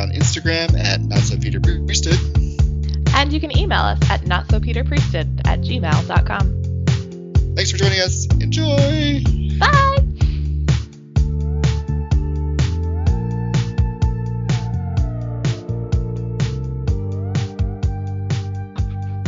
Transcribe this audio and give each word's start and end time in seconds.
on 0.00 0.10
Instagram 0.10 0.76
at 0.78 1.00
Not 1.00 1.18
So 1.20 1.36
Peter 1.38 1.60
Priesthood. 1.60 2.18
And 3.14 3.32
you 3.32 3.40
can 3.40 3.56
email 3.56 3.80
us 3.80 3.98
at 4.10 4.22
notsopeterpriesthood 4.22 5.46
at 5.46 5.60
gmail.com. 5.60 7.54
Thanks 7.54 7.70
for 7.70 7.76
joining 7.76 8.00
us. 8.00 8.26
Enjoy. 8.40 9.22
Bye! 9.58 9.96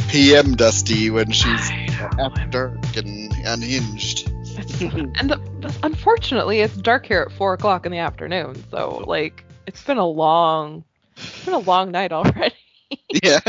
PM 0.08 0.54
Dusti 0.56 1.10
when 1.10 1.30
she's 1.30 1.70
after 2.18 2.46
dark 2.50 2.96
and 2.96 3.32
unhinged. 3.46 4.28
and 4.80 5.30
the, 5.30 5.40
the- 5.60 5.74
unfortunately, 5.82 6.60
it's 6.60 6.76
dark 6.76 7.06
here 7.06 7.20
at 7.28 7.32
four 7.32 7.54
o'clock 7.54 7.86
in 7.86 7.92
the 7.92 7.98
afternoon. 7.98 8.62
So 8.70 9.02
like, 9.06 9.44
it's 9.72 9.84
been 9.84 9.98
a 9.98 10.06
long, 10.06 10.84
it's 11.16 11.44
been 11.44 11.54
a 11.54 11.58
long 11.58 11.90
night 11.90 12.12
already. 12.12 12.54
yeah. 13.22 13.40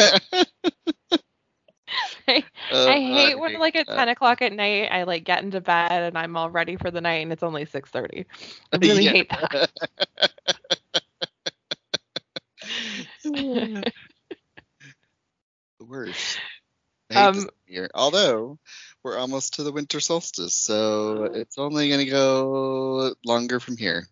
I, 2.28 2.44
Uh, 2.72 2.88
I 2.88 3.00
hate 3.00 3.40
when 3.40 3.60
like 3.60 3.76
at 3.76 3.88
that. 3.88 3.96
ten 3.98 4.10
o'clock 4.10 4.42
at 4.42 4.54
night 4.54 4.90
I 4.92 5.04
like 5.04 5.26
get 5.26 5.44
into 5.44 5.60
bed 5.62 5.92
and 5.92 6.18
I'm 6.18 6.36
all 6.38 6.50
ready 6.50 6.78
for 6.78 6.90
the 6.92 7.02
night 7.02 7.22
and 7.24 7.32
it's 7.32 7.44
only 7.44 7.66
six 7.66 7.90
thirty. 7.90 8.26
I 8.72 8.78
really 8.78 9.04
Yeah. 9.04 9.12
hate 9.12 9.30
that. 9.30 9.70
the 13.24 13.86
worst. 15.82 16.40
I 17.12 17.14
hate 17.16 17.34
this 17.34 17.46
Um, 17.46 17.50
year. 17.68 17.90
Although 17.94 18.60
we're 19.04 19.18
almost 19.18 19.56
to 19.56 19.64
the 19.64 19.72
winter 19.72 20.00
solstice, 20.00 20.56
so 20.56 21.26
it's 21.26 21.58
only 21.58 21.90
gonna 21.90 22.06
go 22.06 23.14
longer 23.26 23.60
from 23.60 23.78
here. 23.78 24.08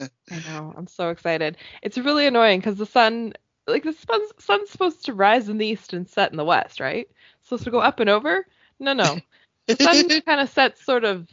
I 0.30 0.36
know. 0.48 0.74
I'm 0.76 0.86
so 0.86 1.10
excited. 1.10 1.56
It's 1.82 1.98
really 1.98 2.26
annoying 2.26 2.60
because 2.60 2.76
the 2.76 2.86
sun, 2.86 3.34
like 3.66 3.84
the 3.84 3.92
sun's, 3.92 4.32
sun's 4.38 4.70
supposed 4.70 5.04
to 5.06 5.14
rise 5.14 5.48
in 5.48 5.58
the 5.58 5.66
east 5.66 5.92
and 5.92 6.08
set 6.08 6.30
in 6.30 6.36
the 6.36 6.44
west, 6.44 6.80
right? 6.80 7.08
supposed 7.42 7.64
to 7.64 7.70
go 7.70 7.78
up 7.78 8.00
and 8.00 8.10
over. 8.10 8.46
No, 8.80 8.92
no. 8.92 9.18
The 9.66 9.76
sun 9.76 10.08
kind 10.26 10.40
of 10.40 10.48
sets 10.48 10.84
sort 10.84 11.04
of 11.04 11.28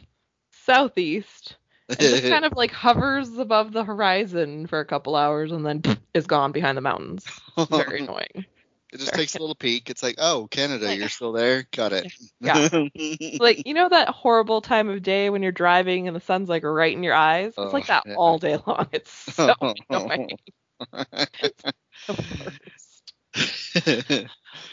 southeast 0.52 1.56
and 1.88 1.98
just 1.98 2.24
kind 2.24 2.44
of 2.44 2.52
like 2.56 2.70
hovers 2.70 3.36
above 3.36 3.72
the 3.72 3.84
horizon 3.84 4.66
for 4.66 4.80
a 4.80 4.84
couple 4.84 5.16
hours 5.16 5.52
and 5.52 5.66
then 5.66 5.82
is 6.14 6.26
gone 6.26 6.52
behind 6.52 6.76
the 6.76 6.82
mountains. 6.82 7.26
Very 7.68 8.00
annoying. 8.00 8.46
It 8.94 9.00
just 9.00 9.14
takes 9.14 9.34
a 9.34 9.40
little 9.40 9.56
peek. 9.56 9.90
It's 9.90 10.02
like, 10.02 10.16
oh, 10.18 10.46
Canada, 10.50 10.94
you're 10.96 11.08
still 11.08 11.32
there. 11.32 11.66
Got 11.72 11.92
it. 11.92 12.12
Yeah. 12.40 12.68
Like 13.40 13.66
you 13.66 13.74
know 13.74 13.88
that 13.88 14.08
horrible 14.10 14.60
time 14.60 14.88
of 14.88 15.02
day 15.02 15.28
when 15.30 15.42
you're 15.42 15.50
driving 15.52 16.06
and 16.06 16.14
the 16.16 16.20
sun's 16.20 16.48
like 16.48 16.62
right 16.62 16.96
in 16.96 17.02
your 17.02 17.14
eyes. 17.14 17.54
It's 17.58 17.72
like 17.72 17.84
Oh, 17.84 17.86
that 17.88 18.02
yeah. 18.06 18.14
all 18.14 18.38
day 18.38 18.58
long. 18.66 18.86
It's 18.92 19.10
so 19.34 19.54
annoying. 19.90 20.38
The. 22.06 22.54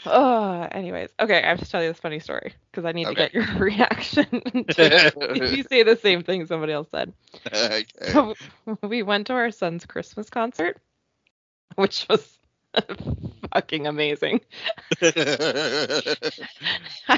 Oh, 0.06 0.62
anyways, 0.72 1.10
okay. 1.20 1.42
I 1.42 1.48
have 1.48 1.58
to 1.60 1.68
tell 1.68 1.82
you 1.82 1.88
this 1.88 1.98
funny 1.98 2.20
story 2.20 2.54
because 2.70 2.84
I 2.84 2.92
need 2.92 3.06
Okay. 3.08 3.28
to 3.28 3.32
get 3.32 3.34
your 3.34 3.58
reaction. 3.58 4.26
to- 4.26 5.12
if 5.34 5.56
you 5.56 5.62
say 5.64 5.82
the 5.82 5.96
same 5.96 6.22
thing 6.22 6.46
somebody 6.46 6.72
else 6.72 6.88
said. 6.90 7.12
okay. 7.46 7.84
So 8.12 8.34
we 8.82 9.02
went 9.02 9.26
to 9.28 9.32
our 9.34 9.50
son's 9.50 9.86
Christmas 9.86 10.30
concert, 10.30 10.78
which 11.76 12.06
was 12.08 12.38
fucking 13.52 13.86
amazing. 13.86 14.40
I 15.02 16.16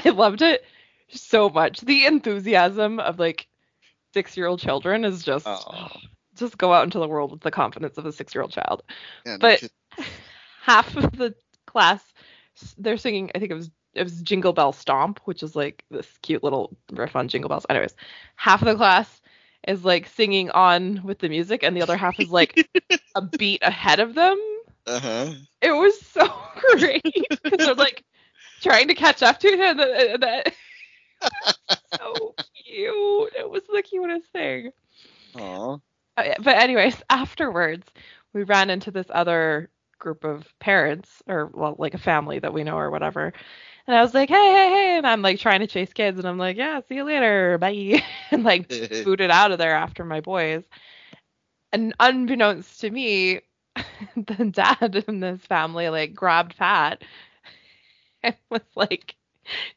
loved 0.09 0.41
it 0.41 0.65
so 1.09 1.49
much. 1.49 1.81
The 1.81 2.05
enthusiasm 2.05 2.99
of 2.99 3.19
like 3.19 3.47
six-year-old 4.13 4.59
children 4.59 5.05
is 5.05 5.23
just 5.23 5.47
Oh. 5.47 5.89
just 6.35 6.57
go 6.57 6.73
out 6.73 6.83
into 6.83 6.99
the 6.99 7.07
world 7.07 7.31
with 7.31 7.41
the 7.41 7.51
confidence 7.51 7.97
of 7.97 8.05
a 8.05 8.11
six-year-old 8.11 8.51
child. 8.51 8.83
Yeah, 9.25 9.37
But- 9.39 9.63
half 10.61 10.95
of 10.97 11.11
the 11.17 11.33
class 11.67 12.01
they're 12.77 12.97
singing 12.97 13.29
i 13.35 13.39
think 13.39 13.51
it 13.51 13.55
was 13.55 13.69
it 13.93 14.03
was 14.03 14.21
jingle 14.21 14.53
bell 14.53 14.71
stomp 14.71 15.19
which 15.25 15.43
is 15.43 15.55
like 15.55 15.83
this 15.91 16.07
cute 16.21 16.43
little 16.43 16.75
riff 16.91 17.15
on 17.15 17.27
jingle 17.27 17.49
bells 17.49 17.65
anyways 17.69 17.95
half 18.35 18.61
of 18.61 18.67
the 18.67 18.75
class 18.75 19.21
is 19.67 19.83
like 19.85 20.07
singing 20.07 20.49
on 20.51 21.01
with 21.03 21.19
the 21.19 21.29
music 21.29 21.63
and 21.63 21.75
the 21.77 21.81
other 21.81 21.97
half 21.97 22.19
is 22.19 22.29
like 22.31 22.67
a 23.15 23.21
beat 23.21 23.61
ahead 23.61 23.99
of 23.99 24.15
them 24.15 24.37
uh-huh. 24.87 25.33
it 25.61 25.71
was 25.71 25.99
so 26.01 26.27
great 26.77 27.03
because 27.43 27.59
they're 27.65 27.75
like 27.75 28.03
trying 28.61 28.87
to 28.87 28.95
catch 28.95 29.21
up 29.23 29.39
to 29.39 29.49
and, 29.49 29.79
the- 29.79 30.17
that 30.21 30.53
so 31.97 32.35
cute 32.65 33.33
it 33.37 33.49
was 33.49 33.63
the 33.71 33.81
cutest 33.81 34.31
thing 34.31 34.71
Aw. 35.35 35.77
uh, 36.17 36.33
but 36.41 36.55
anyways, 36.57 37.01
afterwards, 37.09 37.87
we 38.33 38.43
ran 38.43 38.69
into 38.69 38.91
this 38.91 39.07
other 39.09 39.69
group 39.99 40.23
of 40.23 40.47
parents, 40.59 41.21
or 41.27 41.47
well, 41.53 41.75
like 41.77 41.93
a 41.93 41.97
family 41.99 42.39
that 42.39 42.53
we 42.53 42.63
know 42.63 42.77
or 42.77 42.91
whatever. 42.91 43.33
And 43.87 43.95
I 43.95 44.01
was 44.01 44.13
like, 44.13 44.29
hey, 44.29 44.35
hey, 44.35 44.69
hey, 44.69 44.97
and 44.97 45.07
I'm 45.07 45.21
like 45.21 45.39
trying 45.39 45.59
to 45.61 45.67
chase 45.67 45.93
kids, 45.93 46.17
and 46.19 46.27
I'm 46.27 46.37
like, 46.37 46.57
yeah, 46.57 46.81
see 46.87 46.95
you 46.95 47.03
later, 47.03 47.57
bye, 47.57 48.03
and 48.31 48.43
like 48.43 48.69
booted 49.03 49.31
out 49.31 49.51
of 49.51 49.57
there 49.59 49.75
after 49.75 50.03
my 50.05 50.21
boys. 50.21 50.63
And 51.71 51.93
unbeknownst 51.99 52.81
to 52.81 52.89
me, 52.89 53.41
the 54.15 54.45
dad 54.45 55.03
in 55.07 55.19
this 55.19 55.41
family 55.41 55.89
like 55.89 56.13
grabbed 56.13 56.57
Pat 56.57 57.03
and 58.23 58.35
was 58.49 58.61
like 58.75 59.15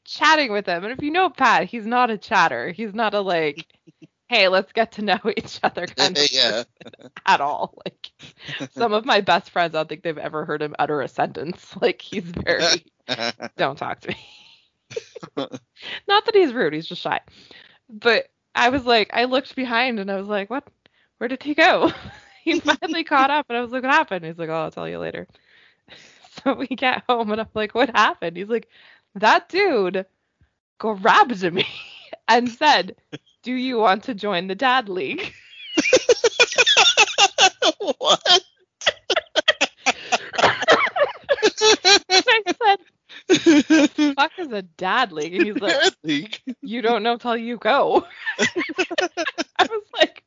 chatting 0.05 0.53
with 0.53 0.67
him. 0.67 0.85
And 0.85 0.93
if 0.93 1.03
you 1.03 1.11
know 1.11 1.31
Pat, 1.31 1.69
he's 1.69 1.87
not 1.87 2.11
a 2.11 2.19
chatter. 2.19 2.71
He's 2.71 2.95
not 2.95 3.15
a 3.15 3.21
like, 3.21 3.67
hey, 4.29 4.49
let's 4.49 4.73
get 4.73 4.93
to 4.93 5.03
know 5.03 5.19
each 5.37 5.61
other 5.63 5.87
kind 5.87 6.17
of 6.17 6.33
yeah. 6.33 6.65
at 7.27 7.41
all. 7.41 7.75
Like 7.85 8.11
some 8.73 8.93
of 8.93 9.05
my 9.05 9.21
best 9.21 9.51
friends, 9.51 9.75
I 9.75 9.79
don't 9.79 9.89
think 9.89 10.03
they've 10.03 10.19
ever 10.19 10.45
heard 10.45 10.63
him 10.63 10.75
utter 10.79 11.01
a 11.01 11.09
sentence. 11.09 11.75
Like 11.81 12.01
he's 12.01 12.25
very 12.25 12.85
don't 13.57 13.79
talk 13.79 14.01
to 14.01 14.09
me. 14.09 14.19
Not 16.09 16.25
that 16.25 16.35
he's 16.35 16.53
rude, 16.53 16.73
he's 16.73 16.87
just 16.87 17.03
shy. 17.03 17.21
But 17.89 18.29
I 18.55 18.71
was 18.71 18.85
like, 18.85 19.11
I 19.13 19.25
looked 19.25 19.55
behind 19.55 20.01
and 20.01 20.11
I 20.11 20.17
was 20.17 20.27
like, 20.27 20.51
what? 20.51 20.67
Where 21.19 21.29
did 21.29 21.43
he 21.43 21.55
go? 21.55 21.93
He 22.49 22.61
finally 22.61 23.05
caught 23.05 23.31
up 23.31 23.47
and 23.49 23.59
I 23.59 23.61
was 23.61 23.73
like, 23.73 23.83
what 23.83 23.93
happened? 23.93 24.25
He's 24.25 24.39
like, 24.39 24.49
oh, 24.49 24.55
I'll 24.55 24.71
tell 24.71 24.89
you 24.89 24.99
later. 24.99 25.27
So 26.45 26.55
we 26.55 26.69
get 26.69 27.03
home 27.09 27.33
and 27.33 27.41
I'm 27.41 27.49
like, 27.55 27.75
what 27.75 27.91
happened? 27.97 28.37
He's 28.37 28.49
like, 28.49 28.69
that 29.17 29.49
dude 29.49 30.07
grabbed 30.79 31.43
me 31.53 31.67
and 32.29 32.49
said, 32.49 32.95
do 33.43 33.53
you 33.53 33.79
want 33.79 34.05
to 34.05 34.15
join 34.15 34.47
the 34.47 34.55
dad 34.55 34.89
league? 34.89 35.33
what? 37.99 38.41
I 42.11 42.77
said, 43.29 43.91
fuck 44.17 44.33
is 44.39 44.53
a 44.53 44.63
dad 44.63 45.13
league? 45.13 45.35
And 45.35 45.45
he's 45.45 45.61
like, 45.61 45.73
Parent 45.73 45.97
league. 46.05 46.39
you 46.63 46.83
don't 46.83 47.03
know 47.03 47.17
till 47.17 47.37
you 47.37 47.57
go. 47.59 48.07
I 48.39 49.67
was 49.69 49.83
like, 49.95 50.25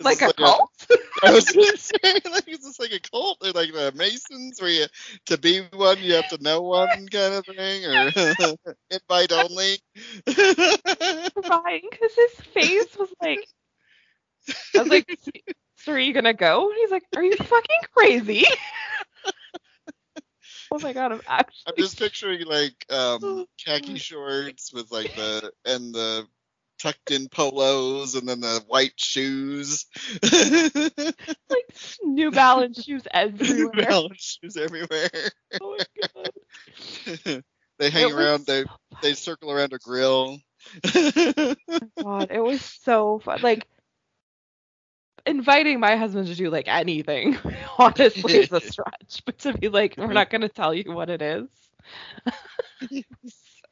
like 0.00 0.22
a 0.22 0.32
cult? 0.32 0.70
I 1.22 1.32
was 1.32 1.44
gonna 1.50 1.76
say, 1.76 2.20
like, 2.30 2.48
is 2.48 2.60
this 2.60 2.78
like 2.78 2.92
a 2.92 3.00
cult? 3.00 3.38
Or 3.42 3.50
like 3.52 3.72
the 3.72 3.92
Masons, 3.94 4.60
where 4.60 4.70
you 4.70 4.86
to 5.26 5.38
be 5.38 5.60
one 5.72 5.98
you 6.02 6.14
have 6.14 6.28
to 6.28 6.42
know 6.42 6.62
one 6.62 7.08
kind 7.08 7.34
of 7.34 7.44
thing, 7.46 7.84
or 7.84 8.10
invite 8.90 9.32
only? 9.32 9.78
crying 11.44 11.88
because 11.90 12.14
his 12.14 12.46
face 12.52 12.96
was 12.98 13.12
like, 13.20 13.46
I 14.76 14.82
was 14.82 14.88
like, 14.88 15.18
so 15.76 15.92
are 15.92 15.98
you 15.98 16.12
gonna 16.12 16.34
go? 16.34 16.68
And 16.68 16.78
he's 16.78 16.90
like, 16.90 17.04
are 17.16 17.24
you 17.24 17.36
fucking 17.36 17.80
crazy? 17.94 18.44
oh 20.70 20.78
my 20.80 20.92
god, 20.92 21.12
I'm 21.12 21.20
I'm 21.28 21.74
just 21.76 21.98
picturing 21.98 22.44
like 22.46 22.86
um 22.90 23.46
khaki 23.64 23.98
shorts 23.98 24.72
with 24.72 24.90
like 24.92 25.14
the 25.14 25.52
and 25.64 25.94
the 25.94 26.26
tucked 26.78 27.10
in 27.10 27.28
polos 27.28 28.14
and 28.14 28.28
then 28.28 28.40
the 28.40 28.62
white 28.68 28.98
shoes. 28.98 29.86
like 31.50 31.74
New 32.02 32.30
Balance 32.30 32.82
shoes 32.84 33.06
everywhere. 33.12 33.70
New 33.74 33.82
Balance 33.82 34.38
shoes 34.42 34.56
everywhere. 34.56 35.10
Oh 35.60 35.76
my 35.78 35.84
god. 36.14 37.42
they 37.78 37.90
hang 37.90 38.08
It 38.08 38.12
around. 38.12 38.46
They 38.46 38.64
they 39.02 39.14
circle 39.14 39.50
around 39.50 39.72
a 39.72 39.78
grill. 39.78 40.38
Oh 41.80 41.90
god, 42.02 42.30
it 42.30 42.40
was 42.40 42.62
so 42.62 43.18
fun. 43.20 43.40
Like 43.42 43.66
inviting 45.26 45.80
my 45.80 45.96
husband 45.96 46.26
to 46.28 46.34
do 46.34 46.50
like 46.50 46.68
anything, 46.68 47.36
honestly, 47.78 48.36
is 48.36 48.52
a 48.52 48.60
stretch. 48.60 49.22
But 49.24 49.38
to 49.40 49.52
be 49.56 49.68
like, 49.68 49.96
we're 49.96 50.12
not 50.12 50.30
gonna 50.30 50.48
tell 50.48 50.74
you 50.74 50.92
what 50.92 51.10
it 51.10 51.22
is. 51.22 51.48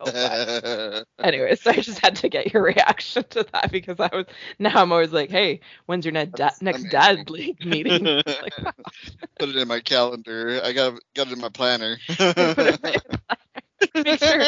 Oh, 0.01 0.05
was 0.07 0.15
so. 0.65 1.05
Anyways, 1.25 1.67
I 1.67 1.75
just 1.75 1.99
had 2.01 2.17
to 2.17 2.29
get 2.29 2.53
your 2.53 2.63
reaction 2.63 3.25
to 3.31 3.47
that 3.53 3.71
because 3.73 3.99
I 4.01 4.09
was 4.15 4.27
now 4.59 4.83
I'm 4.83 4.93
always 4.93 5.13
like, 5.13 5.31
hey, 5.31 5.61
when's 5.87 6.05
your 6.05 6.13
ne- 6.13 6.27
da- 6.27 6.51
next 6.61 6.85
dad 6.91 7.31
league 7.31 7.57
meeting? 7.65 8.05
Like, 8.05 8.55
Put 9.39 9.49
it 9.51 9.57
in 9.57 9.69
my 9.69 9.81
calendar. 9.81 10.61
I 10.63 10.73
got 10.73 10.99
got 11.15 11.29
it 11.29 11.33
in 11.35 11.41
my 11.41 11.49
planner. 11.49 11.97
make 13.95 14.19
sure, 14.19 14.45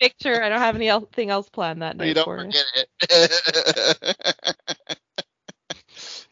make 0.00 0.14
sure 0.20 0.42
I 0.42 0.48
don't 0.48 0.58
have 0.60 0.76
anything 0.76 1.30
else 1.30 1.48
planned 1.48 1.82
that 1.82 1.96
night 1.96 2.08
you 2.08 2.14
don't 2.14 2.24
for 2.24 2.38
forget 2.38 2.64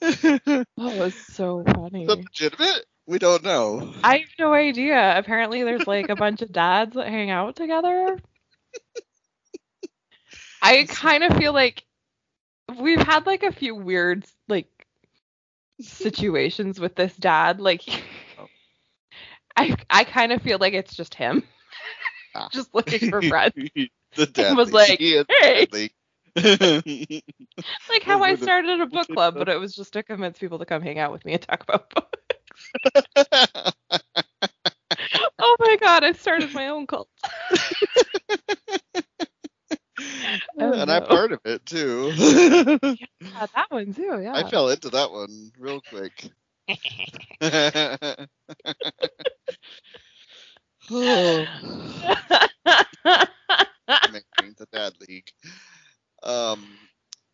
it. 0.00 0.67
Oh 0.79 0.97
was 0.97 1.14
so 1.14 1.64
funny. 1.64 2.03
Is 2.03 2.09
that 2.09 2.19
legitimate? 2.19 2.85
We 3.06 3.19
don't 3.19 3.43
know. 3.43 3.93
I 4.05 4.19
have 4.19 4.29
no 4.38 4.53
idea. 4.53 5.19
Apparently, 5.19 5.62
there's 5.62 5.87
like 5.87 6.09
a 6.09 6.17
bunch 6.17 6.43
of 6.43 6.53
dads 6.53 6.94
that 6.94 7.09
hang 7.09 7.31
out 7.31 7.56
together. 7.56 8.19
I 10.62 10.84
kind 10.88 11.25
of 11.25 11.36
feel 11.36 11.52
like 11.52 11.84
we've 12.78 13.00
had 13.00 13.26
like 13.26 13.42
a 13.42 13.52
few 13.52 13.75
weird 13.75 14.25
like 14.48 14.69
situations 15.80 16.80
with 16.80 16.94
this 16.96 17.16
dad. 17.16 17.60
Like, 17.60 17.82
I 19.56 19.75
I 19.90 20.04
kind 20.04 20.32
of 20.32 20.42
feel 20.42 20.58
like 20.58 20.75
it's 20.75 20.94
just 20.94 21.14
him, 21.14 21.42
Ah. 22.34 22.48
just 22.52 22.75
looking 22.75 23.10
for 23.10 23.22
friends. 23.28 23.54
the 24.14 24.26
dad 24.26 24.56
was 24.56 24.72
like, 24.72 24.98
"Hey." 24.98 25.66
Like 27.88 28.02
how 28.02 28.22
I 28.22 28.34
started 28.36 28.80
a 28.80 28.86
book 28.86 29.08
club, 29.12 29.34
but 29.34 29.48
it 29.48 29.58
was 29.58 29.75
just 29.75 29.92
to 29.94 30.02
convince 30.02 30.38
people 30.38 30.58
to 30.58 30.66
come 30.66 30.82
hang 30.82 30.98
out 30.98 31.12
with 31.12 31.25
me 31.25 31.32
and 31.34 31.42
talk 31.42 31.62
about 31.62 31.90
books. 31.94 32.14
Oh 35.40 35.56
my 35.60 35.76
god, 35.81 36.05
I've 36.05 36.19
started 36.19 36.52
my 36.52 36.69
own 36.69 36.87
cult. 36.87 37.08
Oh, 40.60 40.72
and 40.72 40.90
I'm 40.90 41.02
no. 41.02 41.08
part 41.08 41.32
of 41.32 41.40
it 41.44 41.66
too. 41.66 42.12
Yeah, 43.20 43.46
that 43.55 43.66
one 43.70 43.93
too. 43.93 44.20
Yeah. 44.22 44.32
I 44.34 44.49
fell 44.49 44.69
into 44.69 44.90
that 44.90 45.10
one 45.10 45.50
real 45.58 45.81
quick. 45.81 46.31
oh, 50.90 51.46
the 54.58 54.66
dad 54.72 54.93
league. 55.08 55.31
Um, 56.22 56.66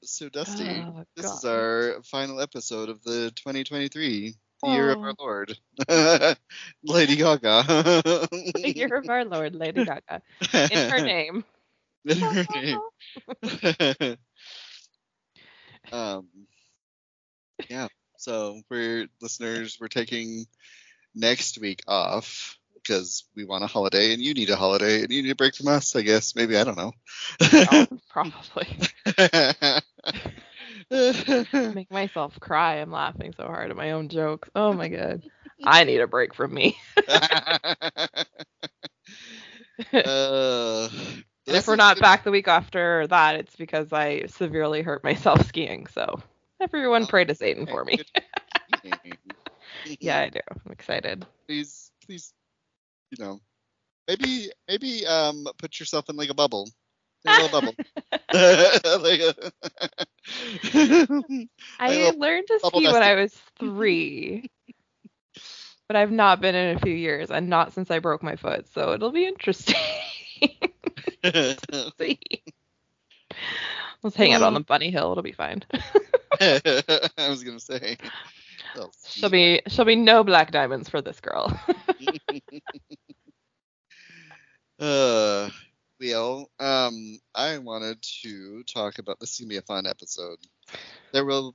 so 0.02 0.28
Dusti, 0.28 0.84
Oh, 0.86 1.04
this 1.16 1.30
is 1.30 1.44
our 1.44 2.02
final 2.04 2.40
episode 2.40 2.88
of 2.90 3.02
the 3.02 3.32
2023 3.36 4.34
year 4.70 4.90
of 4.90 4.98
Oh. 4.98 5.02
our 5.02 5.14
Lord, 5.18 5.56
Lady 6.82 7.16
Gaga. 7.16 7.64
the 8.62 8.72
year 8.74 8.96
of 8.96 9.08
our 9.08 9.24
Lord, 9.24 9.54
Lady 9.54 9.82
Gaga, 9.82 10.22
in 10.70 10.80
her 10.90 11.00
name. 11.04 11.44
In 12.06 12.18
her 12.18 12.44
name. 12.54 12.80
um, 15.92 16.28
yeah. 17.68 17.88
So 18.18 18.60
we're 18.70 19.06
listeners, 19.20 19.78
we're 19.80 19.88
taking 19.88 20.46
next 21.14 21.58
week 21.60 21.82
off 21.86 22.58
because 22.76 23.24
we 23.34 23.44
want 23.44 23.64
a 23.64 23.66
holiday, 23.68 24.12
and 24.12 24.22
you 24.22 24.34
need 24.34 24.50
a 24.50 24.56
holiday, 24.56 25.02
and 25.02 25.10
you 25.12 25.22
need 25.22 25.30
a 25.30 25.34
break 25.36 25.54
from 25.54 25.68
us. 25.68 25.94
I 25.96 26.02
guess 26.02 26.34
maybe 26.36 26.56
I 26.56 26.64
don't 26.64 26.76
know. 26.76 26.92
Oh, 27.72 27.86
probably 28.10 28.68
make 31.74 31.90
myself 31.90 32.38
cry. 32.40 32.76
I'm 32.76 32.90
laughing 32.90 33.32
so 33.36 33.44
hard 33.46 33.70
at 33.70 33.76
my 33.76 33.92
own 33.92 34.08
jokes. 34.08 34.48
Oh 34.54 34.72
my 34.72 34.88
god, 34.88 35.22
I 35.64 35.84
need 35.84 36.00
a 36.00 36.06
break 36.06 36.34
from 36.34 36.52
me. 36.54 36.78
uh, 40.04 40.88
if 41.46 41.66
we're 41.66 41.76
not 41.76 42.00
back 42.00 42.24
the 42.24 42.30
week 42.30 42.48
after 42.48 43.06
that, 43.08 43.36
it's 43.36 43.56
because 43.56 43.92
I 43.92 44.26
severely 44.26 44.82
hurt 44.82 45.04
myself 45.04 45.46
skiing. 45.46 45.86
So 45.86 46.20
everyone 46.60 47.06
Oh, 47.06 47.06
pray 47.06 47.24
to 47.24 47.34
Satan 47.34 47.66
for 47.66 47.84
me. 47.84 47.98
Yeah, 50.00 50.20
I 50.20 50.28
do. 50.30 50.40
I'm 50.50 50.72
excited. 50.72 51.26
please, 51.46 51.90
please, 52.04 52.32
you 53.10 53.24
know, 53.24 53.40
maybe, 54.08 54.50
maybe, 54.68 55.06
um, 55.06 55.46
put 55.58 55.78
yourself 55.80 56.08
in 56.08 56.16
like 56.16 56.30
a 56.30 56.34
bubble, 56.34 56.68
little 57.24 57.48
bubble. 57.48 57.74
I 61.78 62.12
learned 62.16 62.46
to 62.48 62.60
ski 62.60 62.86
when. 62.86 63.02
I 63.02 63.14
was 63.14 63.32
three, 63.58 64.50
but 65.88 65.96
I've 65.96 66.10
not 66.10 66.40
been 66.40 66.54
in 66.54 66.76
a 66.76 66.80
few 66.80 66.94
years, 66.94 67.30
and 67.30 67.48
not 67.48 67.72
since 67.72 67.90
I 67.90 67.98
broke 67.98 68.22
my 68.22 68.36
foot. 68.36 68.68
So 68.72 68.92
it'll 68.92 69.12
be 69.12 69.26
interesting. 69.26 69.76
see. 71.98 72.18
Let's 74.02 74.16
hang 74.16 74.32
out 74.34 74.42
on 74.42 74.54
the 74.54 74.60
bunny 74.60 74.90
hill. 74.90 75.10
It'll 75.12 75.22
be 75.22 75.32
fine. 75.32 75.64
I 76.40 77.28
was 77.28 77.42
gonna 77.42 77.60
say. 77.60 77.96
Oh, 78.76 78.90
She'll 79.06 79.30
be 79.30 79.62
she'll 79.68 79.84
be 79.84 79.96
no 79.96 80.24
black 80.24 80.50
diamonds 80.50 80.88
for 80.88 81.00
this 81.00 81.20
girl. 81.20 81.58
Uh, 84.78 85.48
well, 86.00 86.50
um, 86.60 87.18
I 87.34 87.58
wanted 87.58 88.02
to 88.22 88.62
talk 88.64 88.98
about 88.98 89.20
this. 89.20 89.32
Is 89.32 89.40
gonna 89.40 89.48
be 89.48 89.56
a 89.56 89.62
fun 89.62 89.86
episode. 89.86 90.38
There 91.12 91.24
will, 91.24 91.54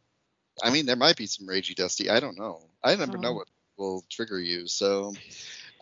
I 0.63 0.69
mean, 0.71 0.85
there 0.85 0.95
might 0.95 1.17
be 1.17 1.25
some 1.27 1.47
ragey 1.47 1.75
dusty. 1.75 2.09
I 2.09 2.19
don't 2.19 2.37
know. 2.37 2.61
I 2.83 2.95
never 2.95 3.17
know 3.17 3.31
Oh. 3.31 3.33
what 3.33 3.47
will 3.77 4.03
trigger 4.09 4.39
you. 4.39 4.67
So, 4.67 5.13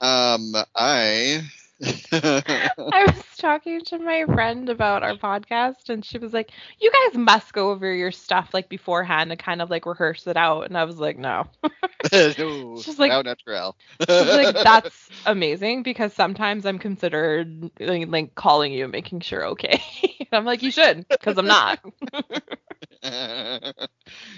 um, 0.01 0.53
I. 0.75 1.41
I 2.11 2.71
was 3.07 3.23
talking 3.37 3.81
to 3.85 3.99
my 3.99 4.25
friend 4.25 4.67
about 4.69 5.03
our 5.03 5.13
podcast, 5.15 5.89
and 5.89 6.03
she 6.03 6.17
was 6.17 6.33
like, 6.33 6.51
"You 6.79 6.91
guys 6.91 7.17
must 7.17 7.53
go 7.53 7.69
over 7.69 7.93
your 7.93 8.11
stuff 8.11 8.49
like 8.53 8.67
beforehand 8.67 9.31
and 9.31 9.39
kind 9.39 9.61
of 9.61 9.69
like 9.69 9.85
rehearse 9.85 10.25
it 10.25 10.37
out." 10.37 10.65
And 10.65 10.75
I 10.77 10.85
was 10.85 10.97
like, 10.97 11.17
"No." 11.19 11.45
no, 12.11 12.77
She's 12.81 12.97
like- 12.97 13.25
natural. 13.25 13.75
She's 13.99 14.27
like, 14.27 14.55
"That's 14.55 15.09
amazing 15.27 15.83
because 15.83 16.13
sometimes 16.13 16.65
I'm 16.65 16.79
considered 16.79 17.69
like, 17.79 18.07
like 18.07 18.33
calling 18.35 18.73
you, 18.73 18.85
and 18.85 18.91
making 18.91 19.19
sure 19.19 19.45
okay." 19.49 19.81
And 20.19 20.27
I'm 20.31 20.45
like, 20.45 20.63
"You 20.63 20.71
should," 20.71 21.07
because 21.07 21.37
I'm 21.37 21.45
not. 21.47 21.79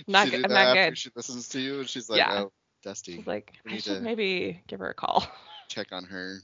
Not 0.07 0.25
She 0.25 0.31
good- 0.31 0.45
I'm 0.45 0.51
not 0.51 0.75
good. 0.75 0.97
She 0.97 1.09
listens 1.15 1.47
to 1.49 1.59
you, 1.61 1.79
and 1.79 1.89
she's 1.89 2.09
like, 2.09 2.17
Yeah. 2.17 2.43
"Oh, 2.43 2.51
Dusti, 2.85 3.15
She's 3.15 3.27
like, 3.27 3.53
"I 3.65 3.77
should 3.77 3.95
to- 3.97 4.01
maybe 4.01 4.61
give 4.67 4.79
her 4.79 4.89
a 4.89 4.93
call." 4.93 5.25
check 5.69 5.87
on 5.91 6.03
her." 6.05 6.39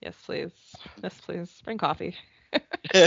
Yes, 0.00 0.14
please. 0.24 0.52
Yes, 1.02 1.20
please. 1.20 1.62
Bring 1.64 1.78
coffee. 1.78 2.16
no 2.94 3.00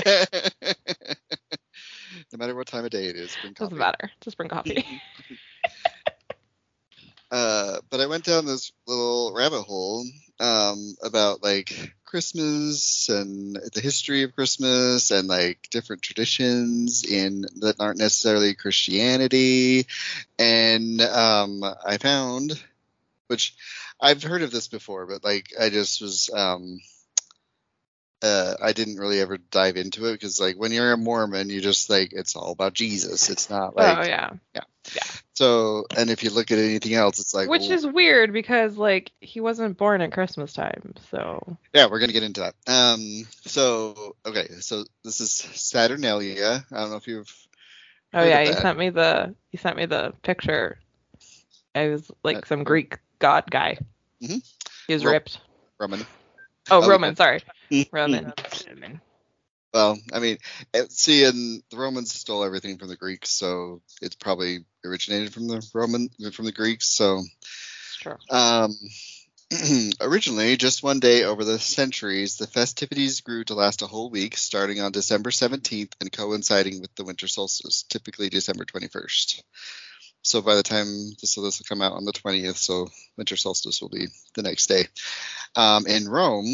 matter 2.38 2.56
what 2.56 2.68
time 2.68 2.86
of 2.86 2.92
day 2.92 3.06
it 3.06 3.16
is, 3.16 3.36
bring 3.42 3.54
coffee. 3.54 3.66
Doesn't 3.66 3.80
matter. 3.80 4.12
Just 4.22 4.38
bring 4.38 4.50
coffee. 4.50 4.84
uh, 7.32 7.79
but 7.89 8.00
I 8.00 8.08
went 8.08 8.24
down 8.24 8.46
this 8.46 8.72
little 8.88 9.34
rabbit 9.34 9.63
hole 9.63 10.06
um, 10.39 10.96
about 11.03 11.44
like 11.44 11.94
Christmas 12.06 13.10
and 13.10 13.56
the 13.56 13.82
history 13.82 14.24
of 14.24 14.36
Christmas 14.36 15.12
and 15.12 15.27
like 15.27 15.68
different 15.72 16.01
traditions 16.01 17.03
in 17.03 17.41
that 17.62 17.75
aren't 17.79 18.00
necessarily 18.00 18.53
Christianity, 18.53 19.88
and 20.38 21.01
um, 21.01 21.63
I 21.63 21.98
found, 21.98 22.62
which 23.27 23.56
I've 24.00 24.24
heard 24.24 24.42
of 24.42 24.52
this 24.52 24.68
before, 24.68 25.06
but 25.06 25.24
like 25.24 25.50
I 25.60 25.70
just 25.70 26.02
was 26.02 26.30
um, 26.34 26.80
uh, 28.22 28.56
I 28.62 28.74
didn't 28.74 28.98
really 28.98 29.20
ever 29.20 29.38
dive 29.38 29.78
into 29.78 30.06
it 30.08 30.14
because 30.14 30.40
like 30.40 30.56
when 30.58 30.72
you're 30.72 30.94
a 30.94 30.98
Mormon, 30.98 31.50
you 31.50 31.62
just 31.62 31.90
like 31.90 32.14
it's 32.14 32.36
all 32.36 32.52
about 32.52 32.74
Jesus. 32.74 33.30
It's 33.30 33.50
not 33.50 33.76
like 33.76 33.98
oh 33.98 34.10
yeah. 34.10 34.32
Yeah 34.56 34.64
yeah. 34.96 35.04
So. 35.34 35.86
And 35.96 36.10
if 36.10 36.24
you 36.24 36.30
look 36.30 36.52
at 36.52 36.60
anything 36.60 36.94
else, 36.94 37.20
it's 37.20 37.34
like 37.34 37.50
Which 37.50 37.62
well, 37.62 37.72
is 37.72 37.86
weird 37.86 38.34
because 38.34 38.78
like 38.78 39.12
he 39.20 39.40
wasn't 39.40 39.78
born 39.78 40.02
at 40.02 40.12
Christmas 40.12 40.54
time, 40.54 40.94
so 41.12 41.58
yeah, 41.74 41.88
we're 41.88 42.00
gonna 42.00 42.14
get 42.14 42.24
into 42.24 42.42
that. 42.42 42.56
Um, 42.68 43.26
so 43.46 44.16
okay, 44.26 44.48
so 44.60 44.86
this 45.04 45.22
is 45.22 45.32
Saturnalia. 45.32 46.66
I 46.72 46.80
don't 46.80 46.92
know 46.92 46.98
if 46.98 47.08
you've 47.08 47.34
Oh 48.14 48.24
yeah, 48.24 48.42
you 48.42 48.54
sent 48.54 48.78
me 48.78 48.90
the 48.90 49.34
you 49.52 49.60
sent 49.60 49.78
me 49.78 49.86
the 49.86 50.14
picture. 50.22 50.78
I 51.76 51.88
was 51.88 52.12
like 52.24 52.38
Uh, 52.38 52.42
some 52.46 52.64
Greek 52.64 53.00
god 53.24 53.50
guy. 53.50 53.77
Mhm. 54.22 54.44
He 54.88 54.94
was 54.94 55.06
Ro- 55.06 55.13
ripped. 55.13 55.39
Roman. 55.80 56.06
Oh, 56.70 56.84
oh, 56.84 56.89
Roman, 56.89 57.12
yeah. 57.12 57.15
sorry. 57.15 57.42
Roman. 57.92 58.34
Roman. 58.70 59.01
Well, 59.74 59.98
I 60.12 60.20
mean, 60.20 60.38
see, 60.89 61.24
and 61.24 61.63
the 61.72 61.77
Romans 61.77 62.13
stole 62.13 62.44
everything 62.44 62.77
from 62.77 62.89
the 62.89 62.98
Greeks, 62.98 63.30
so 63.30 63.82
it's 64.01 64.15
probably 64.15 64.65
originated 64.86 65.34
from 65.34 65.48
the 65.48 65.65
Roman 65.74 66.10
from 66.34 66.46
the 66.46 66.51
Greeks. 66.51 66.88
So 66.88 67.24
true. 68.01 68.18
Um, 68.30 68.75
originally, 70.01 70.58
just 70.58 70.84
one 70.84 71.00
day 71.00 71.24
over 71.24 71.44
the 71.44 71.60
centuries, 71.60 72.38
the 72.38 72.48
festivities 72.48 73.22
grew 73.22 73.46
to 73.46 73.56
last 73.56 73.82
a 73.82 73.88
whole 73.88 74.10
week, 74.10 74.38
starting 74.38 74.82
on 74.82 74.92
December 74.92 75.32
17th 75.32 75.94
and 76.01 76.12
coinciding 76.12 76.82
with 76.82 76.94
the 76.96 77.06
winter 77.06 77.27
solstice, 77.27 77.84
typically 77.84 78.30
December 78.30 78.65
21st. 78.65 79.42
So 80.24 80.42
by 80.42 80.56
the 80.56 80.63
time 80.63 80.88
this, 81.20 81.32
so 81.32 81.42
this 81.42 81.60
will 81.60 81.65
come 81.68 81.82
out 81.82 81.94
on 81.94 82.06
the 82.06 82.13
20th, 82.13 82.58
so 82.58 82.88
winter 83.18 83.36
solstice 83.36 83.82
will 83.82 83.89
be 83.89 84.08
the 84.36 84.42
next 84.42 84.68
day. 84.68 84.88
Um, 85.56 85.86
in 85.86 86.08
Rome, 86.08 86.48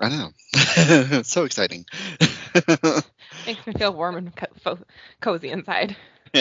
I 0.00 0.08
know, 0.08 1.22
so 1.22 1.44
exciting. 1.44 1.84
Makes 3.46 3.66
me 3.66 3.72
feel 3.74 3.92
warm 3.92 4.16
and 4.16 4.34
co- 4.34 4.78
cozy 5.20 5.50
inside. 5.50 5.96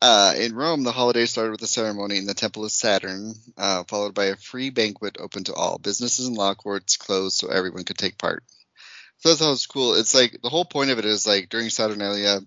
uh, 0.00 0.34
in 0.36 0.54
Rome, 0.54 0.84
the 0.84 0.92
holiday 0.92 1.26
started 1.26 1.50
with 1.50 1.62
a 1.62 1.66
ceremony 1.66 2.16
in 2.18 2.26
the 2.26 2.34
Temple 2.34 2.64
of 2.64 2.72
Saturn, 2.72 3.34
uh, 3.56 3.84
followed 3.84 4.14
by 4.14 4.26
a 4.26 4.36
free 4.36 4.70
banquet 4.70 5.16
open 5.20 5.44
to 5.44 5.54
all. 5.54 5.78
Businesses 5.78 6.26
and 6.26 6.36
law 6.36 6.54
courts 6.54 6.96
closed 6.96 7.36
so 7.36 7.48
everyone 7.48 7.84
could 7.84 7.98
take 7.98 8.16
part. 8.16 8.44
So 9.18 9.28
that's 9.28 9.40
how 9.40 9.52
it's 9.52 9.66
cool. 9.66 9.94
It's 9.94 10.14
like 10.14 10.38
the 10.42 10.48
whole 10.48 10.64
point 10.64 10.90
of 10.90 10.98
it 10.98 11.04
is 11.04 11.26
like 11.26 11.48
during 11.48 11.68
Saturnalia, 11.68 12.40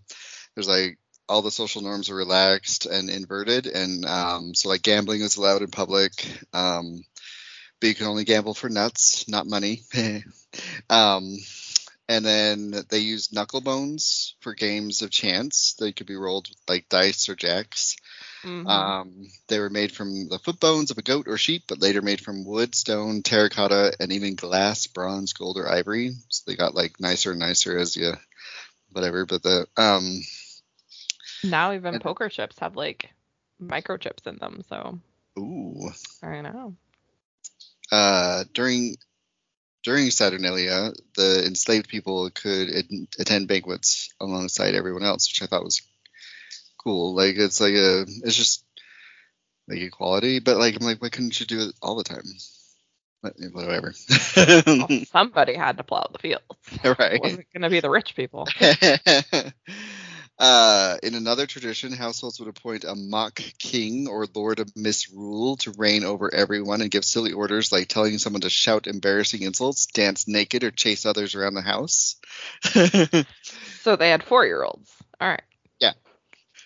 there's 0.56 0.70
like 0.70 0.98
all 1.32 1.42
the 1.42 1.50
social 1.50 1.82
norms 1.82 2.10
are 2.10 2.16
relaxed 2.16 2.86
and 2.86 3.10
inverted, 3.10 3.66
and 3.66 4.06
um, 4.06 4.54
so 4.54 4.68
like 4.70 4.82
gambling 4.82 5.22
is 5.22 5.38
allowed 5.38 5.62
in 5.62 5.72
public, 5.72 6.12
um, 6.54 7.04
but 7.80 7.88
you 7.88 7.96
can 7.96 8.08
only 8.08 8.26
gamble 8.26 8.54
for 8.54 8.70
nuts, 8.70 9.28
not 9.30 9.48
money. 9.48 9.82
um, 10.90 11.38
and 12.10 12.26
then 12.26 12.74
they 12.90 13.00
used 13.00 13.34
knuckle 13.34 13.62
bones 13.62 14.36
for 14.42 14.54
games 14.54 15.02
of 15.02 15.10
chance. 15.10 15.76
They 15.80 15.94
could 15.94 16.08
be 16.08 16.18
rolled 16.18 16.50
like 16.68 16.90
dice 16.90 17.30
or 17.30 17.36
jacks. 17.36 17.96
Mhm. 18.44 18.68
Um, 18.68 19.28
they 19.48 19.60
were 19.60 19.70
made 19.70 19.94
from 19.94 20.28
the 20.28 20.40
foot 20.40 20.60
bones 20.60 20.92
of 20.92 20.98
a 20.98 21.04
goat 21.04 21.28
or 21.30 21.38
sheep, 21.38 21.64
but 21.68 21.82
later 21.82 22.02
made 22.02 22.20
from 22.20 22.44
wood, 22.44 22.76
stone, 22.76 23.24
terracotta, 23.24 23.94
and 24.02 24.12
even 24.12 24.36
glass, 24.36 24.88
bronze, 24.88 25.32
gold, 25.32 25.58
or 25.58 25.72
ivory. 25.72 26.12
So 26.28 26.44
they 26.46 26.58
got 26.58 26.76
like 26.76 27.00
nicer 27.00 27.32
and 27.32 27.40
nicer 27.40 27.78
as 27.78 27.96
you, 27.96 28.14
whatever. 28.90 29.26
But 29.26 29.44
the 29.44 29.68
um, 29.78 30.22
now 31.44 31.74
even 31.74 31.96
and- 31.96 32.04
poker 32.04 32.30
chips 32.30 32.60
have 32.60 32.76
like 32.76 33.10
microchips 33.62 34.28
in 34.28 34.38
them, 34.38 34.64
so 34.68 35.00
ooh, 35.38 35.92
I 36.24 36.42
know. 36.42 36.76
uh, 37.92 38.44
during 38.54 38.98
during 39.84 40.12
Saturnalia, 40.12 40.92
the 41.16 41.44
enslaved 41.46 41.88
people 41.90 42.30
could 42.30 42.70
ad- 42.70 43.08
attend 43.20 43.48
banquets 43.48 44.14
alongside 44.20 44.76
everyone 44.76 45.04
else, 45.04 45.28
which 45.30 45.42
I 45.42 45.48
thought 45.48 45.64
was 45.64 45.82
cool. 46.84 47.16
Like 47.16 47.36
it's 47.38 47.60
like 47.60 47.74
a, 47.74 48.02
it's 48.02 48.36
just 48.36 48.64
like 49.68 49.80
equality, 49.80 50.40
but 50.40 50.58
like 50.58 50.76
I'm 50.80 50.86
like, 50.86 51.02
why 51.02 51.10
couldn't 51.10 51.40
you 51.40 51.46
do 51.46 51.62
it 51.70 51.76
all 51.82 51.96
the 51.96 52.04
time? 52.04 52.24
But, 53.24 53.36
whatever. 53.52 53.94
Well, 54.36 54.88
somebody 55.12 55.54
had 55.54 55.78
to 55.78 55.84
plow 55.84 56.10
the 56.12 56.18
fields. 56.18 56.44
Right. 56.84 57.14
It 57.14 57.22
wasn't 57.22 57.48
gonna 57.54 57.70
be 57.70 57.80
the 57.80 57.90
rich 57.90 58.16
people. 58.16 58.48
uh, 60.42 60.98
in 61.04 61.16
another 61.16 61.46
tradition, 61.46 61.94
households 61.94 62.40
would 62.40 62.50
appoint 62.50 62.84
a 62.84 62.96
mock 62.96 63.40
king 63.60 64.08
or 64.08 64.26
lord 64.36 64.60
of 64.60 64.76
misrule 64.76 65.56
to 65.58 65.72
reign 65.78 66.04
over 66.04 66.34
everyone 66.34 66.82
and 66.82 66.92
give 66.92 67.06
silly 67.06 67.32
orders 67.32 67.72
like 67.72 67.88
telling 67.88 68.18
someone 68.18 68.42
to 68.42 68.50
shout 68.50 68.88
embarrassing 68.88 69.44
insults, 69.44 69.86
dance 69.86 70.28
naked, 70.28 70.64
or 70.64 70.72
chase 70.72 71.06
others 71.06 71.36
around 71.36 71.54
the 71.54 71.62
house. 71.62 72.18
So 73.82 73.96
they 73.96 74.10
had 74.12 74.24
four 74.24 74.46
year 74.46 74.64
olds. 74.64 74.92
All 75.20 75.28
right. 75.28 75.42
Yeah. 75.80 75.94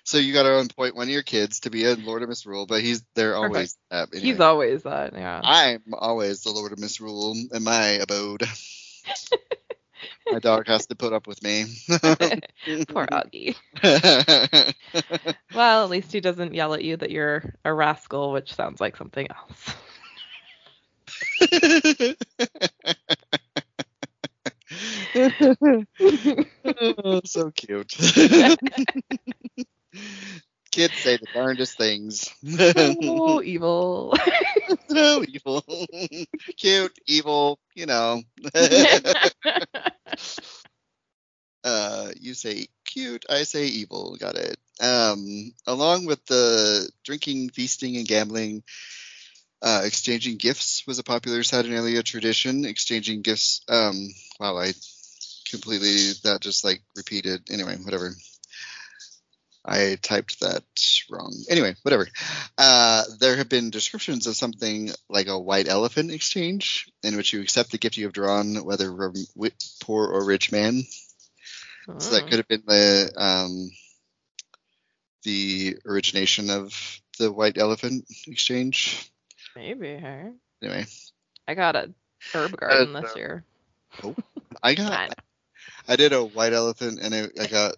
So 0.04 0.18
you 0.18 0.34
got 0.34 0.44
to 0.44 0.60
appoint 0.60 0.96
one 0.96 1.08
of 1.08 1.10
your 1.10 1.24
kids 1.24 1.62
to 1.62 1.70
be 1.70 1.86
a 1.86 1.96
lord 1.96 2.24
of 2.24 2.30
misrule, 2.30 2.66
but 2.66 2.82
he's 2.82 3.04
they're 3.16 3.36
always 3.36 3.78
that. 3.90 4.10
He's 4.14 4.42
always 4.42 4.84
that, 4.84 5.14
yeah. 5.14 5.40
I'm 5.42 5.82
always 5.94 6.44
the 6.44 6.52
lord 6.52 6.74
of 6.74 6.80
misrule 6.80 7.36
in 7.54 7.64
my 7.64 7.88
abode. 8.02 8.44
my 10.32 10.40
dog 10.40 10.68
has 10.68 10.88
to 10.88 10.96
put 10.96 11.14
up 11.14 11.28
with 11.28 11.42
me. 11.44 11.66
Poor 12.90 13.06
Augie. 13.08 13.56
Well, 15.54 15.84
at 15.86 15.90
least 15.90 16.12
he 16.12 16.20
doesn't 16.20 16.54
yell 16.54 16.74
at 16.74 16.84
you 16.84 16.98
that 16.98 17.12
you're 17.12 17.56
a 17.64 17.74
rascal, 17.74 18.32
which 18.34 18.54
sounds 18.54 18.82
like 18.82 18.98
something 18.98 19.28
else. 19.30 19.74
Oh, 26.98 27.22
so 27.24 27.52
cute. 27.52 27.94
Kids 30.76 30.96
say 30.96 31.16
the 31.16 31.28
darndest 31.34 31.78
things. 31.78 32.30
oh, 32.76 33.42
evil. 33.46 34.14
so 34.90 35.24
evil. 35.26 35.64
cute, 36.58 37.00
evil, 37.08 37.60
you 37.76 37.86
know. 37.86 38.22
uh, 41.64 42.12
you 42.20 42.34
say 42.34 42.68
cute, 42.84 43.26
I 43.30 43.44
say 43.44 43.68
evil. 43.68 44.18
Got 44.20 44.36
it. 44.36 44.58
Um, 44.82 45.54
along 45.66 46.08
with 46.08 46.26
the 46.26 46.90
drinking, 47.06 47.52
feasting, 47.52 47.96
and 47.96 48.06
gambling, 48.06 48.62
uh, 49.62 49.84
exchanging 49.86 50.36
gifts 50.36 50.86
was 50.86 51.00
a 51.00 51.04
popular 51.04 51.44
Saturnalia 51.44 52.04
tradition. 52.04 52.66
Exchanging 52.66 53.22
gifts. 53.22 53.62
Um, 53.70 54.10
wow, 54.42 54.58
I 54.58 54.74
completely 55.50 56.12
that 56.26 56.42
just 56.42 56.66
like 56.66 56.82
repeated. 56.98 57.50
Anyway, 57.50 57.78
whatever. 57.78 58.12
I 59.68 59.98
typed 60.02 60.42
that 60.42 60.64
wrong. 61.10 61.34
Anyway, 61.50 61.76
whatever. 61.82 62.08
Uh, 62.58 63.04
there 63.20 63.36
have 63.38 63.50
been 63.50 63.72
descriptions 63.72 64.28
of 64.28 64.36
something 64.36 64.92
like 65.10 65.28
a 65.28 65.40
white 65.40 65.68
elephant 65.68 66.12
exchange, 66.12 66.92
in 67.04 67.18
which 67.18 67.34
you 67.34 67.42
accept 67.42 67.72
the 67.72 67.78
gift 67.78 67.98
you 67.98 68.06
have 68.06 68.14
drawn, 68.14 68.64
whether 68.64 68.92
poor 69.82 70.08
or 70.08 70.24
rich 70.24 70.52
man. 70.52 70.84
So 72.00 72.16
that 72.16 72.26
Mm. 72.26 72.30
could 72.30 72.38
have 72.38 72.48
been 72.48 72.64
the 72.66 73.12
um, 73.16 73.72
the 75.24 75.78
origination 75.86 76.50
of 76.50 77.02
the 77.18 77.32
white 77.32 77.58
elephant 77.58 78.06
exchange. 78.28 79.12
Maybe, 79.56 79.98
hey. 79.98 80.32
Anyway, 80.62 80.86
I 81.48 81.54
got 81.54 81.76
a 81.76 81.94
herb 82.34 82.58
garden 82.58 82.96
Uh, 82.96 83.02
this 83.02 83.16
year. 83.16 83.44
Oh, 84.04 84.16
I 84.62 84.76
got 84.76 85.18
I 85.88 85.96
did 85.96 86.14
a 86.14 86.24
white 86.24 86.54
elephant, 86.54 87.00
and 87.02 87.14
I, 87.14 87.30
I 87.40 87.48
got. 87.48 87.76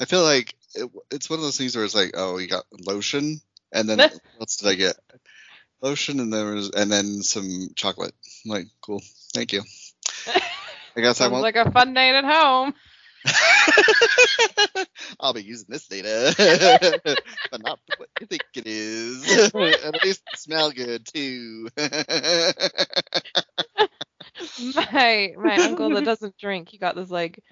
I 0.00 0.04
feel 0.04 0.22
like 0.22 0.54
it, 0.74 0.90
it's 1.10 1.30
one 1.30 1.38
of 1.38 1.44
those 1.44 1.56
things 1.56 1.76
where 1.76 1.84
it's 1.84 1.94
like, 1.94 2.12
oh, 2.14 2.38
you 2.38 2.48
got 2.48 2.64
lotion, 2.86 3.40
and 3.72 3.88
then 3.88 3.98
what 3.98 4.20
else 4.40 4.56
did 4.56 4.68
I 4.68 4.74
get? 4.74 4.96
Lotion, 5.80 6.20
and 6.20 6.32
there 6.32 6.52
was, 6.52 6.70
and 6.70 6.90
then 6.90 7.22
some 7.22 7.68
chocolate. 7.74 8.14
I'm 8.44 8.50
like, 8.50 8.66
cool, 8.80 9.02
thank 9.34 9.52
you. 9.52 9.62
I 10.96 11.00
guess 11.00 11.20
I 11.20 11.28
won't. 11.28 11.42
like 11.42 11.56
a 11.56 11.70
fun 11.70 11.92
night 11.92 12.14
at 12.14 12.24
home. 12.24 12.74
I'll 15.20 15.32
be 15.32 15.42
using 15.42 15.66
this 15.68 15.88
data, 15.88 16.34
but 17.50 17.62
not 17.62 17.78
what 17.96 18.08
you 18.20 18.26
think 18.26 18.42
it 18.54 18.66
is. 18.66 19.54
At 19.54 20.02
least 20.04 20.22
it 20.30 20.38
smell 20.38 20.70
good 20.70 21.06
too. 21.06 21.68
My 24.76 25.32
my 25.38 25.56
uncle 25.56 25.90
that 25.90 26.04
doesn't 26.04 26.36
drink, 26.38 26.68
he 26.68 26.78
got 26.78 26.96
this 26.96 27.10
like 27.10 27.42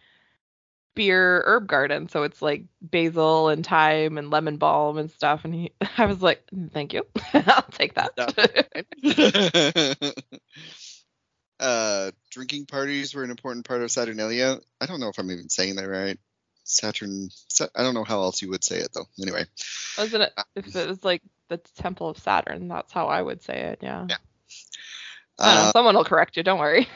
beer 0.95 1.43
herb 1.47 1.67
garden, 1.67 2.09
so 2.09 2.23
it's 2.25 2.43
like 2.43 2.65
basil 2.81 3.49
and 3.49 3.65
thyme 3.67 4.19
and 4.19 4.31
lemon 4.31 4.57
balm 4.57 4.99
and 4.99 5.11
stuff. 5.11 5.45
And 5.45 5.55
he, 5.55 5.73
I 5.99 6.07
was 6.07 6.23
like, 6.23 6.43
"Mm, 6.55 6.73
thank 6.73 6.93
you, 6.93 7.07
I'll 7.35 7.63
take 7.73 7.95
that. 7.95 8.13
uh, 11.61 12.11
drinking 12.31 12.67
parties 12.67 13.15
were 13.15 13.25
an 13.25 13.31
important 13.31 13.67
part 13.67 13.83
of 13.83 13.91
Saturnalia. 13.91 14.59
I 14.81 14.87
don't 14.87 15.01
know 15.01 15.09
if 15.09 15.19
I'm 15.19 15.31
even 15.31 15.49
saying 15.49 15.77
that 15.77 15.89
right. 15.89 16.19
Saturn. 16.65 17.29
I 17.75 17.83
don't 17.83 17.95
know 17.95 18.05
how 18.05 18.21
else 18.23 18.41
you 18.41 18.49
would 18.51 18.63
say 18.65 18.79
it 18.79 18.91
though. 18.95 19.07
Anyway, 19.21 19.45
Wasn't 19.99 20.23
it? 20.23 20.33
If 20.55 20.75
it 20.77 20.89
was 20.89 21.05
like 21.05 21.23
the 21.49 21.59
Temple 21.77 22.09
of 22.09 22.19
Saturn, 22.19 22.69
that's 22.69 22.93
how 22.93 23.09
I 23.09 23.21
would 23.21 23.43
say 23.43 23.63
it. 23.63 23.81
Yeah. 23.83 24.07
Yeah. 24.09 24.17
Don't 25.39 25.55
know. 25.55 25.61
uh, 25.63 25.73
Someone 25.73 25.97
will 25.97 26.05
correct 26.05 26.37
you. 26.37 26.43
Don't 26.45 26.61
worry. 26.61 26.87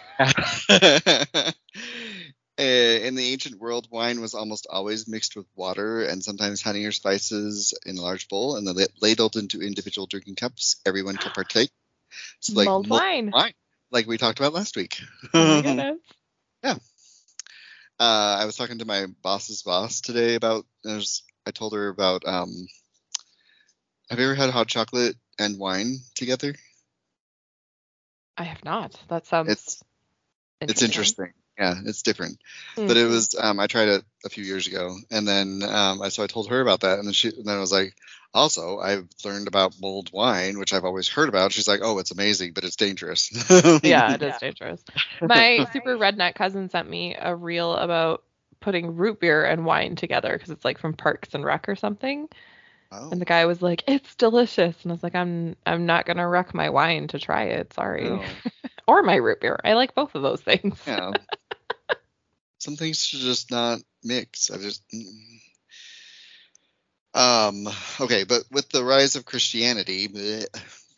Uh, 2.58 2.62
in 2.62 3.14
the 3.16 3.32
ancient 3.32 3.60
world, 3.60 3.86
wine 3.90 4.20
was 4.22 4.32
almost 4.32 4.66
always 4.70 5.06
mixed 5.06 5.36
with 5.36 5.46
water 5.54 6.02
and 6.02 6.24
sometimes 6.24 6.62
honey 6.62 6.84
or 6.86 6.92
spices 6.92 7.74
in 7.84 7.98
a 7.98 8.00
large 8.02 8.28
bowl, 8.28 8.56
and 8.56 8.66
then 8.66 8.76
la- 8.76 8.84
ladled 9.02 9.36
into 9.36 9.60
individual 9.60 10.06
drinking 10.06 10.36
cups. 10.36 10.76
Everyone 10.86 11.16
could 11.18 11.34
partake. 11.34 11.70
It's 12.38 12.54
like 12.56 12.66
Mulled 12.66 12.88
mulled 12.88 13.02
wine. 13.02 13.30
wine, 13.30 13.52
like 13.90 14.06
we 14.06 14.16
talked 14.16 14.38
about 14.38 14.54
last 14.54 14.74
week. 14.76 14.98
Oh 15.34 15.44
my 15.56 15.62
goodness. 15.62 15.98
uh, 16.64 16.78
I 18.00 18.44
was 18.46 18.56
talking 18.56 18.78
to 18.78 18.86
my 18.86 19.06
boss's 19.22 19.62
boss 19.62 20.00
today 20.00 20.34
about. 20.34 20.64
I, 20.86 20.94
was, 20.94 21.24
I 21.46 21.50
told 21.50 21.74
her 21.74 21.88
about. 21.88 22.26
Um, 22.26 22.68
have 24.08 24.18
you 24.18 24.24
ever 24.26 24.34
had 24.34 24.50
hot 24.50 24.68
chocolate 24.68 25.16
and 25.38 25.58
wine 25.58 25.98
together? 26.14 26.54
I 28.38 28.44
have 28.44 28.64
not. 28.64 28.98
That 29.08 29.26
sounds. 29.26 29.50
It's 29.50 29.82
it's 30.62 30.82
interesting. 30.82 31.32
Yeah, 31.58 31.74
it's 31.84 32.02
different. 32.02 32.38
Mm. 32.76 32.88
But 32.88 32.96
it 32.96 33.06
was. 33.06 33.34
Um, 33.38 33.58
I 33.58 33.66
tried 33.66 33.88
it 33.88 34.04
a 34.24 34.28
few 34.28 34.44
years 34.44 34.66
ago, 34.66 34.96
and 35.10 35.26
then 35.26 35.62
um, 35.62 36.02
I 36.02 36.08
so 36.10 36.22
I 36.22 36.26
told 36.26 36.48
her 36.50 36.60
about 36.60 36.80
that, 36.80 36.98
and 36.98 37.06
then 37.06 37.14
she 37.14 37.28
and 37.28 37.46
then 37.46 37.56
I 37.56 37.60
was 37.60 37.72
like, 37.72 37.94
also 38.34 38.78
I've 38.78 39.08
learned 39.24 39.48
about 39.48 39.74
mulled 39.80 40.12
wine, 40.12 40.58
which 40.58 40.72
I've 40.72 40.84
always 40.84 41.08
heard 41.08 41.28
about. 41.28 41.52
She's 41.52 41.66
like, 41.66 41.80
oh, 41.82 41.98
it's 41.98 42.10
amazing, 42.10 42.52
but 42.52 42.64
it's 42.64 42.76
dangerous. 42.76 43.30
yeah, 43.82 44.14
it 44.14 44.22
is 44.22 44.36
dangerous. 44.38 44.84
My 45.22 45.66
super 45.72 45.96
redneck 45.96 46.34
cousin 46.34 46.68
sent 46.68 46.88
me 46.88 47.16
a 47.18 47.34
reel 47.34 47.74
about 47.74 48.22
putting 48.60 48.96
root 48.96 49.20
beer 49.20 49.44
and 49.44 49.64
wine 49.64 49.96
together 49.96 50.32
because 50.32 50.50
it's 50.50 50.64
like 50.64 50.78
from 50.78 50.92
Parks 50.92 51.34
and 51.34 51.44
Rec 51.44 51.68
or 51.68 51.76
something. 51.76 52.28
Oh, 52.92 53.10
And 53.10 53.20
the 53.20 53.24
guy 53.24 53.46
was 53.46 53.60
like, 53.60 53.82
"It's 53.88 54.14
delicious," 54.14 54.76
and 54.82 54.92
I 54.92 54.94
was 54.94 55.02
like, 55.02 55.16
"I'm 55.16 55.56
I'm 55.66 55.86
not 55.86 56.06
gonna 56.06 56.28
wreck 56.28 56.54
my 56.54 56.70
wine 56.70 57.08
to 57.08 57.18
try 57.18 57.44
it. 57.44 57.72
Sorry, 57.72 58.04
no. 58.04 58.22
or 58.86 59.02
my 59.02 59.16
root 59.16 59.40
beer. 59.40 59.58
I 59.64 59.72
like 59.72 59.94
both 59.94 60.14
of 60.14 60.22
those 60.22 60.40
things." 60.40 60.80
Yeah. 60.86 61.12
Some 62.58 62.76
things 62.76 63.04
should 63.04 63.20
just 63.20 63.50
not 63.50 63.80
mix. 64.02 64.50
I 64.50 64.58
just. 64.58 64.82
mm. 64.92 65.40
Um. 67.14 67.68
Okay, 68.00 68.24
but 68.24 68.44
with 68.50 68.68
the 68.68 68.84
rise 68.84 69.16
of 69.16 69.24
Christianity, 69.24 70.08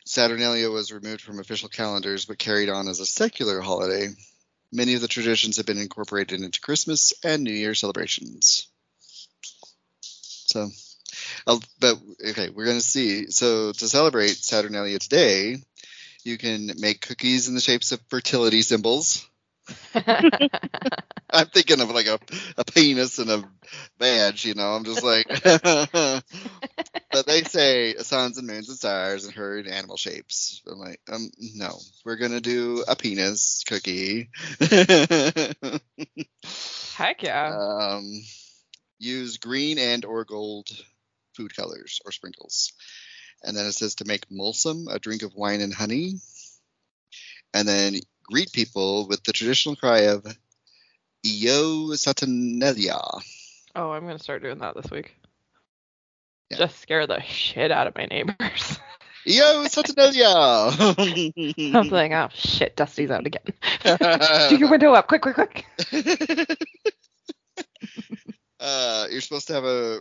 Saturnalia 0.05 0.69
was 0.69 0.91
removed 0.91 1.21
from 1.21 1.39
official 1.39 1.69
calendars, 1.69 2.25
but 2.25 2.37
carried 2.37 2.69
on 2.69 2.87
as 2.87 2.99
a 2.99 3.05
secular 3.05 3.61
holiday. 3.61 4.09
Many 4.71 4.95
of 4.95 5.01
the 5.01 5.07
traditions 5.07 5.57
have 5.57 5.65
been 5.65 5.77
incorporated 5.77 6.41
into 6.41 6.61
Christmas 6.61 7.13
and 7.23 7.43
New 7.43 7.53
Year 7.53 7.73
celebrations. 7.73 8.67
So, 10.01 10.69
I'll, 11.47 11.61
but 11.79 11.97
okay, 12.29 12.49
we're 12.49 12.65
gonna 12.65 12.81
see. 12.81 13.29
So 13.31 13.71
to 13.71 13.87
celebrate 13.87 14.35
Saturnalia 14.37 14.99
today, 14.99 15.57
you 16.23 16.37
can 16.37 16.71
make 16.79 17.01
cookies 17.01 17.47
in 17.47 17.55
the 17.55 17.61
shapes 17.61 17.91
of 17.91 18.01
fertility 18.09 18.61
symbols. 18.61 19.25
I'm 21.31 21.47
thinking 21.47 21.81
of 21.81 21.91
like 21.91 22.07
a, 22.07 22.19
a 22.57 22.65
penis 22.65 23.19
and 23.19 23.29
a 23.29 23.43
badge, 23.97 24.45
you 24.45 24.55
know. 24.55 24.73
I'm 24.73 24.83
just 24.83 25.03
like, 25.03 25.27
but 25.43 27.25
they 27.27 27.43
say 27.43 27.95
suns 27.95 28.37
and 28.37 28.47
moons 28.47 28.69
and 28.69 28.77
stars 28.77 29.25
and 29.25 29.33
herd 29.33 29.67
animal 29.67 29.97
shapes. 29.97 30.61
I'm 30.69 30.79
like, 30.79 31.01
um, 31.11 31.29
no, 31.55 31.77
we're 32.05 32.17
gonna 32.17 32.41
do 32.41 32.83
a 32.87 32.95
penis 32.95 33.63
cookie. 33.67 34.29
Heck 36.95 37.23
yeah. 37.23 37.55
um, 37.55 38.21
use 38.97 39.37
green 39.37 39.77
and 39.77 40.03
or 40.05 40.25
gold 40.25 40.69
food 41.35 41.55
colors 41.55 42.01
or 42.05 42.11
sprinkles. 42.11 42.73
And 43.43 43.55
then 43.55 43.65
it 43.65 43.73
says 43.73 43.95
to 43.95 44.05
make 44.05 44.29
mulsum, 44.29 44.87
a 44.93 44.99
drink 44.99 45.23
of 45.23 45.33
wine 45.35 45.61
and 45.61 45.73
honey. 45.73 46.15
And 47.53 47.67
then 47.67 47.95
greet 48.29 48.51
people 48.51 49.07
with 49.07 49.23
the 49.23 49.33
traditional 49.33 49.75
cry 49.75 50.01
of 50.01 50.25
Io 51.25 51.93
Saturnalia. 51.95 52.99
Oh, 53.75 53.91
I'm 53.91 54.05
gonna 54.05 54.19
start 54.19 54.43
doing 54.43 54.59
that 54.59 54.75
this 54.75 54.91
week. 54.91 55.15
Yeah. 56.49 56.57
Just 56.57 56.79
scare 56.79 57.07
the 57.07 57.21
shit 57.21 57.71
out 57.71 57.87
of 57.87 57.95
my 57.95 58.05
neighbors. 58.05 58.79
Saturnalia! 59.67 60.25
I'm 61.75 61.89
like, 61.89 62.11
oh 62.11 62.29
shit, 62.33 62.75
Dusti's 62.75 63.11
out 63.11 63.27
again. 63.27 63.41
Do 64.49 64.55
your 64.57 64.69
window 64.69 64.93
up, 64.93 65.07
quick, 65.07 65.21
quick, 65.21 65.35
quick. 65.35 65.65
uh, 68.59 69.07
you're 69.11 69.21
supposed 69.21 69.47
to 69.47 69.53
have 69.53 69.65
a 69.65 69.99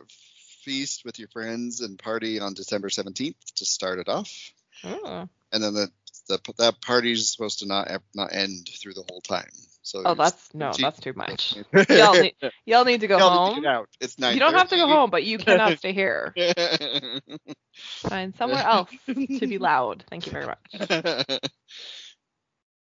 feast 0.62 1.04
with 1.04 1.18
your 1.18 1.28
friends 1.28 1.80
and 1.80 1.98
party 1.98 2.40
on 2.40 2.54
December 2.54 2.88
17th 2.88 3.54
to 3.56 3.64
start 3.64 3.98
it 3.98 4.08
off. 4.08 4.52
Oh, 4.84 5.28
and 5.52 5.62
then 5.62 5.74
the, 5.74 5.90
the 6.28 6.38
that 6.58 6.80
party's 6.82 7.30
supposed 7.30 7.60
to 7.60 7.66
not 7.66 7.90
not 8.14 8.34
end 8.34 8.68
through 8.80 8.94
the 8.94 9.04
whole 9.08 9.20
time. 9.20 9.48
So 9.82 10.02
oh 10.04 10.14
that's 10.14 10.54
no, 10.54 10.70
Cheap. 10.72 10.82
that's 10.82 11.00
too 11.00 11.14
much. 11.14 11.54
Y'all 11.88 12.20
need, 12.20 12.34
y'all 12.66 12.84
need 12.84 13.00
to 13.00 13.06
go 13.06 13.18
Y'all 13.18 13.30
need 13.30 13.54
to 13.54 13.54
home. 13.54 13.62
get 13.62 13.70
out. 13.70 13.88
It's 14.00 14.18
You 14.18 14.38
don't 14.38 14.54
have 14.54 14.68
to 14.68 14.76
go 14.76 14.86
home, 14.86 15.10
but 15.10 15.24
you 15.24 15.38
cannot 15.38 15.78
stay 15.78 15.92
here. 15.92 16.34
Find 17.76 18.34
somewhere 18.36 18.62
else 18.62 18.90
to 19.06 19.14
be 19.14 19.58
loud. 19.58 20.04
Thank 20.10 20.26
you 20.26 20.32
very 20.32 20.46
much. 20.46 21.40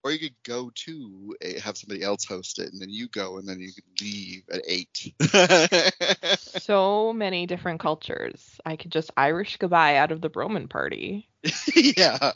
Or 0.05 0.13
you 0.13 0.19
could 0.19 0.37
go 0.45 0.71
to 0.75 1.35
a, 1.41 1.59
have 1.61 1.79
somebody 1.79 2.03
else 2.03 2.27
host 2.27 2.59
it, 2.59 2.71
and 2.71 2.81
then 2.81 2.91
you 2.91 3.09
go, 3.09 3.39
and 3.39 3.49
then 3.49 3.59
you 3.59 3.73
could 3.73 3.85
leave 4.01 4.43
at 4.53 4.63
eight. 4.69 5.15
So 6.65 7.13
many 7.13 7.47
different 7.47 7.81
cultures. 7.81 8.61
I 8.65 8.77
could 8.77 8.93
just 8.93 9.11
Irish 9.17 9.57
goodbye 9.57 9.97
out 9.97 10.13
of 10.13 10.21
the 10.21 10.31
broman 10.31 10.69
party. 10.69 11.29
yeah. 11.75 12.17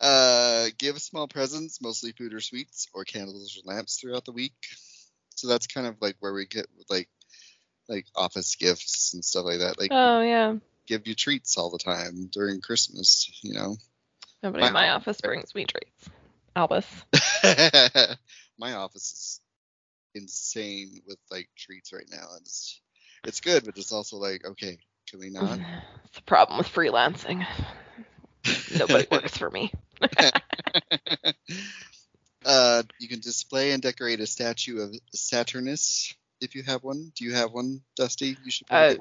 uh, 0.00 0.68
give 0.78 1.00
small 1.00 1.28
presents, 1.28 1.80
mostly 1.82 2.12
food 2.12 2.34
or 2.34 2.40
sweets, 2.40 2.88
or 2.94 3.04
candles 3.04 3.58
or 3.58 3.72
lamps 3.72 4.00
throughout 4.00 4.24
the 4.24 4.32
week. 4.32 4.54
So 5.34 5.48
that's 5.48 5.66
kind 5.66 5.86
of 5.86 5.96
like 6.00 6.16
where 6.20 6.32
we 6.32 6.46
get 6.46 6.66
like 6.88 7.08
like 7.88 8.06
office 8.16 8.56
gifts 8.56 9.14
and 9.14 9.24
stuff 9.24 9.44
like 9.44 9.60
that. 9.60 9.78
Like 9.78 9.92
Oh 9.92 10.20
yeah. 10.20 10.56
give 10.86 11.06
you 11.06 11.14
treats 11.14 11.56
all 11.56 11.70
the 11.70 11.78
time 11.78 12.28
during 12.32 12.60
Christmas, 12.60 13.30
you 13.42 13.54
know. 13.54 13.76
Nobody 14.42 14.62
My 14.62 14.68
in 14.68 14.72
my 14.72 14.90
office 14.90 15.20
brings 15.20 15.54
me 15.54 15.66
treats. 15.66 16.10
Albus. 16.54 16.86
My 18.58 18.74
office 18.74 19.12
is 19.12 19.40
insane 20.14 21.00
with 21.06 21.18
like 21.30 21.48
treats 21.56 21.92
right 21.92 22.08
now. 22.10 22.26
It's 22.40 22.80
it's 23.24 23.40
good, 23.40 23.64
but 23.64 23.76
it's 23.78 23.92
also 23.92 24.16
like, 24.16 24.44
okay, 24.44 24.78
can 25.08 25.20
we 25.20 25.30
not? 25.30 25.58
It's 26.06 26.18
a 26.18 26.22
problem 26.22 26.58
with 26.58 26.68
freelancing. 26.68 27.46
Nobody 28.78 29.06
works 29.10 29.36
for 29.36 29.50
me. 29.50 29.72
uh, 32.44 32.82
you 32.98 33.08
can 33.08 33.20
display 33.20 33.72
and 33.72 33.82
decorate 33.82 34.20
a 34.20 34.26
statue 34.26 34.80
of 34.80 34.94
Saturnus 35.14 36.14
if 36.40 36.54
you 36.54 36.62
have 36.62 36.82
one. 36.84 37.12
Do 37.14 37.24
you 37.24 37.34
have 37.34 37.52
one, 37.52 37.82
Dusti? 37.98 38.36
You 38.44 38.50
should. 38.50 38.66
Uh, 38.70 38.94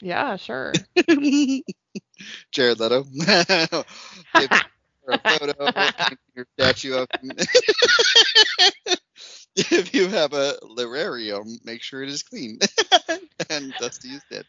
yeah, 0.00 0.36
sure. 0.36 0.72
Jared 2.52 2.80
Leto. 2.80 3.04
A 5.08 5.18
photo, 5.38 5.70
your 6.34 6.46
statue 6.58 6.94
of. 6.94 7.08
if 9.56 9.94
you 9.94 10.08
have 10.08 10.32
a 10.32 10.54
lararium, 10.64 11.64
make 11.64 11.82
sure 11.82 12.02
it 12.02 12.08
is 12.08 12.22
clean. 12.22 12.58
and 13.50 13.72
Dusti 13.74 14.16
is 14.16 14.22
dead. 14.30 14.44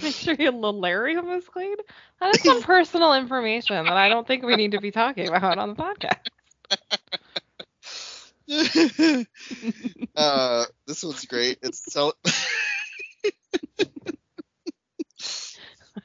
Make 0.00 0.14
sure 0.14 0.34
your 0.34 0.52
lararium 0.52 1.36
is 1.36 1.48
clean. 1.48 1.76
That 2.20 2.34
is 2.34 2.42
some 2.42 2.62
personal 2.62 3.14
information 3.14 3.84
that 3.84 3.96
I 3.96 4.08
don't 4.08 4.26
think 4.26 4.44
we 4.44 4.56
need 4.56 4.72
to 4.72 4.80
be 4.80 4.90
talking 4.90 5.28
about 5.28 5.58
on 5.58 5.74
the 5.74 5.82
podcast. 5.82 6.18
uh, 10.16 10.64
this 10.86 11.02
one's 11.02 11.24
great. 11.26 11.58
It's 11.62 11.92
so. 11.92 12.12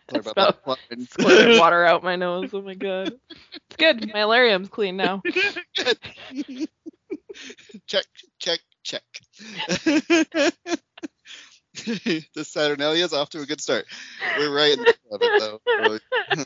Sorry 0.10 0.22
about 0.22 0.36
that 0.36 0.68
line. 0.68 1.08
Squirted 1.10 1.60
water 1.60 1.86
out 1.86 2.04
my 2.04 2.16
nose. 2.16 2.54
Oh 2.54 2.62
my 2.62 2.74
god. 2.74 3.14
It's 3.30 3.76
good. 3.78 4.08
My 4.14 4.22
lararium's 4.22 4.70
clean 4.70 4.98
now. 4.98 5.22
check, 7.88 8.06
check, 8.40 8.60
check. 8.84 9.04
the 12.34 12.44
Saturnalia 12.44 13.06
is 13.06 13.14
off 13.14 13.30
to 13.30 13.42
a 13.42 13.46
good 13.46 13.62
start. 13.62 13.86
We're 14.38 14.54
right 14.54 14.74
in 14.74 14.80
the 14.80 14.86
middle 14.86 15.16
of 15.16 15.22
it, 15.22 15.40
though. 15.40 15.62
So 16.36 16.46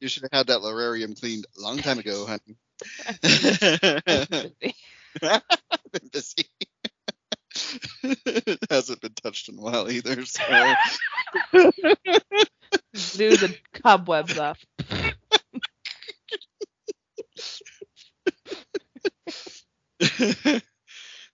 you 0.00 0.08
should 0.08 0.22
have 0.24 0.32
had 0.32 0.46
that 0.48 0.60
lararium 0.60 1.18
cleaned 1.18 1.46
a 1.56 1.60
long 1.60 1.78
time 1.78 1.98
ago, 1.98 2.26
honey. 2.26 2.56
been 5.20 6.08
busy. 6.12 6.44
it 6.60 6.63
hasn't 8.70 9.00
been 9.00 9.14
touched 9.14 9.48
in 9.48 9.58
a 9.58 9.62
while 9.62 9.90
either. 9.90 10.24
So. 10.24 10.42
Do 13.16 13.36
the 13.36 13.56
cobwebs 13.72 14.38
off. 14.38 14.64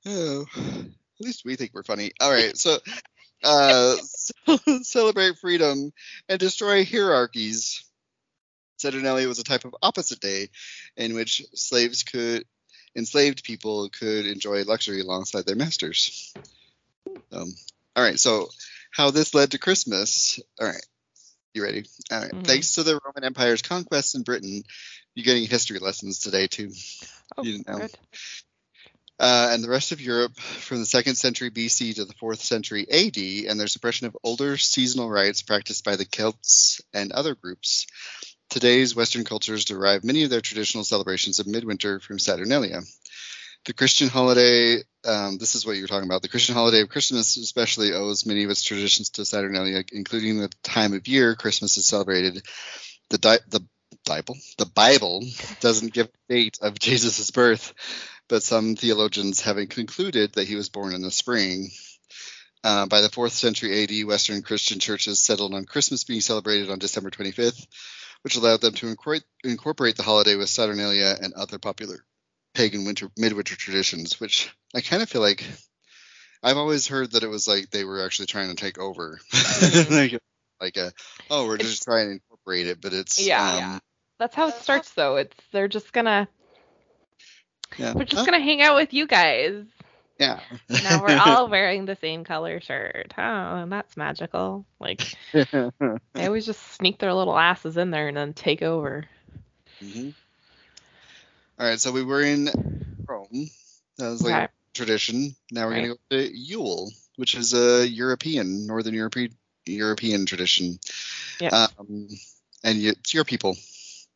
oh, 0.06 0.46
at 0.56 1.20
least 1.20 1.44
we 1.44 1.56
think 1.56 1.72
we're 1.74 1.82
funny. 1.82 2.12
All 2.20 2.30
right, 2.30 2.56
so 2.56 2.78
uh, 3.44 3.96
celebrate 4.82 5.38
freedom 5.38 5.92
and 6.28 6.38
destroy 6.40 6.84
hierarchies. 6.84 7.84
Saturnalia 8.78 9.28
was 9.28 9.38
a 9.38 9.44
type 9.44 9.64
of 9.64 9.74
opposite 9.82 10.20
day 10.20 10.48
in 10.96 11.14
which 11.14 11.42
slaves 11.54 12.02
could 12.02 12.44
enslaved 12.96 13.44
people 13.44 13.88
could 13.88 14.26
enjoy 14.26 14.64
luxury 14.64 15.00
alongside 15.00 15.46
their 15.46 15.56
masters. 15.56 16.34
Um, 17.32 17.54
all 17.96 18.02
right, 18.04 18.18
so 18.18 18.48
how 18.90 19.10
this 19.10 19.34
led 19.34 19.52
to 19.52 19.58
Christmas. 19.58 20.40
All 20.60 20.66
right, 20.66 20.86
you 21.54 21.62
ready? 21.62 21.84
All 22.10 22.20
right. 22.20 22.32
Mhm. 22.32 22.46
Thanks 22.46 22.72
to 22.72 22.82
the 22.82 23.00
Roman 23.04 23.24
Empire's 23.24 23.62
conquests 23.62 24.14
in 24.14 24.22
Britain, 24.22 24.64
you're 25.14 25.24
getting 25.24 25.46
history 25.46 25.78
lessons 25.78 26.18
today 26.20 26.46
too. 26.46 26.72
Oh, 27.36 27.42
You 27.44 27.62
know. 27.66 27.78
good. 27.78 27.90
Uh, 29.18 29.50
and 29.52 29.62
the 29.62 29.68
rest 29.68 29.92
of 29.92 30.00
Europe 30.00 30.34
from 30.40 30.78
the 30.78 30.86
second 30.86 31.14
century 31.14 31.50
BC 31.50 31.94
to 31.96 32.06
the 32.06 32.14
fourth 32.14 32.42
century 32.42 32.86
AD, 32.90 33.18
and 33.48 33.60
their 33.60 33.66
suppression 33.66 34.06
of 34.06 34.16
older 34.24 34.56
seasonal 34.56 35.10
rites 35.10 35.42
practiced 35.42 35.84
by 35.84 35.96
the 35.96 36.06
Celts 36.06 36.80
and 36.94 37.12
other 37.12 37.34
groups. 37.34 37.86
Today's 38.50 38.96
Western 38.96 39.22
cultures 39.22 39.64
derive 39.64 40.02
many 40.02 40.24
of 40.24 40.30
their 40.30 40.40
traditional 40.40 40.82
celebrations 40.82 41.38
of 41.38 41.46
midwinter 41.46 42.00
from 42.00 42.18
Saturnalia. 42.18 42.80
The 43.64 43.72
Christian 43.72 44.08
holiday, 44.08 44.82
um, 45.04 45.38
this 45.38 45.54
is 45.54 45.64
what 45.64 45.76
you 45.76 45.82
were 45.82 45.88
talking 45.88 46.08
about. 46.08 46.22
The 46.22 46.28
Christian 46.28 46.56
holiday 46.56 46.80
of 46.80 46.88
Christmas, 46.88 47.36
especially, 47.36 47.92
owes 47.92 48.26
many 48.26 48.42
of 48.42 48.50
its 48.50 48.64
traditions 48.64 49.10
to 49.10 49.24
Saturnalia, 49.24 49.84
including 49.92 50.40
the 50.40 50.50
time 50.64 50.94
of 50.94 51.06
year 51.06 51.36
Christmas 51.36 51.76
is 51.76 51.86
celebrated. 51.86 52.44
The 53.10 53.18
di- 53.18 53.38
the 53.48 53.64
Bible, 54.04 54.36
the 54.58 54.66
Bible 54.66 55.22
doesn't 55.60 55.92
give 55.92 56.06
a 56.08 56.32
date 56.32 56.58
of 56.60 56.76
Jesus' 56.76 57.30
birth, 57.30 57.72
but 58.28 58.42
some 58.42 58.74
theologians 58.74 59.40
having 59.40 59.68
concluded 59.68 60.32
that 60.32 60.48
he 60.48 60.56
was 60.56 60.68
born 60.70 60.92
in 60.92 61.02
the 61.02 61.12
spring. 61.12 61.70
Uh, 62.64 62.86
by 62.86 63.00
the 63.00 63.08
fourth 63.08 63.32
century 63.32 63.84
AD, 63.84 64.06
Western 64.08 64.42
Christian 64.42 64.80
churches 64.80 65.22
settled 65.22 65.54
on 65.54 65.66
Christmas 65.66 66.02
being 66.02 66.20
celebrated 66.20 66.68
on 66.68 66.78
December 66.78 67.10
25th, 67.10 67.66
which 68.22 68.36
allowed 68.36 68.60
them 68.60 68.74
to 68.74 68.88
incorporate, 68.88 69.24
incorporate 69.44 69.96
the 69.96 70.02
holiday 70.02 70.36
with 70.36 70.48
Saturnalia 70.48 71.16
and 71.20 71.32
other 71.34 71.58
popular 71.58 72.04
pagan 72.54 72.84
winter 72.84 73.08
midwinter 73.16 73.56
traditions. 73.56 74.20
Which 74.20 74.54
I 74.74 74.80
kind 74.80 75.02
of 75.02 75.08
feel 75.08 75.22
like 75.22 75.44
I've 76.42 76.56
always 76.56 76.86
heard 76.86 77.12
that 77.12 77.22
it 77.22 77.28
was 77.28 77.46
like 77.46 77.70
they 77.70 77.84
were 77.84 78.04
actually 78.04 78.26
trying 78.26 78.48
to 78.48 78.54
take 78.56 78.78
over, 78.78 79.18
like, 79.90 80.18
like 80.60 80.76
a 80.76 80.92
oh 81.30 81.46
we're 81.46 81.58
just 81.58 81.82
trying 81.84 82.06
to 82.08 82.12
incorporate 82.12 82.66
it, 82.66 82.80
but 82.80 82.92
it's 82.92 83.24
Yeah, 83.24 83.42
um, 83.50 83.56
yeah. 83.58 83.78
That's 84.18 84.34
how 84.34 84.48
it 84.48 84.54
starts 84.56 84.92
though. 84.92 85.16
It's 85.16 85.36
they're 85.52 85.68
just 85.68 85.92
gonna 85.92 86.28
yeah. 87.78 87.94
we're 87.94 88.04
just 88.04 88.16
Huh? 88.18 88.24
gonna 88.24 88.40
hang 88.44 88.60
out 88.62 88.76
with 88.76 88.92
you 88.92 89.06
guys. 89.06 89.64
Yeah. 90.20 90.40
Now 90.80 91.02
we're 91.02 91.14
all 91.16 91.48
wearing 91.50 91.86
the 91.86 91.96
same 91.96 92.24
color 92.24 92.60
shirt. 92.60 93.14
Oh, 93.18 93.22
and 93.22 93.72
that's 93.72 93.96
magical. 93.96 94.66
Like 94.80 95.08
they 96.14 96.26
always 96.26 96.46
just 96.46 96.62
sneak 96.74 96.98
their 96.98 97.14
little 97.14 97.38
asses 97.38 97.76
in 97.78 97.90
there 97.90 98.08
and 98.08 98.16
then 98.16 98.34
take 98.34 98.62
over. 98.62 99.06
hmm 99.80 100.10
All 101.58 101.66
right, 101.66 101.80
so 101.80 101.92
we 101.92 102.02
were 102.04 102.22
in 102.22 102.50
Rome. 103.08 103.50
That 103.98 104.10
was 104.10 104.22
like 104.22 104.36
Okay. 104.36 104.44
a 104.44 104.48
tradition. 104.74 105.36
Now 105.52 105.66
we're 105.66 105.74
Right. 105.74 105.82
gonna 105.82 105.88
go 105.88 105.98
to 106.10 106.36
Yule, 106.38 106.90
which 107.16 107.34
is 107.34 107.54
a 107.54 107.86
European, 107.88 108.66
Northern 108.66 108.94
European 108.94 109.36
European 109.66 110.26
tradition. 110.26 110.78
Yeah. 111.40 111.50
Um, 111.52 112.08
and 112.64 112.78
y- 112.82 112.90
it's 112.90 113.14
your 113.14 113.24
people, 113.24 113.56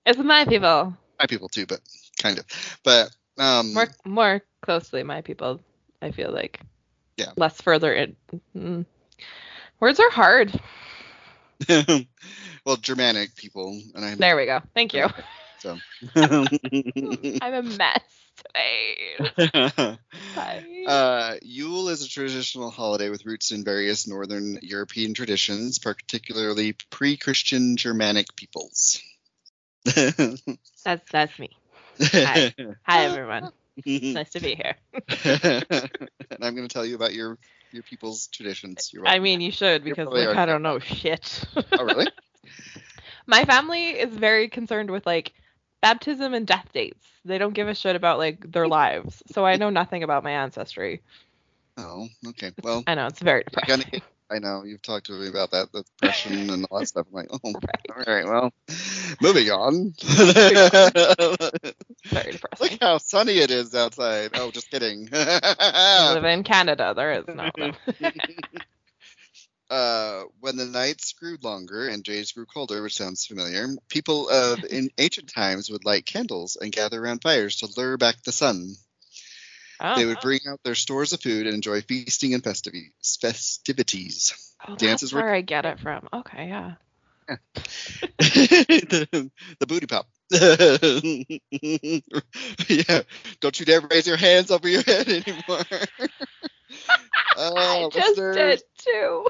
It's 0.07 0.19
my 0.19 0.45
people. 0.45 0.95
my 1.21 1.27
people 1.27 1.49
too, 1.49 1.67
but 1.67 1.81
kind 2.21 2.38
of. 2.38 2.47
But 2.85 3.11
um, 3.38 3.75
More 3.75 3.88
more 4.05 4.43
closely 4.62 5.03
my 5.03 5.23
people, 5.23 5.61
I 6.05 6.11
feel 6.11 6.31
like. 6.31 6.61
Yeah. 7.17 7.33
Less 7.37 7.61
further 7.61 7.93
in. 7.95 8.17
Mm. 8.55 8.85
Words 9.81 10.01
are 10.01 10.11
hard. 10.11 10.61
well, 12.67 12.77
Germanic 12.77 13.35
people, 13.37 13.81
and 13.95 14.05
I. 14.05 14.14
There 14.14 14.37
we 14.37 14.45
go. 14.45 14.61
Thank 14.75 14.93
you. 14.93 15.09
So. 15.61 15.79
I'm 16.14 17.55
a 17.55 17.62
mess 17.62 18.05
today. 18.37 19.97
Uh, 20.87 21.37
Yule 21.40 21.88
is 21.88 22.05
a 22.05 22.09
traditional 22.09 22.69
holiday 22.69 23.09
with 23.09 23.25
roots 23.25 23.53
in 23.53 23.64
various 23.64 24.07
Northern 24.07 24.59
European 24.61 25.14
traditions, 25.14 25.79
particularly 25.79 26.77
pre-Christian 26.90 27.79
Germanic 27.79 28.37
peoples. 28.37 29.01
That's 29.85 31.11
that's 31.11 31.38
me. 31.38 31.57
Hi 32.03 32.53
everyone. 32.87 33.51
Nice 33.87 34.30
to 34.30 34.40
be 34.40 34.54
here. 34.54 34.76
and 35.24 36.44
I'm 36.44 36.54
going 36.54 36.66
to 36.66 36.72
tell 36.72 36.87
you 36.87 36.94
about 36.94 37.14
your 37.14 37.38
your 37.72 37.82
people's 37.82 38.28
traditions. 38.28 38.90
You're 38.92 39.06
I 39.06 39.18
mean, 39.18 39.40
you 39.40 39.50
should 39.50 39.82
because 39.84 40.08
like. 40.08 40.37
I 40.37 40.46
don't 40.46 40.62
know 40.62 40.78
shit. 40.78 41.44
oh, 41.56 41.84
really? 41.84 42.06
My 43.26 43.44
family 43.44 43.90
is 43.90 44.14
very 44.14 44.48
concerned 44.48 44.90
with 44.90 45.06
like 45.06 45.32
baptism 45.82 46.34
and 46.34 46.46
death 46.46 46.68
dates. 46.72 47.06
They 47.24 47.38
don't 47.38 47.54
give 47.54 47.68
a 47.68 47.74
shit 47.74 47.96
about 47.96 48.18
like 48.18 48.50
their 48.52 48.68
lives. 48.68 49.22
So 49.32 49.44
I 49.44 49.56
know 49.56 49.70
nothing 49.70 50.02
about 50.02 50.22
my 50.24 50.32
ancestry. 50.32 51.02
Oh, 51.76 52.06
okay. 52.28 52.52
Well, 52.62 52.84
I 52.87 52.94
know 52.94 53.06
it's 53.06 53.20
very 53.20 53.38
you're 53.40 53.62
depressing. 53.62 53.84
gonna 53.84 53.90
get, 53.90 54.02
I 54.35 54.40
know 54.40 54.64
you've 54.64 54.83
talked 54.83 55.07
to 55.07 55.12
me 55.12 55.29
about 55.29 55.53
that, 55.53 55.70
the 55.70 55.85
depression 55.85 56.51
and 56.51 56.66
all 56.68 56.81
that 56.81 56.87
stuff. 56.87 57.07
I'm 57.09 57.14
like, 57.14 57.29
oh, 57.31 57.38
Right. 57.44 58.07
all 58.07 58.14
right. 58.14 58.27
Well, 58.27 58.53
moving 59.20 59.49
on. 59.51 59.94
Very 62.11 62.33
Look 62.61 62.79
how 62.81 62.99
sunny 62.99 63.38
it 63.38 63.53
is 63.53 63.75
outside. 63.77 64.33
Oh, 64.35 64.51
just 64.51 64.70
kidding. 64.70 65.09
I 65.12 66.14
live 66.14 66.25
in 66.25 66.42
Canada. 66.42 66.94
There 66.97 67.12
is 67.12 67.25
no. 67.29 67.51
uh, 69.70 70.25
when 70.40 70.57
the 70.57 70.66
nights 70.66 71.12
grew 71.12 71.38
longer 71.40 71.87
and 71.88 72.03
days 72.03 72.33
grew 72.33 72.47
colder, 72.47 72.83
which 72.83 72.97
sounds 72.97 73.27
familiar, 73.27 73.68
people 73.88 74.29
of 74.29 74.64
in 74.64 74.90
ancient 74.99 75.33
times 75.33 75.70
would 75.70 75.85
light 75.85 76.07
candles 76.07 76.57
and 76.61 76.73
gather 76.73 77.01
around 77.01 77.23
fires 77.23 77.57
to 77.59 77.68
lure 77.77 77.97
back 77.97 78.20
the 78.25 78.33
sun. 78.33 78.75
Oh, 79.80 79.96
They 79.96 80.06
would 80.06 80.20
bring 80.20 80.40
out 80.48 80.60
their 80.64 80.74
stores 80.74 81.12
of 81.12 81.20
food 81.20 81.46
and 81.46 81.54
enjoy 81.54 81.82
feasting 81.82 82.34
and 82.34 82.42
festivi- 82.42 82.92
festivities. 83.20 84.34
oh, 84.68 84.76
dances 84.76 85.10
that's 85.10 85.12
were- 85.12 85.22
where 85.22 85.34
I 85.34 85.40
get 85.40 85.64
it 85.66 85.80
from. 85.80 86.08
Okay, 86.12 86.48
yeah. 86.48 86.74
the, 88.18 89.30
the 89.58 89.66
booty 89.66 89.87
pop. 89.87 90.06
yeah, 92.68 93.02
don't 93.40 93.58
you 93.58 93.66
dare 93.66 93.80
raise 93.80 94.06
your 94.06 94.16
hands 94.16 94.50
over 94.50 94.68
your 94.68 94.82
head 94.82 95.08
anymore. 95.08 95.64
oh, 97.37 97.56
I 97.56 97.88
just 97.90 98.18
listeners, 98.18 98.37
did 98.37 98.62
too. 98.78 99.26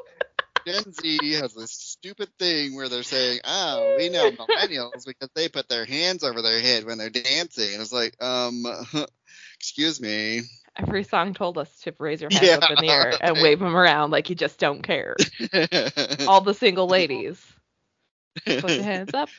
Gen 0.66 0.92
Z 0.92 1.32
has 1.34 1.54
this 1.54 1.72
stupid 1.72 2.30
thing 2.38 2.74
where 2.74 2.88
they're 2.88 3.02
saying, 3.02 3.40
"Oh, 3.44 3.94
we 3.98 4.08
know 4.08 4.30
millennials 4.30 5.04
because 5.06 5.28
they 5.34 5.48
put 5.48 5.68
their 5.68 5.84
hands 5.84 6.24
over 6.24 6.42
their 6.42 6.60
head 6.60 6.84
when 6.84 6.96
they're 6.98 7.10
dancing." 7.10 7.72
And 7.74 7.82
it's 7.82 7.92
like, 7.92 8.20
um, 8.22 8.64
excuse 9.54 10.00
me. 10.00 10.42
Every 10.76 11.04
song 11.04 11.34
told 11.34 11.56
us 11.56 11.80
to 11.82 11.94
raise 11.98 12.20
your 12.20 12.30
hands 12.30 12.48
Yeah, 12.48 12.56
up 12.56 12.70
in 12.70 12.76
the 12.84 12.90
air 12.90 13.16
and 13.20 13.40
wave 13.40 13.60
them 13.60 13.76
around 13.76 14.10
like 14.10 14.28
you 14.28 14.34
just 14.34 14.58
don't 14.58 14.82
care. 14.82 15.14
All 16.26 16.40
the 16.40 16.54
single 16.54 16.88
ladies, 16.88 17.40
put 18.44 18.72
your 18.72 18.82
hands 18.82 19.14
up. 19.14 19.28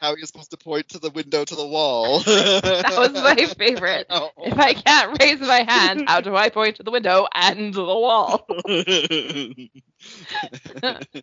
How 0.00 0.12
are 0.12 0.18
you 0.18 0.24
supposed 0.24 0.50
to 0.52 0.56
point 0.56 0.88
to 0.90 0.98
the 0.98 1.10
window 1.10 1.44
to 1.44 1.54
the 1.54 1.66
wall? 1.66 2.20
That 2.26 2.94
was 2.96 3.12
my 3.12 3.34
favorite. 3.58 4.06
Oh. 4.08 4.30
If 4.42 4.58
I 4.58 4.72
can't 4.72 5.20
raise 5.20 5.40
my 5.40 5.62
hand, 5.62 6.04
how 6.06 6.22
do 6.22 6.34
I 6.34 6.48
point 6.48 6.76
to 6.76 6.82
the 6.82 6.90
window 6.90 7.26
and 7.34 7.74
the 7.74 7.84
wall? 7.84 8.46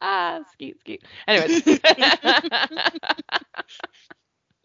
ah, 0.02 0.42
skeet, 0.54 0.80
skeet. 0.80 1.04
Anyways. 1.28 1.80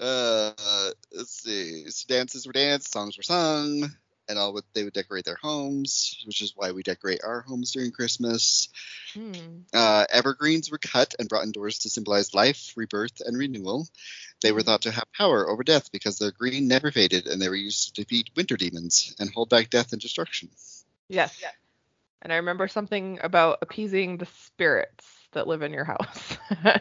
Uh, 0.03 0.91
let's 1.15 1.43
see. 1.43 1.89
So 1.91 2.07
dances 2.09 2.47
were 2.47 2.53
danced, 2.53 2.93
songs 2.93 3.17
were 3.17 3.23
sung, 3.23 3.91
and 4.29 4.39
all 4.39 4.53
would 4.55 4.65
they 4.75 4.85
would 4.85 4.93
decorate 4.93 5.25
their 5.25 5.39
homes, 5.41 6.23
which 6.27 6.43
is 6.43 6.53
why 6.57 6.73
we 6.73 6.83
decorate 6.83 7.21
our 7.25 7.41
homes 7.43 7.73
during 7.73 7.93
Christmas. 7.93 8.69
Hmm. 9.15 9.61
Uh, 9.73 10.05
evergreens 10.11 10.71
were 10.71 10.79
cut 10.79 11.15
and 11.19 11.29
brought 11.29 11.45
indoors 11.45 11.79
to 11.81 11.91
symbolize 11.91 12.35
life, 12.35 12.73
rebirth, 12.77 13.21
and 13.25 13.39
renewal. 13.39 13.87
They 14.43 14.53
were 14.53 14.63
thought 14.63 14.83
to 14.83 14.91
have 14.91 15.05
power 15.17 15.49
over 15.49 15.63
death 15.63 15.91
because 15.93 16.19
their 16.19 16.33
green 16.33 16.69
never 16.69 16.91
faded, 16.91 17.27
and 17.27 17.41
they 17.41 17.49
were 17.49 17.55
used 17.55 17.95
to 17.95 18.03
defeat 18.03 18.31
winter 18.37 18.57
demons 18.57 19.15
and 19.19 19.31
hold 19.31 19.49
back 19.49 19.71
death 19.71 19.93
and 19.93 20.01
destruction. 20.01 20.51
Yes. 21.09 21.43
And 22.23 22.33
I 22.33 22.37
remember 22.37 22.69
something 22.69 23.19
about 23.23 23.59
appeasing 23.63 24.19
the 24.19 24.27
spirits 24.27 25.07
that 25.33 25.49
live 25.49 25.63
in 25.63 25.73
your 25.73 25.85
house. 25.85 26.37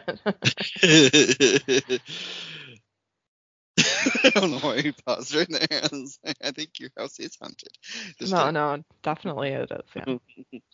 I 4.24 4.30
don't 4.30 4.50
know 4.50 4.58
why 4.58 4.76
you 4.76 4.92
paused 5.06 5.34
right 5.34 5.48
there. 5.48 5.66
I 5.72 5.88
like, 6.24 6.36
I 6.44 6.50
think 6.52 6.78
your 6.78 6.90
house 6.96 7.18
is 7.18 7.36
haunted. 7.40 7.70
No, 8.20 8.50
no, 8.50 8.82
definitely 9.02 9.50
it 9.50 9.70
is. 9.70 9.80
Yeah. 9.94 10.60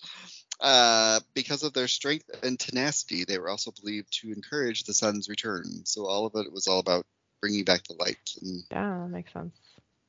Uh, 0.61 1.21
because 1.35 1.63
of 1.63 1.73
their 1.73 1.87
strength 1.87 2.29
and 2.43 2.59
tenacity, 2.59 3.25
they 3.25 3.39
were 3.39 3.49
also 3.49 3.71
believed 3.81 4.13
to 4.13 4.33
encourage 4.33 4.83
the 4.83 4.93
sun's 4.93 5.29
return. 5.29 5.63
So 5.85 6.07
all 6.07 6.27
of 6.27 6.35
it 6.35 6.53
was 6.53 6.67
all 6.67 6.81
about 6.81 7.07
bringing 7.41 7.63
back 7.65 7.85
the 7.85 7.95
light. 7.95 8.19
And 8.43 8.65
Yeah, 8.73 9.03
that 9.03 9.09
makes 9.09 9.33
sense. 9.33 9.55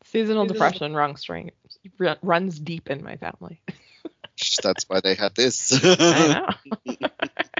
Seasonal 0.06 0.46
Seasonal- 0.46 0.48
depression 0.48 0.96
runs 0.96 1.20
string 1.20 1.52
run- 2.00 2.18
runs 2.24 2.58
deep 2.58 2.90
in 2.90 3.04
my 3.04 3.18
family. 3.18 3.62
that's 4.64 4.86
why 4.90 5.02
they 5.02 5.14
had 5.14 5.36
this. 5.36 5.80
I 5.84 6.50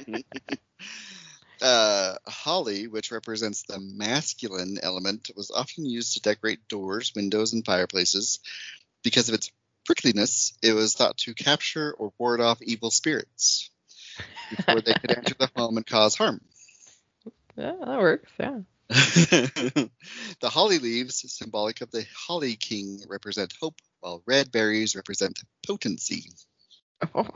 know. 0.08 0.24
Uh, 1.62 2.16
holly, 2.28 2.88
which 2.88 3.12
represents 3.12 3.64
the 3.64 3.80
masculine 3.80 4.78
element, 4.82 5.30
was 5.36 5.52
often 5.52 5.86
used 5.86 6.14
to 6.14 6.22
decorate 6.22 6.68
doors, 6.68 7.14
windows, 7.16 7.54
and 7.54 7.66
fireplaces. 7.66 8.40
Because 9.04 9.30
of 9.30 9.36
its 9.36 9.52
prickliness, 9.86 10.54
it 10.62 10.74
was 10.74 10.96
thought 10.96 11.18
to 11.18 11.34
capture 11.34 11.94
or 11.94 12.14
ward 12.18 12.42
off 12.42 12.62
evil 12.62 12.92
spirits 12.92 13.72
before 14.50 14.82
they 14.82 14.94
could 14.94 15.12
enter 15.12 15.36
the 15.40 15.50
home 15.56 15.78
and 15.78 15.86
cause 15.86 16.16
harm. 16.16 16.42
Yeah, 17.56 17.74
that 17.86 18.00
works. 18.00 18.32
Yeah. 18.40 18.60
the 18.90 19.90
holly 20.44 20.80
leaves, 20.80 21.24
symbolic 21.32 21.82
of 21.82 21.92
the 21.92 22.06
holly 22.16 22.56
king, 22.56 23.04
represent 23.08 23.54
hope, 23.62 23.76
while 24.00 24.24
red 24.26 24.52
berries 24.52 24.96
represent 24.96 25.40
potency. 25.66 26.32
Oh. 27.14 27.28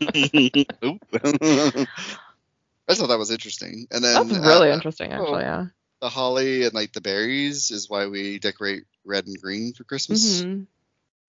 I 2.92 2.94
thought 2.94 3.08
that 3.08 3.18
was 3.18 3.30
interesting. 3.30 3.86
And 3.90 4.04
then 4.04 4.28
That's 4.28 4.46
really 4.46 4.70
uh, 4.70 4.74
interesting, 4.74 5.12
actually. 5.12 5.42
Yeah. 5.42 5.66
the 6.00 6.08
holly 6.08 6.64
and 6.64 6.74
like 6.74 6.92
the 6.92 7.00
berries 7.00 7.70
is 7.70 7.88
why 7.88 8.06
we 8.06 8.38
decorate 8.38 8.84
red 9.04 9.26
and 9.26 9.40
green 9.40 9.72
for 9.72 9.84
Christmas. 9.84 10.42
hmm 10.42 10.62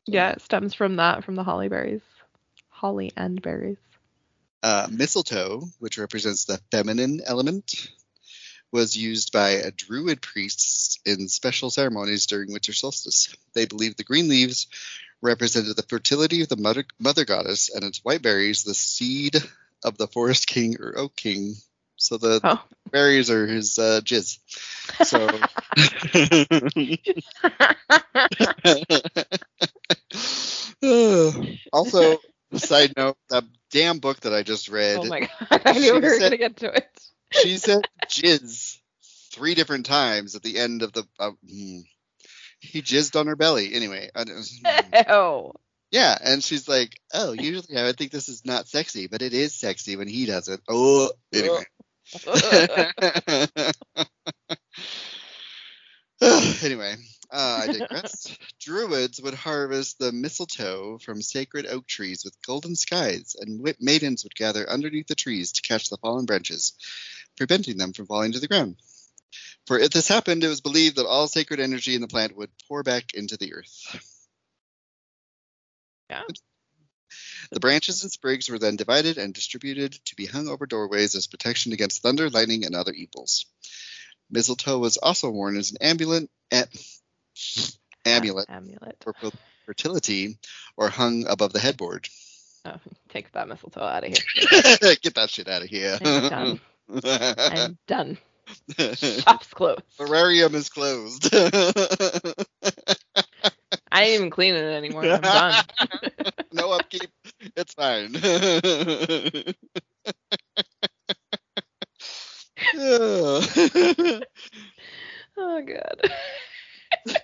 Yeah, 0.08 0.32
it 0.32 0.42
stems 0.42 0.74
from 0.74 0.98
that, 0.98 1.24
from 1.24 1.36
the 1.36 1.44
holly 1.44 1.70
berries, 1.70 2.02
holly 2.70 3.12
and 3.16 3.42
berries. 3.42 3.78
Uh, 4.62 4.88
mistletoe, 4.90 5.62
which 5.80 5.98
represents 5.98 6.46
the 6.46 6.60
feminine 6.72 7.22
element, 7.26 7.90
was 8.72 8.98
used 8.98 9.32
by 9.32 9.58
uh, 9.58 9.72
druid 9.76 10.22
priests 10.22 11.00
in 11.06 11.28
special 11.28 11.70
ceremonies 11.70 12.26
during 12.26 12.52
winter 12.52 12.74
solstice. 12.74 13.36
They 13.54 13.66
believed 13.66 13.98
the 13.98 14.04
green 14.04 14.30
leaves 14.30 14.68
represented 15.22 15.76
the 15.76 15.84
fertility 15.84 16.42
of 16.42 16.50
the 16.50 16.58
mother, 16.58 16.84
mother 17.00 17.26
goddess, 17.26 17.70
and 17.74 17.84
its 17.84 18.04
white 18.04 18.22
berries 18.22 18.64
the 18.64 18.74
seed 18.74 19.36
of 19.84 19.98
the 19.98 20.08
forest 20.08 20.48
king 20.48 20.78
or 20.80 20.98
oak 20.98 21.16
king. 21.16 21.56
So 21.98 22.18
the 22.18 22.42
Oh. 22.44 22.62
berries 22.92 23.30
are 23.30 23.48
his 23.48 23.78
uh, 23.80 24.02
jizz. 24.04 24.40
So. 25.04 25.28
also, 31.72 32.18
side 32.56 32.94
note, 32.98 33.18
that 33.30 33.44
damn 33.72 34.00
book 34.00 34.20
that 34.22 34.34
I 34.34 34.44
just 34.44 34.70
read, 34.70 34.98
oh 35.00 35.06
my 35.06 35.22
god, 35.22 35.62
I 35.66 35.74
knew 35.80 35.94
we 35.96 36.00
were 36.02 36.10
said- 36.10 36.22
gonna 36.24 36.38
get 36.38 36.58
to 36.58 36.72
it. 36.74 36.88
she 37.32 37.58
said 37.58 37.82
jizz 38.08 38.78
three 39.32 39.56
different 39.56 39.86
times 39.86 40.36
at 40.36 40.44
the 40.44 40.58
end 40.60 40.82
of 40.84 40.94
the. 40.94 41.04
Uh, 41.20 41.32
hmm. 41.50 41.80
he 42.60 42.82
jizzed 42.82 43.20
on 43.20 43.28
her 43.28 43.36
belly. 43.36 43.74
Anyway, 43.74 44.10
I 44.16 44.24
don't, 44.24 44.50
Oh, 45.10 45.54
Yeah, 45.94 46.18
and 46.20 46.44
she's 46.44 46.68
like, 46.68 47.00
"Oh, 47.14 47.34
usually 47.34 47.78
I 47.78 47.84
would 47.84 47.98
think 47.98 48.12
this 48.12 48.28
is 48.28 48.44
not 48.44 48.68
sexy, 48.68 49.06
but 49.06 49.22
it 49.22 49.32
is 49.32 49.54
sexy 49.54 49.96
when 49.96 50.08
he 50.08 50.26
does 50.26 50.48
it." 50.48 50.60
Oh, 50.68 51.12
anyway. 51.32 51.66
anyway, 56.64 56.96
uh, 57.32 57.62
I 57.62 57.68
digress. 57.68 58.36
Druids 58.60 59.22
would 59.22 59.36
harvest 59.36 60.00
the 60.00 60.12
mistletoe 60.12 60.98
from 60.98 61.22
sacred 61.22 61.68
oak 61.68 61.86
trees 61.86 62.26
with 62.26 62.42
golden 62.42 62.76
skies, 62.76 63.36
and 63.40 63.62
maidens 63.80 64.24
would 64.24 64.34
gather 64.34 64.68
underneath 64.68 65.06
the 65.06 65.14
trees 65.14 65.52
to 65.52 65.62
catch 65.62 65.90
the 65.90 65.98
fallen 65.98 66.26
branches, 66.26 66.74
preventing 67.38 67.78
them 67.78 67.94
from 67.94 68.08
falling 68.08 68.32
to 68.32 68.40
the 68.40 68.48
ground. 68.48 68.78
For 69.68 69.78
if 69.78 69.92
this 69.92 70.08
happened, 70.08 70.44
it 70.44 70.48
was 70.48 70.62
believed 70.62 70.96
that 70.96 71.06
all 71.06 71.28
sacred 71.28 71.60
energy 71.60 71.94
in 71.94 72.02
the 72.02 72.08
plant 72.08 72.36
would 72.36 72.50
pour 72.68 72.82
back 72.82 73.14
into 73.14 73.38
the 73.38 73.54
earth. 73.54 74.10
Yeah. 76.10 76.24
The 77.52 77.60
branches 77.60 78.04
and 78.04 78.12
sprigs 78.12 78.50
were 78.50 78.60
then 78.60 78.76
divided 78.76 79.18
and 79.18 79.34
distributed 79.34 79.94
to 80.06 80.16
be 80.16 80.26
hung 80.26 80.48
over 80.48 80.66
doorways 80.66 81.16
as 81.16 81.28
protection 81.28 81.72
against 81.74 82.02
thunder, 82.02 82.30
lightning, 82.30 82.66
and 82.66 82.76
other 82.76 82.92
evils. 82.94 83.46
Mistletoe 84.32 84.80
was 84.80 84.98
also 84.98 85.30
worn 85.30 85.58
as 85.58 85.72
an 85.72 85.78
amulet, 85.82 86.30
amulet 88.06 88.50
Amulet. 88.50 88.98
for 89.02 89.14
fertility 89.66 90.38
or 90.76 90.90
hung 90.90 91.28
above 91.28 91.54
the 91.54 91.60
headboard. 91.60 92.10
Oh, 92.66 92.80
take 93.10 93.32
that 93.34 93.48
mistletoe 93.48 93.82
out 93.82 94.06
of 94.06 94.10
here. 94.10 94.48
Get 95.02 95.16
that 95.16 95.30
shit 95.30 95.48
out 95.48 95.64
of 95.64 95.70
here. 95.70 95.98
I'm 96.02 96.30
done. 96.30 96.60
I'm 97.04 97.78
done. 97.88 98.18
Shop's 98.96 99.54
closed. 99.54 99.82
Terrarium 99.98 100.54
is 100.54 100.70
closed. 100.70 101.34
I 103.94 104.04
ain't 104.04 104.14
even 104.16 104.30
cleaning 104.32 104.64
it 104.64 104.74
anymore. 104.74 105.04
I'm 105.04 105.22
done. 105.22 105.54
no 106.54 106.72
upkeep. 106.72 107.12
It's 107.56 107.74
fine. 107.74 108.16
oh 115.38 115.62
god. 115.62 116.02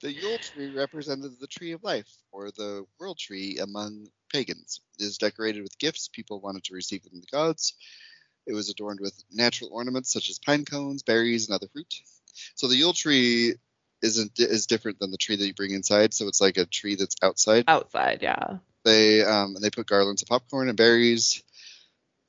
The 0.00 0.12
Yule 0.12 0.38
tree 0.38 0.68
represented 0.68 1.38
the 1.38 1.46
tree 1.46 1.70
of 1.70 1.84
life, 1.84 2.10
or 2.32 2.50
the 2.50 2.84
world 2.98 3.18
tree 3.18 3.58
among 3.58 4.08
pagans. 4.32 4.80
It 4.98 5.04
is 5.04 5.16
decorated 5.16 5.62
with 5.62 5.78
gifts 5.78 6.08
people 6.08 6.40
wanted 6.40 6.64
to 6.64 6.74
receive 6.74 7.04
from 7.04 7.20
the 7.20 7.26
gods. 7.30 7.74
It 8.44 8.52
was 8.52 8.68
adorned 8.68 8.98
with 9.00 9.14
natural 9.30 9.70
ornaments 9.72 10.12
such 10.12 10.28
as 10.28 10.40
pine 10.40 10.64
cones, 10.64 11.04
berries, 11.04 11.46
and 11.48 11.54
other 11.54 11.68
fruit. 11.68 11.94
So 12.56 12.66
the 12.66 12.74
Yule 12.74 12.94
tree 12.94 13.54
isn't 14.02 14.38
is 14.38 14.66
different 14.66 14.98
than 14.98 15.10
the 15.10 15.16
tree 15.16 15.36
that 15.36 15.46
you 15.46 15.54
bring 15.54 15.70
inside. 15.72 16.12
So 16.14 16.28
it's 16.28 16.40
like 16.40 16.56
a 16.56 16.66
tree 16.66 16.96
that's 16.96 17.16
outside. 17.22 17.64
Outside, 17.68 18.20
yeah. 18.22 18.58
They 18.84 19.22
um, 19.22 19.54
they 19.60 19.70
put 19.70 19.86
garlands 19.86 20.22
of 20.22 20.28
popcorn 20.28 20.68
and 20.68 20.76
berries 20.76 21.42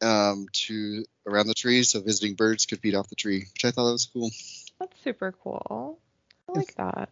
um, 0.01 0.47
to 0.53 1.03
around 1.25 1.47
the 1.47 1.53
tree, 1.53 1.83
so 1.83 2.01
visiting 2.01 2.35
birds 2.35 2.65
could 2.65 2.79
feed 2.79 2.95
off 2.95 3.09
the 3.09 3.15
tree, 3.15 3.45
which 3.53 3.65
I 3.65 3.71
thought 3.71 3.91
was 3.91 4.05
cool. 4.05 4.29
That's 4.79 4.99
super 5.03 5.33
cool. 5.43 5.99
I 6.49 6.51
like 6.57 6.75
that. 6.75 7.09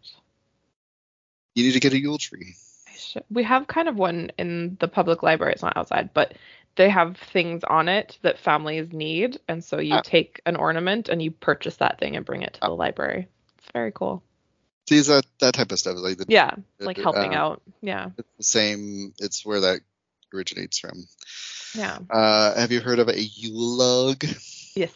You 1.56 1.63
need 1.63 1.74
to 1.74 1.80
get 1.80 1.93
a 1.93 2.00
Yule 2.00 2.17
tree. 2.17 2.56
We 3.30 3.43
have 3.43 3.67
kind 3.67 3.88
of 3.89 3.95
one 3.95 4.32
in 4.38 4.78
the 4.80 4.88
public 4.88 5.24
library. 5.24 5.54
It's 5.54 5.63
not 5.63 5.76
outside, 5.76 6.13
but 6.13 6.36
they 6.76 6.89
have 6.89 7.17
things 7.17 7.63
on 7.63 7.89
it 7.89 8.17
that 8.21 8.39
families 8.39 8.93
need, 8.93 9.39
and 9.47 9.63
so 9.63 9.80
you 9.80 9.95
Ah. 9.95 10.02
take 10.02 10.41
an 10.45 10.56
ornament 10.56 11.10
and 11.10 11.21
you 11.21 11.32
purchase 11.32 11.78
that 11.78 12.00
thing 12.00 12.15
and 12.15 12.26
bring 12.26 12.43
it 12.43 12.54
to 12.56 12.60
Ah. 12.63 12.67
the 12.67 12.76
library. 12.76 13.28
It's 13.58 13.71
very 13.74 13.91
cool. 13.91 14.24
See, 14.91 14.97
is 14.97 15.08
that 15.08 15.25
that 15.39 15.54
type 15.54 15.71
of 15.71 15.80
stuff 15.80 15.95
like 15.99 16.17
the, 16.17 16.25
Yeah, 16.27 16.54
like 16.77 16.97
helping 16.97 17.34
uh, 17.34 17.38
out. 17.38 17.62
Yeah, 17.82 18.10
it's 18.17 18.27
the 18.38 18.43
same. 18.43 19.13
It's 19.19 19.45
where 19.45 19.62
that 19.62 19.80
originates 20.34 20.80
from. 20.80 21.08
yeah. 21.73 21.99
Uh, 22.10 22.60
have 22.60 22.73
you 22.73 22.82
heard 22.82 22.99
of 22.99 23.08
a 23.08 23.17
Yule 23.17 23.77
log? 23.77 24.25
Yes. 24.75 24.91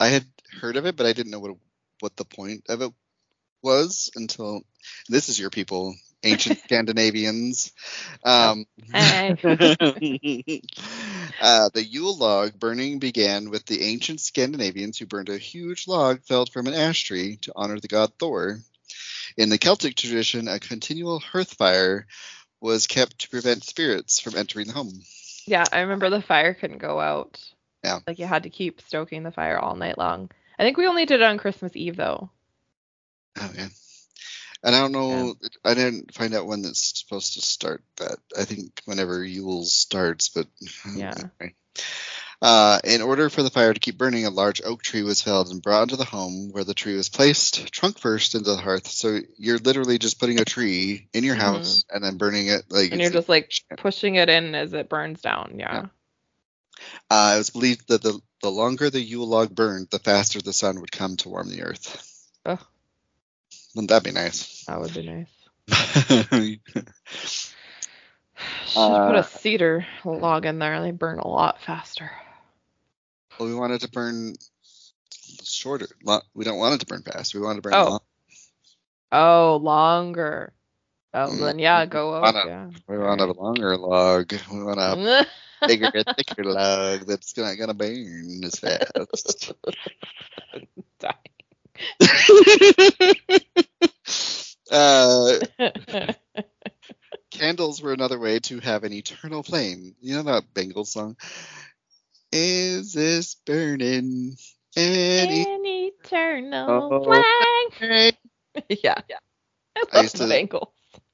I 0.00 0.08
had 0.08 0.24
heard 0.62 0.76
of 0.76 0.86
it, 0.86 0.96
but 0.96 1.04
I 1.04 1.12
didn't 1.12 1.30
know 1.30 1.40
what 1.40 1.56
what 2.00 2.16
the 2.16 2.24
point 2.24 2.64
of 2.70 2.80
it 2.80 2.90
was 3.62 4.10
until 4.14 4.62
this 5.10 5.28
is 5.28 5.38
your 5.38 5.50
people, 5.50 5.94
ancient 6.22 6.60
Scandinavians. 6.64 7.72
Um, 8.24 8.64
Hey. 8.94 9.36
uh, 11.42 11.68
the 11.74 11.84
Yule 11.86 12.16
log 12.16 12.58
burning 12.58 12.98
began 12.98 13.50
with 13.50 13.66
the 13.66 13.82
ancient 13.82 14.20
Scandinavians 14.20 14.96
who 14.96 15.04
burned 15.04 15.28
a 15.28 15.36
huge 15.36 15.86
log 15.86 16.22
felled 16.22 16.50
from 16.50 16.66
an 16.66 16.72
ash 16.72 17.04
tree 17.04 17.36
to 17.42 17.52
honor 17.54 17.78
the 17.78 17.88
god 17.88 18.12
Thor. 18.18 18.60
In 19.36 19.48
the 19.48 19.58
Celtic 19.58 19.96
tradition, 19.96 20.48
a 20.48 20.58
continual 20.58 21.20
hearth 21.20 21.54
fire 21.54 22.06
was 22.60 22.86
kept 22.86 23.20
to 23.20 23.28
prevent 23.28 23.64
spirits 23.64 24.20
from 24.20 24.36
entering 24.36 24.68
the 24.68 24.72
home. 24.72 25.02
Yeah, 25.46 25.64
I 25.72 25.80
remember 25.80 26.10
the 26.10 26.22
fire 26.22 26.54
couldn't 26.54 26.78
go 26.78 27.00
out. 27.00 27.40
Yeah. 27.82 27.98
Like 28.06 28.18
you 28.18 28.26
had 28.26 28.44
to 28.44 28.50
keep 28.50 28.80
stoking 28.82 29.22
the 29.24 29.32
fire 29.32 29.58
all 29.58 29.74
night 29.74 29.98
long. 29.98 30.30
I 30.58 30.62
think 30.62 30.76
we 30.76 30.86
only 30.86 31.06
did 31.06 31.20
it 31.20 31.24
on 31.24 31.38
Christmas 31.38 31.74
Eve 31.74 31.96
though. 31.96 32.30
Oh 33.40 33.50
yeah. 33.56 33.68
And 34.64 34.76
I 34.76 34.78
don't 34.78 34.92
know. 34.92 35.34
I 35.64 35.74
didn't 35.74 36.14
find 36.14 36.34
out 36.34 36.46
when 36.46 36.64
it's 36.64 37.00
supposed 37.00 37.34
to 37.34 37.40
start. 37.40 37.82
That 37.96 38.18
I 38.38 38.44
think 38.44 38.80
whenever 38.84 39.24
Yule 39.24 39.64
starts, 39.64 40.28
but 40.28 40.46
Yeah. 40.96 41.14
anyway. 41.40 41.54
Uh, 42.42 42.80
in 42.82 43.00
order 43.02 43.30
for 43.30 43.44
the 43.44 43.50
fire 43.50 43.72
to 43.72 43.78
keep 43.78 43.96
burning, 43.96 44.26
a 44.26 44.30
large 44.30 44.60
oak 44.64 44.82
tree 44.82 45.04
was 45.04 45.22
felled 45.22 45.48
and 45.52 45.62
brought 45.62 45.82
into 45.84 45.94
the 45.96 46.04
home, 46.04 46.50
where 46.50 46.64
the 46.64 46.74
tree 46.74 46.96
was 46.96 47.08
placed 47.08 47.70
trunk 47.72 48.00
first 48.00 48.34
into 48.34 48.50
the 48.50 48.56
hearth. 48.56 48.88
So 48.88 49.20
you're 49.38 49.58
literally 49.58 49.96
just 49.98 50.18
putting 50.18 50.40
a 50.40 50.44
tree 50.44 51.06
in 51.12 51.22
your 51.22 51.36
Mhm. 51.36 51.40
house 51.40 51.84
and 51.88 52.02
then 52.02 52.16
burning 52.16 52.48
it. 52.48 52.64
Like 52.68 52.90
And 52.90 53.00
you're 53.00 53.10
just 53.10 53.28
like 53.28 53.52
pushing 53.76 54.16
it 54.16 54.28
in 54.28 54.56
as 54.56 54.72
it 54.72 54.88
burns 54.88 55.20
down. 55.20 55.54
Yeah. 55.60 55.86
uh, 57.08 57.32
it 57.36 57.38
was 57.38 57.50
believed 57.50 57.86
that 57.88 58.02
the 58.02 58.20
the 58.42 58.50
longer 58.50 58.90
the 58.90 59.00
Yule 59.00 59.28
log 59.28 59.54
burned, 59.54 59.88
the 59.90 60.00
faster 60.00 60.42
the 60.42 60.52
sun 60.52 60.80
would 60.80 60.90
come 60.90 61.16
to 61.18 61.28
warm 61.28 61.48
the 61.48 61.62
earth. 61.62 62.28
Ugh. 62.44 62.58
Wouldn't 63.76 63.90
that 63.90 64.02
be 64.02 64.10
nice? 64.10 64.64
That 64.64 64.80
would 64.80 64.92
be 64.92 65.02
nice. 65.08 65.28
Should 68.66 68.74
put 68.74 69.14
Uh, 69.14 69.18
a 69.18 69.22
cedar 69.22 69.86
log 70.04 70.44
in 70.44 70.58
there. 70.58 70.80
They 70.82 70.90
burn 70.90 71.20
a 71.20 71.28
lot 71.28 71.60
faster. 71.62 72.10
Well, 73.38 73.48
we 73.48 73.54
wanted 73.54 73.80
to 73.82 73.90
burn 73.90 74.34
shorter. 75.42 75.88
We 76.34 76.44
don't 76.44 76.58
want 76.58 76.74
it 76.74 76.80
to 76.80 76.86
burn 76.86 77.02
fast. 77.02 77.34
We 77.34 77.40
want 77.40 77.58
it 77.58 77.62
to 77.62 77.62
burn 77.62 77.74
Oh. 77.74 77.88
long. 77.90 78.00
Oh, 79.12 79.56
longer. 79.62 80.52
Oh, 81.14 81.28
Mm, 81.28 81.38
then 81.40 81.58
yeah, 81.58 81.84
go 81.86 82.20
wanna- 82.20 82.44
Yeah. 82.46 82.70
We 82.88 82.98
want 82.98 83.20
a 83.20 83.26
longer 83.26 83.76
log. 83.76 84.32
We 84.50 84.62
want 84.62 84.80
a 84.80 85.26
bigger, 85.66 85.90
thicker 86.16 86.44
log 86.44 87.00
that's 87.06 87.36
not 87.36 87.56
gonna 87.58 87.74
burn 87.74 88.42
as 88.44 88.58
fast. 88.58 89.52
uh, 94.70 95.38
candles 97.30 97.82
were 97.82 97.92
another 97.92 98.18
way 98.18 98.38
to 98.40 98.60
have 98.60 98.84
an 98.84 98.92
eternal 98.92 99.42
flame. 99.42 99.94
You 100.00 100.16
know 100.16 100.22
that 100.24 100.52
Bangles 100.54 100.92
song? 100.92 101.16
Is 102.32 102.92
this 102.94 103.36
burning? 103.46 104.36
Any 104.76 105.42
An 105.42 105.66
eternal 105.66 106.88
Oh. 106.92 107.72
flame. 107.78 108.12
yeah. 108.68 108.94
I 109.76 109.84
I 109.92 109.96
love 109.96 110.02
used 110.04 110.14
the 110.16 110.24
to- 110.24 110.28
Bangles. 110.28 110.68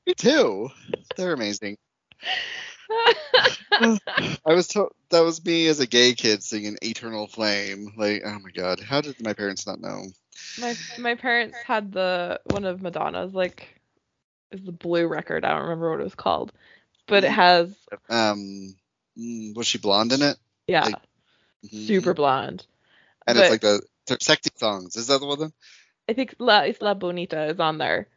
Me 0.07 0.15
too. 0.15 0.71
They're 1.17 1.33
amazing. 1.33 1.77
I 3.81 4.55
was 4.55 4.69
told 4.69 4.93
that 5.11 5.21
was 5.21 5.45
me 5.45 5.67
as 5.69 5.81
a 5.81 5.87
gay 5.87 6.15
kid 6.15 6.43
singing 6.43 6.77
"Eternal 6.83 7.29
Flame." 7.29 7.93
Like, 7.97 8.23
oh 8.25 8.39
my 8.41 8.51
god, 8.51 8.81
how 8.81 9.01
did 9.01 9.23
my 9.23 9.35
parents 9.35 9.67
not 9.67 9.81
know? 9.81 10.03
my 10.59 10.75
my 10.99 11.15
parents 11.15 11.57
had 11.65 11.93
the 11.93 12.41
one 12.51 12.65
of 12.65 12.83
Madonna's 12.83 13.35
like 13.35 13.81
is 14.51 14.63
the 14.63 14.73
blue 14.73 15.07
record. 15.07 15.45
I 15.45 15.51
don't 15.51 15.63
remember 15.63 15.91
what 15.91 16.01
it 16.01 16.05
was 16.05 16.15
called, 16.15 16.53
but 17.07 17.23
it 17.25 17.31
has 17.31 17.77
Um, 18.09 18.75
mm, 19.19 19.55
was 19.55 19.67
she 19.67 19.79
blonde 19.79 20.13
in 20.13 20.23
it? 20.23 20.37
yeah 20.67 20.85
Like. 20.87 20.97
Super 21.65 22.11
mm-hmm. 22.11 22.17
blonde. 22.17 22.67
And 23.27 23.37
but- 23.37 23.43
it's 23.43 23.51
like 23.51 23.61
the 23.61 23.83
sexy 24.21 24.51
songs. 24.57 24.97
Is 24.97 25.09
that 25.09 25.21
the 25.21 25.27
one? 25.27 25.39
Then? 25.39 25.53
I 26.09 26.15
think 26.15 26.35
La 26.39 26.63
Isla 26.63 26.95
Bonita 26.95 27.45
is 27.45 27.61
on 27.61 27.79
there. 27.79 28.09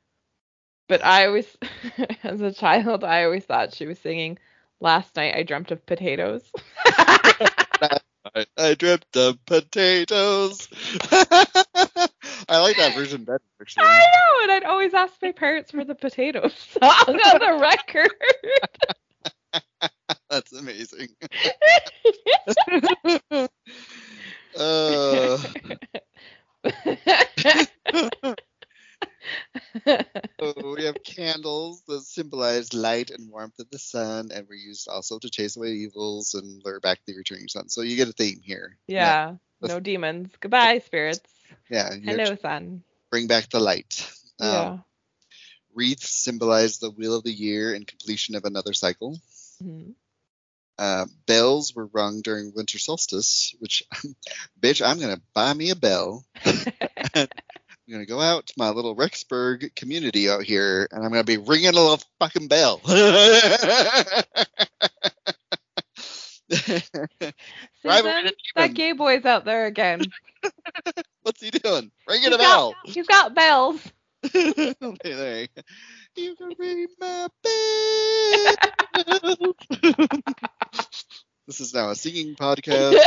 But 0.87 1.05
I 1.05 1.27
always, 1.27 1.47
as 2.23 2.41
a 2.41 2.51
child, 2.51 3.03
I 3.03 3.23
always 3.23 3.45
thought 3.45 3.73
she 3.73 3.85
was 3.85 3.99
singing 3.99 4.37
Last 4.79 5.15
Night 5.15 5.35
I 5.35 5.43
Dreamt 5.43 5.71
of 5.71 5.85
Potatoes. 5.85 6.51
I, 8.35 8.45
I 8.57 8.75
dreamt 8.75 9.15
of 9.15 9.43
potatoes. 9.45 10.67
I 11.11 12.59
like 12.59 12.77
that 12.77 12.93
version 12.95 13.23
better. 13.23 13.41
Actually. 13.59 13.85
I 13.85 13.99
know, 13.99 14.43
and 14.43 14.51
I'd 14.51 14.63
always 14.63 14.93
ask 14.93 15.13
my 15.21 15.31
parents 15.31 15.71
for 15.71 15.83
the 15.83 15.95
potatoes 15.95 16.53
song 16.53 16.91
on 17.19 17.39
the 17.39 17.57
record. 17.59 18.11
That's 20.29 20.53
amazing. 20.53 21.09
uh, 24.57 25.37
so 30.39 30.53
we 30.75 30.85
have 30.85 31.03
candles 31.03 31.81
that 31.87 32.01
symbolize 32.01 32.73
light 32.73 33.11
and 33.11 33.29
warmth 33.29 33.59
of 33.59 33.69
the 33.69 33.79
sun, 33.79 34.29
and 34.33 34.47
were 34.47 34.55
used 34.55 34.87
also 34.87 35.19
to 35.19 35.29
chase 35.29 35.57
away 35.57 35.69
evils 35.69 36.33
and 36.33 36.61
lure 36.63 36.79
back 36.79 36.99
the 37.05 37.15
returning 37.15 37.47
sun. 37.47 37.69
So 37.69 37.81
you 37.81 37.95
get 37.95 38.09
a 38.09 38.13
theme 38.13 38.41
here. 38.43 38.77
Yeah. 38.87 39.35
No 39.61 39.79
demons. 39.79 40.31
Goodbye, 40.39 40.79
spirits. 40.79 41.21
Yeah. 41.69 41.93
Hello, 42.03 42.35
sun. 42.35 42.83
Bring 43.11 43.27
back 43.27 43.49
the 43.49 43.59
light. 43.59 44.11
Um, 44.39 44.49
Yeah. 44.49 44.77
Wreaths 45.73 46.09
symbolize 46.09 46.79
the 46.79 46.91
wheel 46.91 47.15
of 47.15 47.23
the 47.23 47.31
year 47.31 47.73
and 47.73 47.87
completion 47.87 48.35
of 48.35 48.43
another 48.43 48.73
cycle. 48.73 49.17
Mhm. 49.61 49.93
Uh, 50.77 51.05
bells 51.27 51.75
were 51.75 51.85
rung 51.87 52.21
during 52.21 52.53
winter 52.55 52.79
solstice, 52.79 53.53
which, 53.59 53.83
bitch, 54.59 54.85
I'm 54.85 54.99
gonna 54.99 55.21
buy 55.33 55.53
me 55.53 55.69
a 55.69 55.75
bell. 55.75 56.25
I'm 56.45 57.27
gonna 57.89 58.05
go 58.05 58.19
out 58.19 58.47
to 58.47 58.53
my 58.57 58.69
little 58.69 58.95
Rexburg 58.95 59.75
community 59.75 60.29
out 60.29 60.43
here, 60.43 60.87
and 60.91 61.03
I'm 61.03 61.11
gonna 61.11 61.23
be 61.23 61.37
ringing 61.37 61.69
a 61.69 61.73
little 61.73 61.99
fucking 62.19 62.47
bell. 62.47 62.81
Susan, 62.85 64.23
to 67.83 68.33
that 68.55 68.73
gay 68.73 68.93
boy's 68.93 69.25
out 69.25 69.45
there 69.45 69.65
again. 69.65 70.01
What's 71.21 71.41
he 71.41 71.51
doing? 71.51 71.91
Ringing 72.07 72.25
He's 72.25 72.35
a 72.35 72.37
bell. 72.37 72.71
got, 72.71 72.93
he's 72.93 73.07
got 73.07 73.35
bells. 73.35 73.91
Okay, 74.23 75.03
there. 75.03 75.47
You 76.15 76.35
can 76.35 76.53
ring 76.59 76.87
my 76.99 77.27
bell. 77.41 78.55
this 81.47 81.61
is 81.61 81.73
now 81.73 81.89
a 81.89 81.95
singing 81.95 82.35
podcast. 82.35 82.99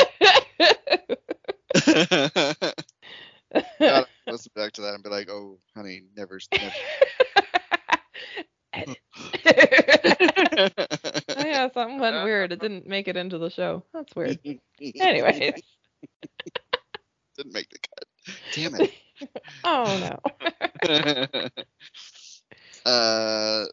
God, 3.55 3.63
I'll 3.81 4.07
listen 4.27 4.53
back 4.57 4.73
to 4.73 4.81
that 4.83 4.95
and 4.95 5.03
be 5.03 5.11
like, 5.11 5.29
"Oh, 5.29 5.59
honey, 5.77 6.05
never." 6.17 6.41
never. 6.53 6.73
yeah, 11.29 11.69
something 11.73 12.01
went 12.01 12.25
weird. 12.25 12.53
It 12.53 12.61
didn't 12.61 12.87
make 12.87 13.07
it 13.07 13.17
into 13.17 13.39
the 13.39 13.51
show. 13.51 13.85
That's 13.93 14.15
weird. 14.17 14.39
Anyways. 14.81 15.63
didn't 17.37 17.53
make 17.53 17.69
the 17.69 17.79
cut. 17.79 18.05
Damn 18.55 18.75
it. 18.81 18.93
Oh 19.63 20.21
no. 20.85 21.49
Uh, 22.85 23.65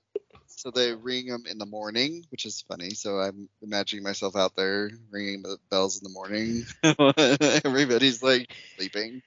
so 0.47 0.71
they 0.71 0.93
ring 0.93 1.27
them 1.27 1.43
in 1.49 1.57
the 1.57 1.65
morning, 1.65 2.25
which 2.29 2.45
is 2.45 2.63
funny. 2.67 2.91
So 2.91 3.17
I'm 3.19 3.49
imagining 3.61 4.03
myself 4.03 4.35
out 4.35 4.55
there 4.55 4.91
ringing 5.11 5.41
the 5.41 5.57
bells 5.69 6.01
in 6.01 6.03
the 6.03 6.09
morning. 6.09 6.65
Everybody's 7.65 8.21
like 8.21 8.53
sleeping. 8.75 9.21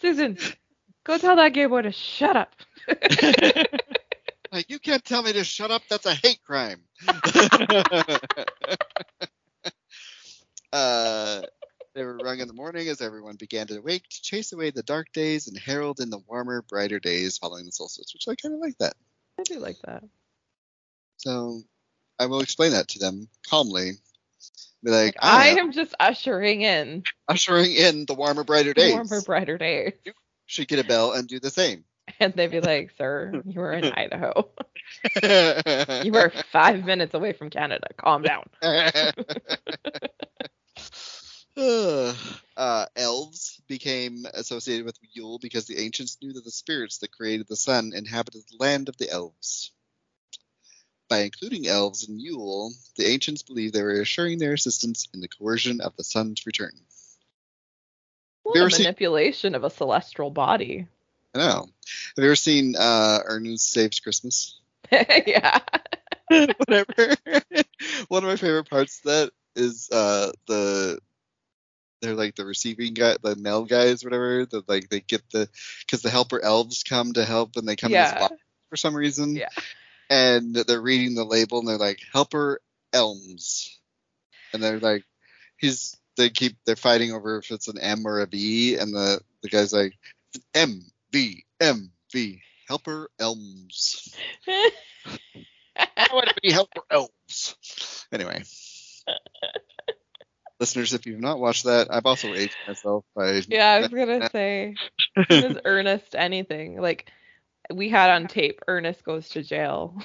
Susan, 0.00 0.36
go 1.04 1.18
tell 1.18 1.36
that 1.36 1.52
gay 1.52 1.66
boy 1.66 1.82
to 1.82 1.92
shut 1.92 2.36
up. 2.36 2.54
Like, 4.52 4.68
you 4.68 4.78
can't 4.80 5.04
tell 5.04 5.22
me 5.22 5.32
to 5.32 5.44
shut 5.44 5.70
up. 5.70 5.82
That's 5.88 6.06
a 6.06 6.14
hate 6.14 6.40
crime. 6.44 6.82
uh, 10.72 11.42
they 11.94 12.04
were 12.04 12.16
rung 12.16 12.40
in 12.40 12.48
the 12.48 12.54
morning 12.54 12.88
as 12.88 13.00
everyone 13.00 13.36
began 13.36 13.66
to 13.68 13.80
wake 13.80 14.08
to 14.08 14.22
chase 14.22 14.52
away 14.52 14.70
the 14.70 14.82
dark 14.82 15.12
days 15.12 15.48
and 15.48 15.58
herald 15.58 16.00
in 16.00 16.10
the 16.10 16.18
warmer, 16.28 16.62
brighter 16.62 17.00
days 17.00 17.38
following 17.38 17.66
the 17.66 17.72
solstice, 17.72 18.12
which 18.14 18.28
I 18.28 18.34
kind 18.40 18.54
of 18.54 18.60
like 18.60 18.78
that. 18.78 18.94
I 19.38 19.42
do 19.44 19.58
like 19.58 19.78
that. 19.84 20.04
So 21.18 21.62
I 22.18 22.26
will 22.26 22.40
explain 22.40 22.72
that 22.72 22.88
to 22.88 22.98
them 22.98 23.28
calmly. 23.48 23.92
Be 24.82 24.90
like, 24.90 25.16
I 25.20 25.46
I 25.46 25.46
am 25.48 25.58
am 25.58 25.72
just 25.72 25.94
ushering 26.00 26.62
in 26.62 27.02
ushering 27.28 27.72
in 27.72 28.06
the 28.06 28.14
warmer, 28.14 28.44
brighter 28.44 28.72
days. 28.72 28.94
warmer, 28.94 29.20
brighter 29.20 29.58
days. 29.58 29.92
Should 30.46 30.68
get 30.68 30.78
a 30.78 30.84
bell 30.84 31.12
and 31.12 31.28
do 31.28 31.38
the 31.40 31.50
same. 31.50 31.84
And 32.18 32.32
they'd 32.34 32.50
be 32.50 32.60
like, 32.60 32.92
Sir, 32.96 33.42
you 33.46 33.60
are 33.60 33.72
in 33.72 33.84
Idaho. 33.96 34.48
You 36.04 36.16
are 36.16 36.32
five 36.52 36.84
minutes 36.84 37.14
away 37.14 37.32
from 37.32 37.50
Canada. 37.50 37.88
Calm 37.96 38.22
down. 38.22 38.48
uh, 41.56 42.86
elves 42.96 43.60
became 43.66 44.24
associated 44.34 44.86
with 44.86 44.98
Yule 45.12 45.38
because 45.38 45.66
the 45.66 45.78
ancients 45.78 46.18
knew 46.22 46.32
that 46.32 46.44
the 46.44 46.50
spirits 46.50 46.98
that 46.98 47.12
created 47.12 47.46
the 47.48 47.56
sun 47.56 47.92
inhabited 47.94 48.42
the 48.50 48.56
land 48.58 48.88
of 48.88 48.96
the 48.96 49.10
elves. 49.10 49.72
By 51.08 51.22
including 51.22 51.66
elves 51.66 52.08
in 52.08 52.20
Yule, 52.20 52.72
the 52.96 53.06
ancients 53.06 53.42
believed 53.42 53.74
they 53.74 53.82
were 53.82 54.00
assuring 54.00 54.38
their 54.38 54.52
assistance 54.52 55.08
in 55.12 55.20
the 55.20 55.28
coercion 55.28 55.80
of 55.80 55.96
the 55.96 56.04
sun's 56.04 56.46
return. 56.46 56.72
What 58.44 58.56
a 58.56 58.60
ever 58.60 58.70
seen- 58.70 58.84
manipulation 58.84 59.54
of 59.54 59.64
a 59.64 59.70
celestial 59.70 60.30
body. 60.30 60.86
I 61.34 61.38
know. 61.38 61.68
Have 62.16 62.24
you 62.24 62.24
ever 62.24 62.36
seen 62.36 62.74
uh, 62.76 63.20
Ernest 63.24 63.70
Saves 63.70 64.00
Christmas? 64.00 64.60
yeah. 64.92 65.58
Whatever. 66.28 67.16
One 68.08 68.24
of 68.24 68.28
my 68.28 68.36
favorite 68.36 68.68
parts 68.68 68.98
of 68.98 69.04
that 69.04 69.30
is 69.56 69.88
uh, 69.90 70.32
the 70.46 70.98
they're 72.00 72.14
like 72.14 72.34
the 72.34 72.44
receiving 72.44 72.94
guy, 72.94 73.16
the 73.22 73.36
mail 73.36 73.64
guys, 73.64 74.02
whatever. 74.04 74.46
That 74.46 74.68
like 74.68 74.88
they 74.88 75.00
get 75.00 75.22
the 75.30 75.48
because 75.80 76.02
the 76.02 76.10
helper 76.10 76.42
elves 76.42 76.82
come 76.82 77.12
to 77.14 77.24
help 77.24 77.56
and 77.56 77.66
they 77.68 77.76
come 77.76 77.90
in 77.90 77.94
Yeah. 77.96 78.10
this 78.12 78.20
box 78.20 78.36
for 78.70 78.76
some 78.76 78.94
reason. 78.96 79.36
Yeah. 79.36 79.48
And 80.08 80.54
they're 80.54 80.80
reading 80.80 81.14
the 81.14 81.24
label 81.24 81.58
and 81.60 81.68
they're 81.68 81.76
like 81.78 82.00
helper 82.12 82.60
elms, 82.92 83.78
and 84.52 84.62
they're 84.62 84.80
like 84.80 85.04
he's 85.56 85.96
they 86.16 86.30
keep 86.30 86.56
they're 86.66 86.76
fighting 86.76 87.12
over 87.12 87.38
if 87.38 87.50
it's 87.50 87.68
an 87.68 87.78
M 87.78 88.06
or 88.06 88.20
a 88.20 88.26
V, 88.26 88.76
and 88.76 88.92
the 88.92 89.20
the 89.42 89.48
guy's 89.48 89.72
like 89.72 89.96
M 90.54 90.82
V 91.12 91.44
M 91.60 91.92
V 92.12 92.42
helper 92.68 93.08
elms. 93.20 94.14
I 95.76 96.08
want 96.12 96.28
to 96.28 96.34
be 96.42 96.50
helper 96.50 96.82
elves. 96.90 98.06
Anyway. 98.12 98.42
Listeners, 100.60 100.92
if 100.92 101.06
you've 101.06 101.20
not 101.20 101.40
watched 101.40 101.64
that, 101.64 101.88
I've 101.90 102.04
also 102.04 102.34
aged 102.34 102.56
myself 102.68 103.04
by 103.16 103.40
yeah, 103.48 103.72
I 103.72 103.80
was 103.80 103.88
gonna 103.88 104.28
say 104.30 104.74
is 105.30 105.56
Ernest 105.64 106.14
anything. 106.14 106.80
Like 106.80 107.10
we 107.72 107.88
had 107.88 108.10
on 108.10 108.26
tape 108.26 108.60
Ernest 108.68 109.02
goes 109.02 109.30
to 109.30 109.42
jail. 109.42 110.02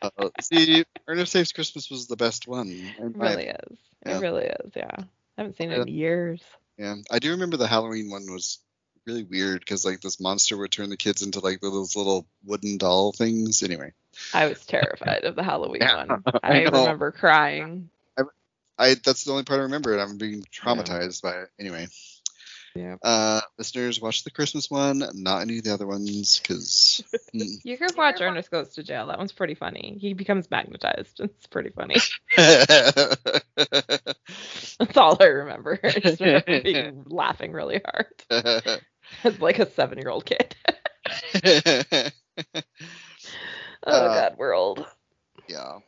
Uh, 0.00 0.28
see, 0.40 0.84
Ernest 1.08 1.32
Saves 1.32 1.52
Christmas 1.52 1.90
was 1.90 2.06
the 2.06 2.16
best 2.16 2.46
one. 2.46 2.68
It 2.68 3.16
really 3.16 3.46
is. 3.46 3.78
Yeah. 4.06 4.18
It 4.18 4.20
really 4.20 4.44
is, 4.44 4.72
yeah. 4.76 4.96
I 4.98 5.04
haven't 5.36 5.56
seen 5.56 5.72
it 5.72 5.80
in 5.80 5.88
years. 5.88 6.42
Yeah, 6.78 6.94
I 7.10 7.18
do 7.18 7.32
remember 7.32 7.56
the 7.56 7.66
Halloween 7.66 8.10
one 8.10 8.26
was 8.30 8.60
really 9.06 9.24
weird 9.24 9.60
because 9.60 9.84
like 9.84 10.00
this 10.00 10.20
monster 10.20 10.56
would 10.56 10.72
turn 10.72 10.90
the 10.90 10.96
kids 10.96 11.22
into 11.22 11.40
like 11.40 11.60
those 11.60 11.96
little 11.96 12.26
wooden 12.44 12.78
doll 12.78 13.12
things. 13.12 13.62
Anyway, 13.62 13.92
I 14.34 14.46
was 14.46 14.64
terrified 14.64 15.24
of 15.24 15.36
the 15.36 15.42
Halloween 15.42 15.80
Yeah, 15.82 16.06
one. 16.06 16.22
I 16.42 16.60
I 16.60 16.62
remember 16.62 17.12
crying. 17.12 17.90
I 18.78 18.94
that's 18.94 19.24
the 19.24 19.32
only 19.32 19.44
part 19.44 19.60
I 19.60 19.64
remember, 19.64 19.92
and 19.92 20.00
I'm 20.00 20.18
being 20.18 20.42
traumatized 20.44 21.22
by 21.22 21.32
it. 21.42 21.48
Anyway, 21.58 21.86
Yeah. 22.74 22.96
uh, 23.02 23.40
listeners, 23.58 24.00
watch 24.00 24.24
the 24.24 24.30
Christmas 24.30 24.70
one, 24.70 25.02
not 25.14 25.40
any 25.42 25.58
of 25.58 25.64
the 25.64 25.72
other 25.72 25.86
ones, 25.86 26.38
because 26.40 27.02
You 27.32 27.78
can 27.78 27.88
watch 27.96 28.20
Ernest 28.20 28.50
Goes 28.50 28.74
to 28.74 28.82
Jail. 28.82 29.06
That 29.06 29.18
one's 29.18 29.32
pretty 29.32 29.54
funny. 29.54 29.96
He 30.00 30.12
becomes 30.14 30.50
magnetized. 30.50 31.20
It's 31.24 31.46
pretty 31.46 31.70
funny. 31.70 31.96
That's 34.78 34.96
all 34.96 35.16
I 35.20 35.24
remember. 35.26 35.78
I 35.82 35.90
just 35.90 36.20
remember 36.20 36.60
being 36.62 37.04
laughing 37.06 37.52
really 37.52 37.80
hard 37.84 38.74
as 39.24 39.40
like 39.40 39.58
a 39.58 39.70
seven 39.70 39.98
year 39.98 40.10
old 40.10 40.24
kid. 40.26 40.54
Oh 43.86 43.92
Uh, 43.92 44.14
god, 44.28 44.36
world. 44.38 44.84
yeah. 45.48 45.78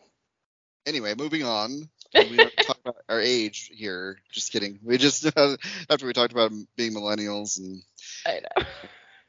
Anyway, 0.86 1.14
moving 1.16 1.42
on. 1.44 1.88
We 2.14 2.36
don't 2.36 2.56
talk 2.58 2.78
about 2.80 2.96
our 3.08 3.20
age 3.20 3.70
here. 3.72 4.18
Just 4.32 4.52
kidding. 4.52 4.78
We 4.82 4.98
just 4.98 5.26
after 5.90 6.06
we 6.06 6.12
talked 6.12 6.32
about 6.32 6.52
being 6.76 6.94
millennials 6.94 7.58
and 7.58 7.82
I 8.26 8.40
know. 8.40 8.66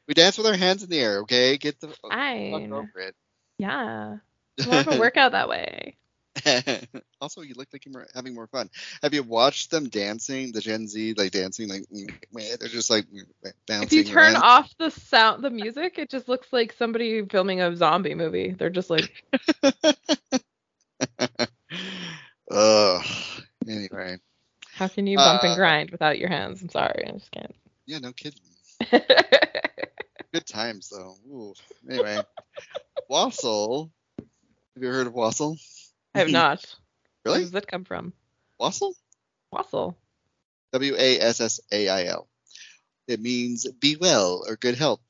we 0.08 0.14
dance 0.14 0.38
with 0.38 0.46
our 0.46 0.56
hands 0.56 0.82
in 0.82 0.90
the 0.90 0.98
air. 0.98 1.18
Okay, 1.20 1.56
get 1.58 1.80
the 1.80 1.88
fuck 1.88 2.12
Fine. 2.12 2.72
over 2.72 2.90
it. 2.96 3.14
Yeah. 3.58 4.16
More 4.66 4.80
of 4.80 4.88
a 4.88 4.98
workout 4.98 5.32
that 5.32 5.48
way. 5.48 5.96
also, 7.20 7.42
you 7.42 7.54
look 7.54 7.68
like 7.72 7.84
you're 7.84 8.06
having 8.14 8.34
more 8.34 8.46
fun. 8.46 8.70
Have 9.02 9.14
you 9.14 9.22
watched 9.22 9.70
them 9.70 9.88
dancing? 9.88 10.52
The 10.52 10.60
Gen 10.60 10.86
Z 10.86 11.14
like 11.14 11.32
dancing 11.32 11.68
like 11.68 11.84
they're 12.32 12.68
just 12.68 12.90
like 12.90 13.06
bouncing. 13.66 13.86
If 13.86 13.92
you 13.92 14.04
turn 14.04 14.34
around. 14.34 14.42
off 14.42 14.74
the 14.78 14.90
sound, 14.90 15.42
the 15.42 15.50
music, 15.50 15.98
it 15.98 16.08
just 16.08 16.28
looks 16.28 16.52
like 16.52 16.72
somebody 16.72 17.24
filming 17.26 17.60
a 17.60 17.74
zombie 17.76 18.14
movie. 18.14 18.52
They're 18.52 18.70
just 18.70 18.90
like, 18.90 19.24
Anyway, 23.70 24.16
how 24.72 24.88
can 24.88 25.06
you 25.06 25.16
bump 25.16 25.44
Uh, 25.44 25.46
and 25.46 25.56
grind 25.56 25.90
without 25.90 26.18
your 26.18 26.28
hands? 26.28 26.60
I'm 26.60 26.68
sorry, 26.70 27.04
I 27.06 27.12
just 27.12 27.30
can't. 27.30 27.54
yeah, 27.86 27.98
no 27.98 28.12
kidding. 28.12 28.40
Good 30.32 30.46
times 30.46 30.88
though. 30.88 31.16
Ooh. 31.28 31.54
Anyway, 31.88 32.24
Wassail. 33.08 33.90
Have 34.18 34.82
you 34.82 34.88
heard 34.88 35.06
of 35.06 35.14
Wassail? 35.14 35.56
I 36.14 36.18
have 36.20 36.30
not. 36.30 36.64
Really? 37.24 37.36
Where 37.40 37.44
does 37.44 37.50
that 37.50 37.66
come 37.66 37.84
from? 37.84 38.14
Wassail? 38.58 38.94
Wassail. 39.52 39.94
W 40.72 40.94
A 40.96 41.20
S 41.20 41.40
S 41.42 41.60
A 41.70 41.88
I 41.90 42.04
L. 42.06 42.28
It 43.06 43.20
means 43.20 43.66
be 43.72 43.96
well 43.96 44.42
or 44.48 44.56
good 44.56 44.74
health. 44.76 45.00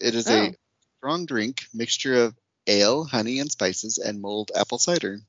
It 0.00 0.14
is 0.14 0.28
a 0.28 0.50
Oh. 0.50 0.54
strong 0.98 1.24
drink 1.24 1.64
mixture 1.72 2.24
of 2.24 2.34
ale, 2.66 3.04
honey, 3.04 3.38
and 3.40 3.50
spices, 3.50 3.96
and 3.96 4.20
mulled 4.20 4.50
apple 4.54 4.78
cider. 4.78 5.20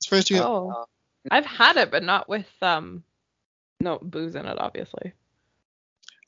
Surprised 0.00 0.30
you 0.30 0.36
have. 0.38 0.46
Oh, 0.46 0.86
I've 1.30 1.46
had 1.46 1.76
it, 1.76 1.90
but 1.90 2.02
not 2.02 2.28
with 2.28 2.50
um, 2.62 3.04
no 3.80 3.98
booze 4.00 4.34
in 4.34 4.46
it, 4.46 4.58
obviously. 4.58 5.12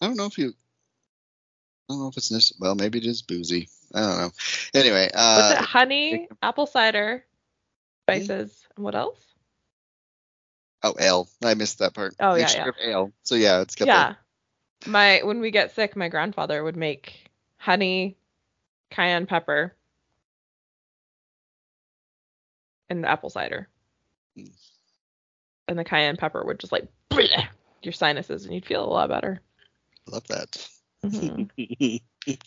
I 0.01 0.07
don't 0.07 0.17
know 0.17 0.27
if 0.27 0.39
you. 0.39 0.49
I 0.49 1.93
don't 1.93 2.01
know 2.01 2.09
if 2.09 2.17
it's 2.17 2.29
this. 2.29 2.53
Well, 2.59 2.75
maybe 2.75 2.99
it 2.99 3.07
is 3.07 3.23
boozy. 3.23 3.69
I 3.95 4.01
don't 4.01 4.19
know. 4.19 4.31
Anyway, 4.75 5.11
Was 5.15 5.51
it 5.51 5.59
uh, 5.59 5.63
honey, 5.63 6.29
apple 6.43 6.67
cider, 6.67 7.25
spices, 8.05 8.67
and 8.77 8.85
what 8.85 8.95
else? 8.95 9.19
oh, 10.85 10.95
ale. 10.99 11.29
I 11.43 11.55
missed 11.55 11.79
that 11.81 11.95
part. 11.95 12.15
Oh, 12.21 12.35
yeah, 12.35 12.43
Mixture 12.43 12.75
yeah. 12.81 12.91
ale. 12.91 13.13
So 13.23 13.35
yeah, 13.35 13.61
it's 13.61 13.75
got 13.75 13.87
Yeah. 13.87 14.15
My 14.87 15.21
when 15.25 15.41
we 15.41 15.51
get 15.51 15.75
sick, 15.75 15.97
my 15.97 16.09
grandfather 16.09 16.63
would 16.63 16.77
make 16.77 17.31
honey, 17.57 18.17
cayenne 18.91 19.27
pepper, 19.27 19.75
and 22.91 23.03
the 23.03 23.11
apple 23.11 23.31
cider. 23.31 23.69
Mm. 24.39 24.51
And 25.69 25.79
the 25.79 25.85
cayenne 25.85 26.17
pepper 26.17 26.45
would 26.45 26.61
just 26.61 26.73
like 26.73 26.87
bleh 27.11 27.47
your 27.83 27.93
sinuses, 27.93 28.45
and 28.45 28.55
you'd 28.55 28.67
feel 28.67 28.85
a 28.85 28.89
lot 28.91 29.09
better. 29.09 29.41
Love 30.07 30.27
that. 30.29 30.69
Mhm. 31.05 31.51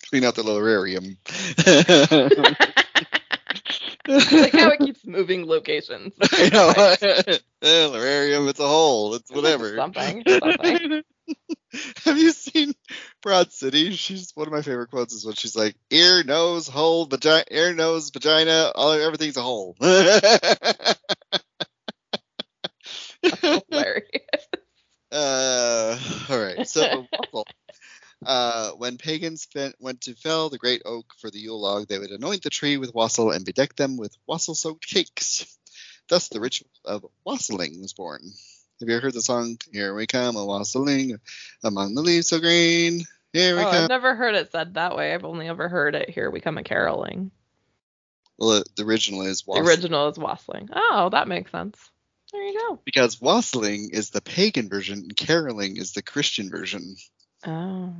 Clean 0.09 0.23
out 0.23 0.35
the 0.35 0.43
lararium. 0.43 1.17
like 4.07 4.53
how 4.53 4.69
it 4.69 4.79
keeps 4.79 5.01
moving 5.05 5.45
locations. 5.45 6.13
I 6.21 6.49
know. 6.49 6.73
Lararium, 7.61 8.49
it's 8.49 8.59
a 8.59 8.67
hole. 8.67 9.15
It's 9.15 9.31
whatever. 9.31 9.75
Something, 9.75 10.23
something. 10.27 11.03
Have 12.05 12.17
you 12.17 12.31
seen 12.31 12.73
Broad 13.21 13.51
City? 13.51 13.91
She's 13.91 14.31
one 14.33 14.47
of 14.47 14.53
my 14.53 14.61
favorite 14.61 14.89
quotes 14.89 15.13
is 15.13 15.25
when 15.25 15.35
she's 15.35 15.55
like, 15.55 15.75
ear, 15.91 16.23
nose, 16.23 16.67
hole, 16.67 17.05
vagina, 17.05 17.43
ear, 17.51 17.73
nose, 17.73 18.09
vagina, 18.09 18.71
all 18.73 18.93
everything's 18.93 19.37
a 19.37 19.41
hole. 19.41 19.75
Hilarious. 23.69 24.47
uh, 25.11 25.99
all 26.29 26.39
right. 26.39 26.67
So. 26.67 27.05
Uh, 28.25 28.71
when 28.71 28.97
pagans 28.97 29.43
spent, 29.43 29.75
went 29.79 30.01
to 30.01 30.15
fell 30.15 30.49
the 30.49 30.57
great 30.57 30.81
oak 30.85 31.13
for 31.19 31.29
the 31.29 31.37
Yule 31.37 31.61
log, 31.61 31.87
they 31.87 31.99
would 31.99 32.09
anoint 32.09 32.41
the 32.41 32.49
tree 32.49 32.77
with 32.77 32.93
wassail 32.93 33.31
and 33.31 33.45
bedeck 33.45 33.75
them 33.75 33.95
with 33.95 34.17
wassail-soaked 34.27 34.85
cakes. 34.87 35.57
Thus, 36.09 36.29
the 36.29 36.39
ritual 36.39 36.69
of 36.83 37.05
wassailing 37.25 37.79
was 37.81 37.93
born. 37.93 38.21
Have 38.79 38.89
you 38.89 38.95
ever 38.95 39.05
heard 39.05 39.13
the 39.13 39.21
song 39.21 39.57
"Here 39.71 39.93
We 39.93 40.07
Come 40.07 40.35
a 40.35 40.45
wassailing 40.45 41.19
among 41.63 41.95
the 41.95 42.01
leaves 42.01 42.29
so 42.29 42.39
green"? 42.39 43.05
Here 43.33 43.55
we 43.55 43.61
Oh, 43.61 43.65
come. 43.65 43.83
I've 43.83 43.89
never 43.89 44.15
heard 44.15 44.35
it 44.35 44.51
said 44.51 44.75
that 44.75 44.95
way. 44.95 45.13
I've 45.13 45.25
only 45.25 45.47
ever 45.47 45.67
heard 45.67 45.95
it 45.95 46.09
here 46.09 46.29
we 46.29 46.39
come 46.39 46.57
a 46.57 46.63
caroling. 46.63 47.31
Well, 48.37 48.63
the 48.75 48.83
original 48.83 49.23
is 49.23 49.43
The 49.43 49.59
original 49.59 50.07
is 50.09 50.17
wassailing. 50.17 50.69
Oh, 50.73 51.09
that 51.09 51.27
makes 51.27 51.51
sense. 51.51 51.91
There 52.31 52.43
you 52.43 52.59
go. 52.67 52.79
because 52.83 53.21
wassailing 53.21 53.89
is 53.93 54.09
the 54.09 54.21
pagan 54.21 54.67
version 54.69 54.99
and 54.99 55.15
caroling 55.15 55.77
is 55.77 55.93
the 55.93 56.01
Christian 56.01 56.49
version. 56.49 56.95
Oh. 57.45 57.93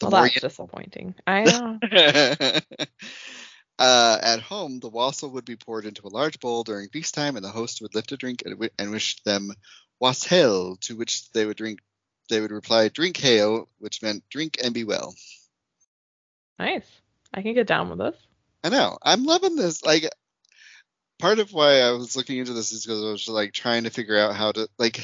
Well, 0.00 0.10
that's 0.10 0.40
disappointing. 0.40 1.14
I 1.26 1.44
know. 1.44 1.78
uh, 3.78 4.18
at 4.22 4.40
home, 4.40 4.80
the 4.80 4.88
wassail 4.88 5.30
would 5.30 5.44
be 5.44 5.56
poured 5.56 5.86
into 5.86 6.06
a 6.06 6.08
large 6.08 6.38
bowl 6.40 6.62
during 6.62 6.88
feast 6.90 7.14
time, 7.14 7.36
and 7.36 7.44
the 7.44 7.50
host 7.50 7.80
would 7.80 7.94
lift 7.94 8.12
a 8.12 8.16
drink 8.16 8.42
and, 8.44 8.54
wi- 8.54 8.70
and 8.78 8.90
wish 8.90 9.20
them 9.22 9.50
wassail, 10.00 10.76
to 10.82 10.96
which 10.96 11.30
they 11.32 11.46
would 11.46 11.56
drink. 11.56 11.80
They 12.28 12.40
would 12.40 12.50
reply, 12.50 12.88
"Drink 12.88 13.16
hail," 13.16 13.68
which 13.78 14.02
meant 14.02 14.24
drink 14.30 14.58
and 14.62 14.72
be 14.74 14.84
well. 14.84 15.14
nice. 16.58 16.86
I 17.32 17.42
can 17.42 17.54
get 17.54 17.66
down 17.66 17.88
with 17.90 17.98
this. 17.98 18.16
I 18.62 18.68
know. 18.68 18.96
I'm 19.02 19.24
loving 19.24 19.56
this. 19.56 19.84
Like, 19.84 20.04
part 21.18 21.38
of 21.38 21.52
why 21.52 21.80
I 21.80 21.92
was 21.92 22.16
looking 22.16 22.38
into 22.38 22.52
this 22.52 22.72
is 22.72 22.84
because 22.84 23.02
I 23.02 23.10
was 23.10 23.28
like 23.28 23.52
trying 23.52 23.84
to 23.84 23.90
figure 23.90 24.18
out 24.18 24.34
how 24.34 24.52
to 24.52 24.68
like. 24.78 25.00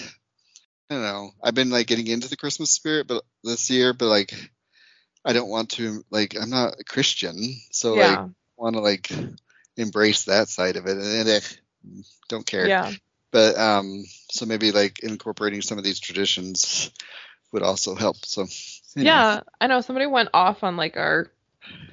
I 0.88 0.94
don't 0.94 1.02
know. 1.02 1.30
I've 1.40 1.54
been 1.54 1.70
like 1.70 1.86
getting 1.86 2.08
into 2.08 2.28
the 2.28 2.36
Christmas 2.36 2.72
spirit, 2.72 3.06
but 3.06 3.22
this 3.44 3.70
year, 3.70 3.92
but 3.92 4.06
like, 4.06 4.34
I 5.24 5.32
don't 5.32 5.48
want 5.48 5.70
to 5.70 6.04
like. 6.11 6.34
I'm 6.40 6.50
not 6.50 6.80
a 6.80 6.84
Christian, 6.84 7.36
so 7.70 7.94
like. 7.94 8.28
want 8.61 8.76
to 8.76 8.82
like 8.82 9.11
embrace 9.76 10.24
that 10.24 10.48
side 10.48 10.76
of 10.76 10.86
it 10.86 10.98
and 10.98 11.28
eh, 11.28 11.40
don't 12.28 12.46
care 12.46 12.66
Yeah. 12.68 12.92
but 13.30 13.56
um 13.56 14.04
so 14.30 14.46
maybe 14.46 14.72
like 14.72 15.00
incorporating 15.00 15.62
some 15.62 15.78
of 15.78 15.84
these 15.84 15.98
traditions 15.98 16.90
would 17.52 17.62
also 17.62 17.94
help 17.94 18.16
so 18.24 18.42
anyway. 18.96 19.06
Yeah. 19.06 19.40
I 19.61 19.66
know 19.66 19.80
somebody 19.80 20.06
went 20.06 20.28
off 20.34 20.62
on 20.62 20.76
like 20.76 20.96
our 20.96 21.32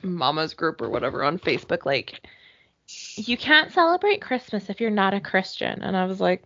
mama's 0.03 0.53
group 0.53 0.81
or 0.81 0.89
whatever 0.89 1.23
on 1.23 1.39
Facebook 1.39 1.85
like 1.85 2.21
you 3.15 3.37
can't 3.37 3.71
celebrate 3.71 4.21
Christmas 4.21 4.69
if 4.69 4.79
you're 4.79 4.89
not 4.89 5.13
a 5.13 5.19
Christian. 5.19 5.81
And 5.81 5.95
I 5.95 6.05
was 6.05 6.19
like 6.19 6.43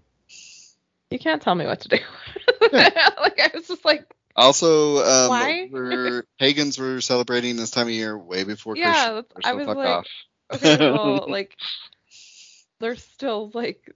you 1.10 1.20
can't 1.20 1.42
tell 1.42 1.56
me 1.56 1.66
what 1.66 1.82
to 1.82 1.90
do. 1.90 1.98
like 2.72 3.40
I 3.40 3.52
was 3.54 3.68
just 3.68 3.86
like 3.86 4.06
also 4.36 4.98
um 5.00 5.30
Why? 5.30 5.70
we're 5.72 6.24
pagans 6.40 6.78
were 6.80 7.02
celebrating 7.02 7.58
this 7.58 7.72
time 7.72 7.88
of 7.88 7.94
year 7.94 8.18
way 8.18 8.44
before 8.44 8.76
Yeah, 8.76 9.22
Christians 9.22 9.26
were, 9.36 9.42
I 9.44 9.54
was 9.54 9.68
fuck 9.68 9.78
like 9.78 9.88
off. 9.88 10.08
okay, 10.54 10.78
well, 10.92 11.26
like 11.30 11.56
there's 12.80 13.04
still 13.04 13.52
like 13.54 13.94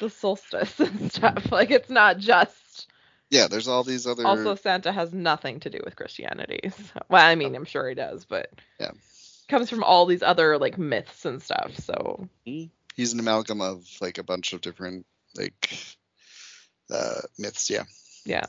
the 0.00 0.10
solstice 0.10 0.78
and 0.80 1.12
stuff. 1.12 1.52
Like 1.52 1.70
it's 1.70 1.90
not 1.90 2.18
just 2.18 2.90
yeah 3.30 3.46
there's 3.46 3.68
all 3.68 3.84
these 3.84 4.06
other 4.06 4.26
also 4.26 4.54
Santa 4.54 4.92
has 4.92 5.12
nothing 5.12 5.60
to 5.60 5.70
do 5.70 5.80
with 5.84 5.96
Christianity. 5.96 6.70
So, 6.70 7.00
well, 7.08 7.24
I 7.24 7.34
mean, 7.36 7.54
I'm 7.54 7.64
sure 7.64 7.88
he 7.88 7.94
does, 7.94 8.24
but 8.24 8.50
Yeah. 8.80 8.90
Comes 9.48 9.70
from 9.70 9.82
all 9.82 10.06
these 10.06 10.22
other 10.22 10.58
like 10.58 10.78
myths 10.78 11.24
and 11.24 11.42
stuff. 11.42 11.76
So 11.78 12.28
he's 12.44 13.12
an 13.12 13.20
amalgam 13.20 13.60
of 13.60 13.86
like 14.00 14.18
a 14.18 14.24
bunch 14.24 14.52
of 14.52 14.60
different 14.60 15.06
like 15.36 15.76
uh 16.90 17.20
myths 17.38 17.68
yeah 17.68 17.82
yeah. 18.26 18.46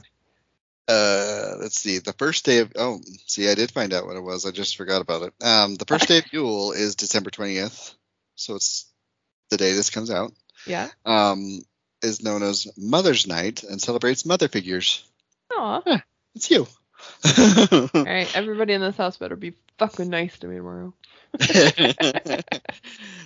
Uh, 0.87 1.55
let's 1.59 1.79
see. 1.79 1.99
The 1.99 2.13
first 2.13 2.45
day 2.45 2.59
of 2.59 2.71
oh, 2.77 2.99
see, 3.25 3.49
I 3.49 3.55
did 3.55 3.71
find 3.71 3.93
out 3.93 4.05
what 4.05 4.15
it 4.15 4.23
was. 4.23 4.45
I 4.45 4.51
just 4.51 4.77
forgot 4.77 5.01
about 5.01 5.21
it. 5.23 5.33
Um, 5.45 5.75
the 5.75 5.85
first 5.85 6.07
day 6.07 6.19
of 6.19 6.25
Yule 6.33 6.71
is 6.71 6.95
December 6.95 7.29
twentieth, 7.29 7.93
so 8.35 8.55
it's 8.55 8.89
the 9.49 9.57
day 9.57 9.73
this 9.73 9.89
comes 9.89 10.09
out. 10.09 10.33
Yeah. 10.65 10.89
Um, 11.05 11.61
is 12.01 12.23
known 12.23 12.41
as 12.43 12.67
Mother's 12.77 13.27
Night 13.27 13.63
and 13.63 13.81
celebrates 13.81 14.25
mother 14.25 14.47
figures. 14.47 15.03
Aw. 15.51 16.03
It's 16.35 16.51
you. 16.51 16.67
All 17.93 18.03
right, 18.03 18.29
everybody 18.35 18.73
in 18.73 18.81
this 18.81 18.97
house 18.97 19.17
better 19.17 19.35
be 19.35 19.53
fucking 19.77 20.09
nice 20.09 20.37
to 20.39 20.47
me 20.47 20.57
tomorrow. 20.57 20.93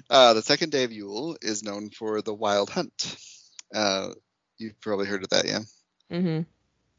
uh, 0.09 0.33
the 0.33 0.41
second 0.43 0.71
day 0.71 0.83
of 0.83 0.91
Yule 0.91 1.37
is 1.41 1.63
known 1.63 1.89
for 1.89 2.21
the 2.21 2.33
Wild 2.33 2.69
Hunt. 2.69 3.15
Uh, 3.73 4.09
you've 4.57 4.79
probably 4.81 5.05
heard 5.07 5.23
of 5.23 5.29
that, 5.29 5.45
yeah. 5.45 5.59
Mm-hmm. 6.11 6.41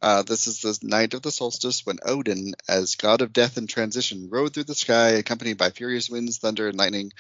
Uh, 0.01 0.23
this 0.23 0.49
is 0.49 0.61
the 0.61 0.79
night 0.83 1.15
of 1.15 1.23
the 1.23 1.31
solstice 1.31 1.87
when 1.87 1.99
Odin, 2.05 2.55
as 2.69 2.97
god 2.97 3.21
of 3.21 3.33
death 3.33 3.57
and 3.57 3.69
transition, 3.69 4.29
rode 4.31 4.53
through 4.53 4.65
the 4.65 4.75
sky 4.75 5.11
accompanied 5.11 5.59
by 5.59 5.71
furious 5.71 6.11
winds, 6.11 6.39
thunder, 6.39 6.67
and 6.67 6.77
lightning, 6.77 7.13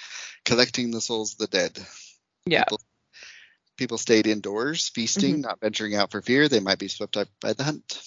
collecting 0.44 0.90
the 0.90 1.00
souls 1.00 1.32
of 1.32 1.38
the 1.38 1.46
dead. 1.46 1.78
Yeah. 2.44 2.64
People, 2.64 2.80
people 3.76 3.98
stayed 3.98 4.26
indoors, 4.26 4.88
feasting, 4.88 5.36
Mhm. 5.36 5.42
not 5.42 5.60
venturing 5.60 5.94
out 5.94 6.10
for 6.10 6.22
fear 6.22 6.48
they 6.48 6.58
might 6.58 6.80
be 6.80 6.88
swept 6.88 7.16
up 7.16 7.28
by 7.40 7.52
the 7.52 7.62
hunt. 7.62 8.02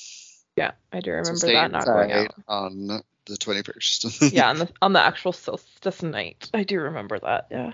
Yeah, 0.55 0.71
I 0.91 1.01
do 1.01 1.11
remember 1.11 1.35
so 1.35 1.47
that 1.47 1.71
not 1.71 1.85
going 1.85 2.11
out. 2.11 2.33
on 2.47 2.87
the 3.25 3.37
21st. 3.37 4.31
yeah, 4.33 4.49
on 4.49 4.59
the 4.59 4.69
on 4.81 4.93
the 4.93 5.01
actual 5.05 5.33
solstice 5.33 6.01
night. 6.03 6.49
I 6.53 6.63
do 6.63 6.79
remember 6.79 7.19
that. 7.19 7.47
Yeah. 7.51 7.73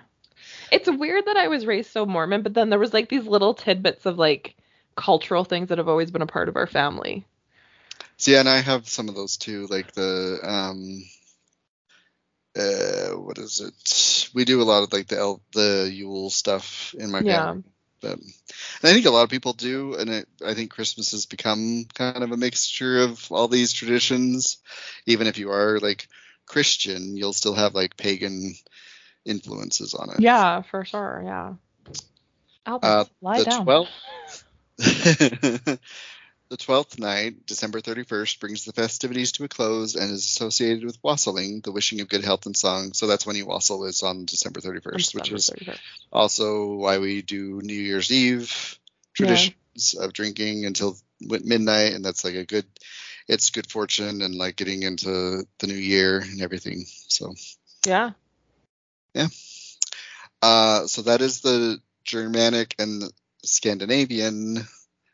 It's 0.72 0.90
weird 0.90 1.26
that 1.26 1.38
I 1.38 1.48
was 1.50 1.66
raised 1.66 1.92
so 1.92 2.06
Mormon, 2.06 2.42
but 2.42 2.54
then 2.54 2.70
there 2.70 2.80
was 2.80 2.94
like 2.94 3.10
these 3.10 3.26
little 3.26 3.54
tidbits 3.54 4.06
of 4.06 4.18
like 4.18 4.56
cultural 4.96 5.44
things 5.44 5.70
that 5.70 5.78
have 5.78 5.88
always 5.88 6.10
been 6.12 6.22
a 6.24 6.28
part 6.28 6.50
of 6.50 6.56
our 6.56 6.68
family. 6.68 7.26
See, 8.18 8.36
and 8.36 8.50
I 8.50 8.58
have 8.58 8.88
some 8.88 9.10
of 9.10 9.16
those 9.16 9.38
too, 9.38 9.68
like 9.68 9.92
the 9.94 10.40
um, 10.44 11.04
uh, 12.58 13.18
what 13.18 13.38
is 13.38 13.62
it? 13.62 14.30
We 14.34 14.46
do 14.46 14.62
a 14.62 14.64
lot 14.64 14.84
of 14.84 14.94
like 14.94 15.08
the 15.08 15.18
El- 15.18 15.42
the 15.54 15.90
Yule 15.92 16.30
stuff 16.30 16.94
in 16.98 17.12
my 17.12 17.22
Yeah. 17.22 17.46
family. 17.52 17.64
But 18.02 18.14
and 18.14 18.34
I 18.84 18.94
think 18.94 19.06
a 19.06 19.12
lot 19.12 19.24
of 19.24 19.30
people 19.30 19.54
do, 19.54 19.96
and 19.96 20.10
it, 20.10 20.28
I 20.46 20.54
think 20.54 20.72
Christmas 20.72 21.12
has 21.12 21.26
become 21.26 21.86
kind 21.94 22.24
of 22.24 22.32
a 22.32 22.38
mixture 22.38 23.00
of 23.02 23.32
all 23.32 23.48
these 23.48 23.74
traditions. 23.74 24.58
Even 25.06 25.28
if 25.28 25.38
you 25.38 25.52
are 25.52 25.80
like 25.80 26.08
Christian, 26.46 27.16
you'll 27.16 27.34
still 27.34 27.54
have 27.56 27.76
like 27.76 27.96
pagan 27.98 28.56
influences 29.26 29.94
on 29.94 30.10
it. 30.10 30.20
Yeah, 30.20 30.62
for 30.64 30.84
sure. 30.84 31.22
Yeah. 31.24 31.54
Albus, 32.66 32.90
Uh, 32.90 33.06
lie 33.22 33.38
the 33.38 33.46
down. 33.46 33.66
12th 33.66 33.90
the 36.52 36.58
twelfth 36.58 37.00
night, 37.00 37.46
December 37.46 37.80
thirty-first, 37.80 38.42
brings 38.42 38.66
the 38.66 38.74
festivities 38.74 39.32
to 39.32 39.46
a 39.46 39.48
close 39.48 39.96
and 39.96 40.12
is 40.12 40.26
associated 40.26 40.84
with 40.84 40.98
wassailing, 41.02 41.62
the 41.62 41.72
wishing 41.72 42.02
of 42.02 42.10
good 42.10 42.26
health 42.26 42.46
and 42.46 42.58
song. 42.58 42.92
So 42.92 43.08
that's 43.08 43.26
when 43.26 43.38
you 43.38 43.46
wassail 43.46 43.86
is 43.86 44.04
on 44.04 44.26
December 44.26 44.60
On 44.60 44.64
thirty-first, 44.64 45.16
which 45.16 45.32
is 45.32 45.50
31st. 45.50 45.80
also 46.12 46.74
why 46.74 46.98
we 46.98 47.22
do 47.22 47.62
New 47.62 47.74
Year's 47.74 48.12
Eve 48.12 48.78
traditions 49.14 49.96
of 49.98 50.12
drinking 50.12 50.66
until 50.66 50.98
midnight, 51.22 51.94
and 51.94 52.04
that's 52.04 52.26
like 52.26 52.36
a 52.36 52.46
good. 52.46 52.66
it's 53.30 53.50
good 53.52 53.72
fortune 53.72 54.22
and 54.22 54.36
like 54.36 54.58
getting 54.58 54.84
into 54.84 55.46
the 55.60 55.68
new 55.68 55.74
year 55.74 56.20
and 56.20 56.42
everything. 56.42 56.84
So 57.08 57.34
yeah, 57.86 58.12
Yeah. 59.14 59.28
uh, 60.42 60.86
so 60.88 61.04
that 61.04 61.22
is 61.22 61.40
the 61.40 61.80
Germanic 62.04 62.76
and 62.78 63.04
Scandinavian 63.46 64.68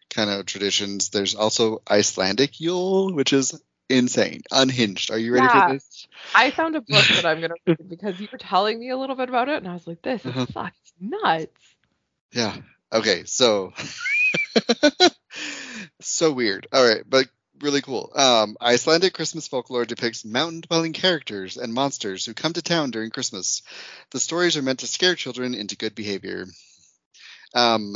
kind 0.10 0.30
of 0.30 0.46
traditions. 0.46 1.10
There's 1.10 1.36
also 1.36 1.82
Icelandic 1.90 2.60
Yule, 2.60 3.14
which 3.14 3.34
is 3.34 3.60
insane, 3.90 4.42
unhinged. 4.52 5.12
Are 5.12 5.18
you 5.18 5.34
ready 5.34 5.48
Yeah. 5.48 5.68
for 5.68 5.74
this? 5.74 6.08
I 6.36 6.52
found 6.52 6.76
a 6.76 6.82
book 6.82 7.08
that 7.16 7.26
I'm 7.26 7.42
gonna 7.42 7.56
read 7.68 7.78
because 7.90 8.20
you 8.20 8.28
were 8.32 8.38
telling 8.38 8.80
me 8.80 8.90
a 8.90 8.98
little 8.98 9.16
bit 9.16 9.30
about 9.30 9.50
it, 9.50 9.58
and 9.58 9.68
I 9.68 9.74
was 9.74 9.88
like, 9.88 10.02
"This 10.02 10.26
is 10.26 10.32
Uh-huh. 10.32 10.46
fucking 10.48 10.74
nuts." 11.00 11.76
Yeah. 12.32 12.56
Okay. 12.92 13.24
So, 13.26 13.74
so 16.02 16.32
weird. 16.32 16.68
All 16.72 16.86
right, 16.88 17.04
but 17.08 17.28
really 17.62 17.82
cool. 17.82 18.12
Um, 18.16 18.58
Icelandic 18.62 19.14
Christmas 19.14 19.48
folklore 19.48 19.86
depicts 19.86 20.24
mountain-dwelling 20.26 20.94
characters 20.94 21.58
and 21.58 21.74
monsters 21.74 22.26
who 22.26 22.34
come 22.34 22.54
to 22.54 22.62
town 22.62 22.92
during 22.92 23.10
Christmas. 23.10 23.64
The 24.12 24.20
stories 24.20 24.58
are 24.58 24.62
meant 24.62 24.80
to 24.80 24.88
scare 24.88 25.16
children 25.16 25.56
into 25.56 25.76
good 25.78 25.96
behavior. 25.96 26.46
Um, 27.54 27.96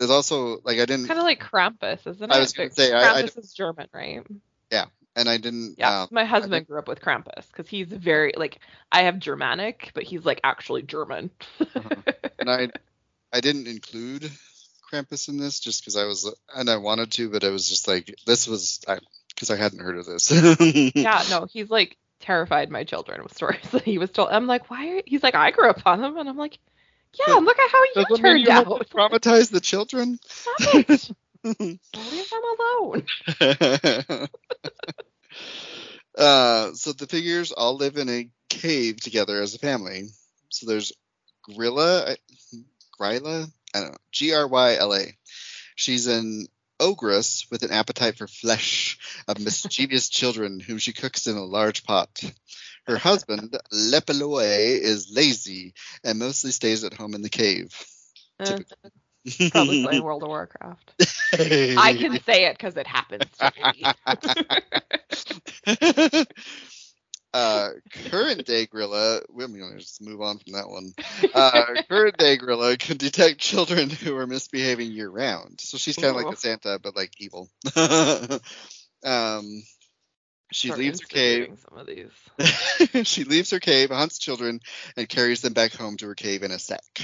there's 0.00 0.10
also 0.10 0.60
like 0.64 0.78
I 0.78 0.86
didn't, 0.86 1.06
Kind 1.06 1.20
of 1.20 1.24
like 1.26 1.40
Krampus, 1.40 2.06
isn't 2.06 2.22
it? 2.22 2.34
I 2.34 2.40
was 2.40 2.54
gonna 2.54 2.70
But 2.70 2.76
say, 2.76 2.92
I- 2.92 3.18
I 3.18 3.22
Krampus 3.22 3.38
is 3.38 3.52
German, 3.52 3.86
right? 3.92 4.26
Yeah, 4.72 4.86
and 5.14 5.28
I 5.28 5.36
didn't. 5.36 5.74
Yeah. 5.78 6.02
um, 6.02 6.08
My 6.10 6.24
husband 6.24 6.66
grew 6.66 6.78
up 6.78 6.88
with 6.88 7.02
Krampus 7.02 7.46
because 7.48 7.68
he's 7.68 7.88
very 7.88 8.32
like 8.34 8.60
I 8.90 9.02
have 9.02 9.18
Germanic, 9.18 9.90
but 9.94 10.04
he's 10.04 10.24
like 10.24 10.40
actually 10.42 10.82
German. 10.82 11.30
and 12.38 12.50
I 12.50 12.70
I 13.30 13.40
didn't 13.40 13.66
include 13.66 14.30
Krampus 14.90 15.28
in 15.28 15.36
this 15.36 15.60
just 15.60 15.82
because 15.82 15.96
I 15.96 16.06
was 16.06 16.34
and 16.56 16.70
I 16.70 16.78
wanted 16.78 17.12
to, 17.12 17.28
but 17.28 17.44
it 17.44 17.50
was 17.50 17.68
just 17.68 17.86
like 17.86 18.14
this 18.26 18.48
was 18.48 18.82
because 19.28 19.50
I, 19.50 19.56
hadn't 19.56 19.80
heard 19.80 19.98
of 19.98 20.06
this. 20.06 20.30
yeah, 20.94 21.22
no, 21.28 21.46
he's 21.50 21.68
like 21.68 21.98
terrified 22.20 22.70
my 22.70 22.84
children 22.84 23.22
with 23.22 23.34
stories 23.34 23.62
that 23.72 23.82
he 23.82 23.98
was 23.98 24.10
told. 24.10 24.30
I'm 24.30 24.46
like, 24.46 24.70
why? 24.70 24.88
Are... 24.88 25.02
He's 25.04 25.22
like, 25.22 25.34
I 25.34 25.50
grew 25.50 25.68
up 25.68 25.82
on 25.84 26.00
them, 26.00 26.16
and 26.16 26.26
I'm 26.26 26.38
like, 26.38 26.58
yeah, 27.14 27.34
look 27.34 27.58
at 27.58 27.70
how 27.70 27.82
you 27.94 28.16
turned 28.16 28.40
you 28.40 28.50
out. 28.50 28.88
Traumatize 28.90 29.50
the 29.50 29.60
children. 29.60 30.18
Stop 30.26 30.90
it. 30.90 31.10
Leave 31.44 32.30
them 32.30 32.42
alone. 32.58 33.06
uh, 36.18 36.72
so 36.72 36.92
the 36.92 37.06
figures 37.08 37.52
all 37.52 37.76
live 37.76 37.96
in 37.96 38.08
a 38.08 38.28
cave 38.48 39.00
together 39.00 39.40
as 39.40 39.54
a 39.54 39.58
family. 39.58 40.08
So 40.50 40.66
there's 40.66 40.92
Grilla, 41.48 42.16
Gryla, 43.00 43.50
I 43.74 43.80
don't 43.80 43.92
know, 43.92 43.98
G 44.12 44.34
R 44.34 44.46
Y 44.46 44.76
L 44.76 44.94
A. 44.94 45.16
She's 45.76 46.06
an 46.06 46.46
ogress 46.78 47.46
with 47.50 47.62
an 47.62 47.70
appetite 47.70 48.16
for 48.16 48.26
flesh 48.26 48.98
of 49.28 49.38
mischievous 49.38 50.08
children 50.08 50.60
whom 50.60 50.78
she 50.78 50.92
cooks 50.92 51.26
in 51.26 51.36
a 51.36 51.44
large 51.44 51.84
pot. 51.84 52.22
Her 52.86 52.96
husband, 52.96 53.56
Lepeloi, 53.72 54.78
is 54.80 55.12
lazy 55.14 55.74
and 56.04 56.18
mostly 56.18 56.50
stays 56.50 56.84
at 56.84 56.94
home 56.94 57.14
in 57.14 57.22
the 57.22 57.28
cave. 57.28 57.74
Eh, 58.40 58.58
probably 59.50 59.84
playing 59.84 60.02
World 60.04 60.22
of 60.22 60.28
Warcraft. 60.28 60.94
I 61.32 61.74
I 61.76 61.94
can 61.94 62.20
say 62.22 62.46
it 62.46 62.56
because 62.56 62.76
it 62.76 62.86
happens 62.86 63.24
to 63.38 63.52
me. 63.56 63.84
uh, 67.34 67.68
current 68.10 68.46
day 68.46 68.66
gorilla. 68.66 69.20
We're 69.28 69.48
going 69.48 69.72
to 69.72 69.78
just 69.78 70.02
move 70.02 70.20
on 70.20 70.38
from 70.38 70.54
that 70.54 70.68
one. 70.68 70.92
Uh, 71.34 71.82
current 71.88 72.16
day 72.16 72.36
gorilla 72.36 72.76
can 72.76 72.96
detect 72.96 73.38
children 73.38 73.90
who 73.90 74.16
are 74.16 74.26
misbehaving 74.26 74.90
year 74.92 75.10
round. 75.10 75.60
So 75.60 75.78
she's 75.78 75.96
kind 75.96 76.16
of 76.16 76.16
like 76.16 76.34
a 76.34 76.36
Santa, 76.36 76.78
but 76.82 76.96
like 76.96 77.12
evil. 77.18 77.50
um, 79.04 79.62
she 80.52 80.72
leaves 80.72 81.00
her 81.00 81.06
cave. 81.06 81.58
Some 81.68 81.78
of 81.78 81.86
these. 81.86 83.04
she 83.06 83.24
leaves 83.24 83.50
her 83.50 83.60
cave, 83.60 83.90
hunts 83.90 84.18
children, 84.18 84.60
and 84.96 85.08
carries 85.08 85.42
them 85.42 85.52
back 85.52 85.72
home 85.72 85.96
to 85.98 86.06
her 86.06 86.14
cave 86.14 86.42
in 86.42 86.50
a 86.50 86.58
sack. 86.58 87.02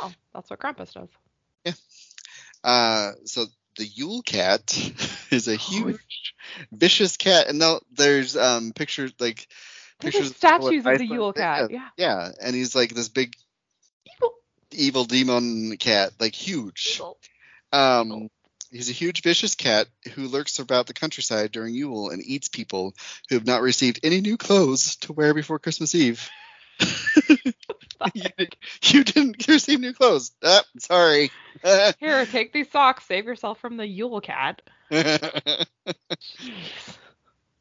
Oh, 0.00 0.12
that's 0.32 0.50
what 0.50 0.58
Krampus 0.58 0.92
does. 0.92 1.08
Yeah. 1.64 1.72
Uh, 2.62 3.12
so 3.24 3.46
the 3.76 3.84
Yule 3.84 4.22
cat 4.22 4.72
is 5.30 5.48
a 5.48 5.54
Oh, 5.54 5.56
huge, 5.56 6.34
vicious 6.72 7.16
cat, 7.16 7.48
and 7.48 7.58
now 7.58 7.80
there's 7.92 8.36
um 8.36 8.72
pictures 8.72 9.12
like 9.18 9.46
pictures 10.00 10.34
statues 10.34 10.86
of 10.86 10.98
the 10.98 11.06
Yule 11.06 11.32
cat. 11.32 11.70
Yeah. 11.70 11.88
Yeah, 11.96 12.30
and 12.40 12.54
he's 12.54 12.74
like 12.74 12.94
this 12.94 13.08
big 13.08 13.34
Evil. 14.16 14.32
evil 14.72 15.04
demon 15.04 15.76
cat, 15.78 16.12
like 16.20 16.34
huge. 16.34 16.96
Evil. 16.96 17.18
Um, 17.72 18.28
he's 18.74 18.90
a 18.90 18.92
huge 18.92 19.22
vicious 19.22 19.54
cat 19.54 19.86
who 20.14 20.26
lurks 20.26 20.58
about 20.58 20.86
the 20.86 20.94
countryside 20.94 21.52
during 21.52 21.74
Yule 21.74 22.10
and 22.10 22.22
eats 22.22 22.48
people 22.48 22.94
who 23.28 23.36
have 23.36 23.46
not 23.46 23.62
received 23.62 24.00
any 24.02 24.20
new 24.20 24.36
clothes 24.36 24.96
to 24.96 25.12
wear 25.12 25.32
before 25.32 25.58
Christmas 25.58 25.94
Eve. 25.94 26.28
you, 26.80 28.26
you 28.82 29.04
didn't 29.04 29.46
receive 29.46 29.80
new 29.80 29.92
clothes. 29.92 30.32
Ah, 30.42 30.64
sorry. 30.78 31.30
Here, 32.00 32.26
take 32.26 32.52
these 32.52 32.70
socks. 32.70 33.06
Save 33.06 33.26
yourself 33.26 33.60
from 33.60 33.76
the 33.76 33.86
Yule 33.86 34.20
cat. 34.20 34.60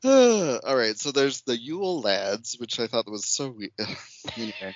All 0.05 0.76
right, 0.76 0.97
so 0.97 1.11
there's 1.11 1.41
the 1.41 1.57
Yule 1.57 2.01
lads, 2.01 2.57
which 2.59 2.80
I 2.80 2.88
thought 2.88 3.09
was 3.09 3.26
so 3.26 3.49
weird. 3.49 3.72
anyway. 4.36 4.76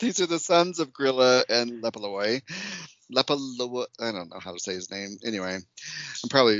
These 0.00 0.20
are 0.20 0.26
the 0.26 0.40
sons 0.40 0.80
of 0.80 0.92
Grilla 0.92 1.44
and 1.48 1.82
Lepaloi. 1.82 2.42
Lepaloi, 3.14 3.86
I 4.00 4.12
don't 4.12 4.30
know 4.30 4.40
how 4.40 4.52
to 4.52 4.58
say 4.58 4.74
his 4.74 4.90
name. 4.90 5.18
Anyway, 5.24 5.54
I'm 5.56 6.28
probably, 6.28 6.58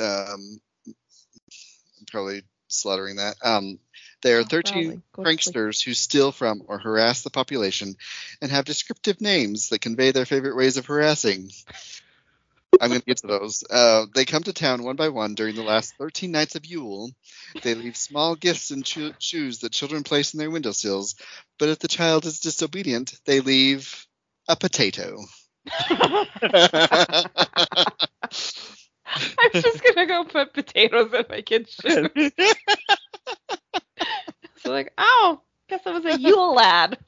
um, 0.00 0.60
I'm 0.86 2.06
probably 2.10 2.42
slaughtering 2.68 3.16
that. 3.16 3.36
Um, 3.42 3.78
they 4.22 4.32
are 4.34 4.40
Oh, 4.40 4.44
13 4.44 4.62
probably. 4.72 5.02
Go 5.12 5.24
to 5.24 5.42
sleep. 5.42 5.54
pranksters 5.54 5.82
who 5.84 5.94
steal 5.94 6.32
from 6.32 6.62
or 6.66 6.78
harass 6.78 7.22
the 7.22 7.30
population 7.30 7.94
and 8.40 8.50
have 8.50 8.64
descriptive 8.64 9.20
names 9.20 9.68
that 9.70 9.80
convey 9.80 10.10
their 10.12 10.26
favorite 10.26 10.56
ways 10.56 10.76
of 10.76 10.86
harassing. 10.86 11.50
I'm 12.78 12.90
going 12.90 13.00
to 13.00 13.06
get 13.06 13.18
to 13.18 13.26
those. 13.26 13.64
Uh, 13.70 14.04
they 14.14 14.26
come 14.26 14.42
to 14.42 14.52
town 14.52 14.82
one 14.82 14.96
by 14.96 15.08
one 15.08 15.34
during 15.34 15.54
the 15.54 15.62
last 15.62 15.94
13 15.98 16.30
nights 16.30 16.56
of 16.56 16.66
Yule. 16.66 17.10
They 17.62 17.74
leave 17.74 17.96
small 17.96 18.34
gifts 18.36 18.70
and 18.70 18.84
cho- 18.84 19.12
shoes 19.18 19.60
that 19.60 19.72
children 19.72 20.02
place 20.02 20.34
in 20.34 20.38
their 20.38 20.50
windowsills, 20.50 21.14
but 21.58 21.70
if 21.70 21.78
the 21.78 21.88
child 21.88 22.26
is 22.26 22.40
disobedient, 22.40 23.14
they 23.24 23.40
leave 23.40 24.06
a 24.46 24.56
potato. 24.56 25.16
I'm 29.38 29.50
just 29.52 29.82
gonna 29.82 30.06
go 30.06 30.24
put 30.24 30.52
potatoes 30.52 31.12
in 31.12 31.24
my 31.28 31.42
kid's 31.42 31.72
shoe. 31.82 32.08
So 34.58 34.70
like, 34.70 34.92
oh, 34.98 35.40
guess 35.68 35.80
I 35.86 35.92
was 35.92 36.04
a 36.04 36.18
Yule 36.18 36.54
lad. 36.54 36.98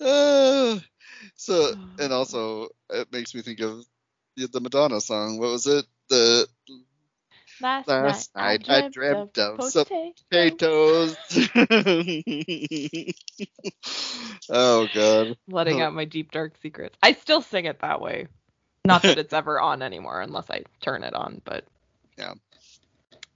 Uh, 0.00 0.78
so, 1.36 1.74
and 1.98 2.12
also, 2.12 2.68
it 2.90 3.10
makes 3.12 3.34
me 3.34 3.42
think 3.42 3.60
of 3.60 3.84
the 4.36 4.46
the 4.48 4.60
Madonna 4.60 5.00
song. 5.00 5.38
What 5.38 5.50
was 5.50 5.66
it? 5.66 5.86
The 6.08 6.46
Last, 7.60 7.98
Last 7.98 8.00
night, 8.00 8.28
night 8.34 8.38
I 8.38 8.56
I 8.56 8.56
dreamt, 8.56 8.88
dreamt 8.88 9.10
of 9.10 9.30
of 9.38 9.60
some 9.60 9.84
potatoes. 10.30 10.30
potatoes. 10.30 11.16
oh 14.48 14.86
god. 14.92 15.36
Letting 15.48 15.80
out 15.80 15.94
my 15.94 16.04
deep 16.04 16.32
dark 16.32 16.56
secrets. 16.56 16.98
I 17.02 17.12
still 17.12 17.40
sing 17.42 17.66
it 17.66 17.80
that 17.80 18.00
way. 18.00 18.26
Not 18.84 19.06
that 19.06 19.18
it's 19.18 19.32
ever 19.32 19.60
on 19.60 19.82
anymore 19.82 20.20
unless 20.20 20.50
I 20.50 20.62
turn 20.80 21.04
it 21.04 21.14
on, 21.14 21.40
but 21.44 21.64
Yeah. 22.18 22.34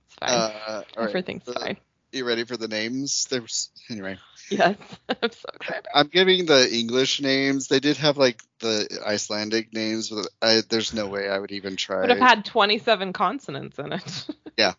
it's 0.07 0.17
fine. 0.17 0.35
Uh, 0.35 0.83
all 0.97 1.05
right. 1.05 1.09
Everything's 1.09 1.49
uh, 1.49 1.53
fine. 1.53 1.77
You 2.13 2.25
ready 2.25 2.45
for 2.45 2.57
the 2.57 2.69
names? 2.69 3.27
There's 3.31 3.71
anyway. 3.89 4.19
Yes, 4.51 4.77
I'm 5.09 5.31
so 5.31 5.49
excited. 5.55 5.87
I'm 5.95 6.09
giving 6.09 6.47
the 6.47 6.69
English 6.73 7.21
names. 7.21 7.69
They 7.69 7.79
did 7.79 7.97
have 7.99 8.17
like 8.17 8.43
the 8.59 9.01
Icelandic 9.07 9.73
names, 9.73 10.11
but 10.11 10.27
I, 10.43 10.63
there's 10.69 10.93
no 10.93 11.07
way 11.07 11.29
I 11.29 11.39
would 11.39 11.53
even 11.53 11.77
try. 11.77 12.01
Would 12.01 12.11
have 12.11 12.19
had 12.19 12.45
27 12.45 13.13
consonants 13.13 13.79
in 13.79 13.93
it. 13.93 14.27
Yeah. 14.57 14.75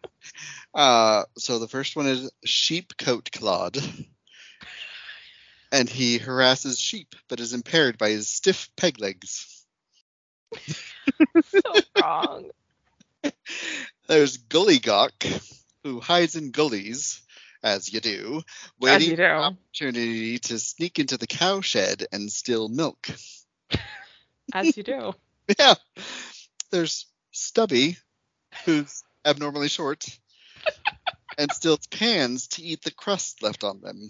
Uh, 0.75 1.23
so 1.39 1.57
the 1.57 1.67
first 1.67 1.95
one 1.95 2.05
is 2.05 2.29
sheep 2.45 2.93
coat 2.99 3.32
clod, 3.32 3.79
and 5.71 5.89
he 5.89 6.19
harasses 6.19 6.77
sheep, 6.77 7.15
but 7.27 7.39
is 7.39 7.53
impaired 7.53 7.97
by 7.97 8.09
his 8.09 8.29
stiff 8.29 8.69
peg 8.75 8.99
legs. 8.99 9.65
so 11.47 11.82
wrong. 11.95 12.51
There's 14.07 14.38
Gullygawk, 14.38 15.41
who 15.84 15.99
hides 15.99 16.36
in 16.36 16.51
gullies, 16.51 17.21
as 17.63 17.91
you 17.91 17.99
do, 17.99 18.41
waiting 18.79 19.11
you 19.11 19.15
for 19.15 19.23
an 19.23 19.57
opportunity 19.57 20.39
to 20.39 20.59
sneak 20.59 20.99
into 20.99 21.17
the 21.17 21.27
cow 21.27 21.61
shed 21.61 22.05
and 22.11 22.32
steal 22.32 22.69
milk. 22.69 23.07
As 24.53 24.75
you 24.75 24.84
do. 24.84 25.13
Yeah. 25.59 25.73
There's 26.71 27.07
Stubby, 27.32 27.97
who's 28.63 29.03
abnormally 29.25 29.67
short, 29.67 30.05
and 31.38 31.51
steals 31.51 31.88
pans 31.88 32.47
to 32.49 32.61
eat 32.63 32.84
the 32.84 32.91
crust 32.91 33.43
left 33.43 33.63
on 33.63 33.82
them. 33.82 34.09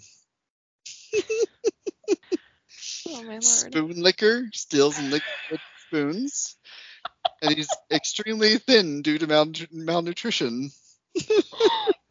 Oh 3.08 3.24
my 3.24 3.34
lord. 3.34 3.42
Spoon 3.42 4.02
licker 4.02 4.50
steals 4.54 5.00
and 5.00 5.10
lick- 5.10 5.24
spoons, 5.88 6.58
and 7.42 7.54
he's 7.54 7.70
extremely 7.92 8.58
thin 8.58 9.02
due 9.02 9.18
to 9.18 9.28
mal- 9.28 9.52
malnutrition. 9.72 10.70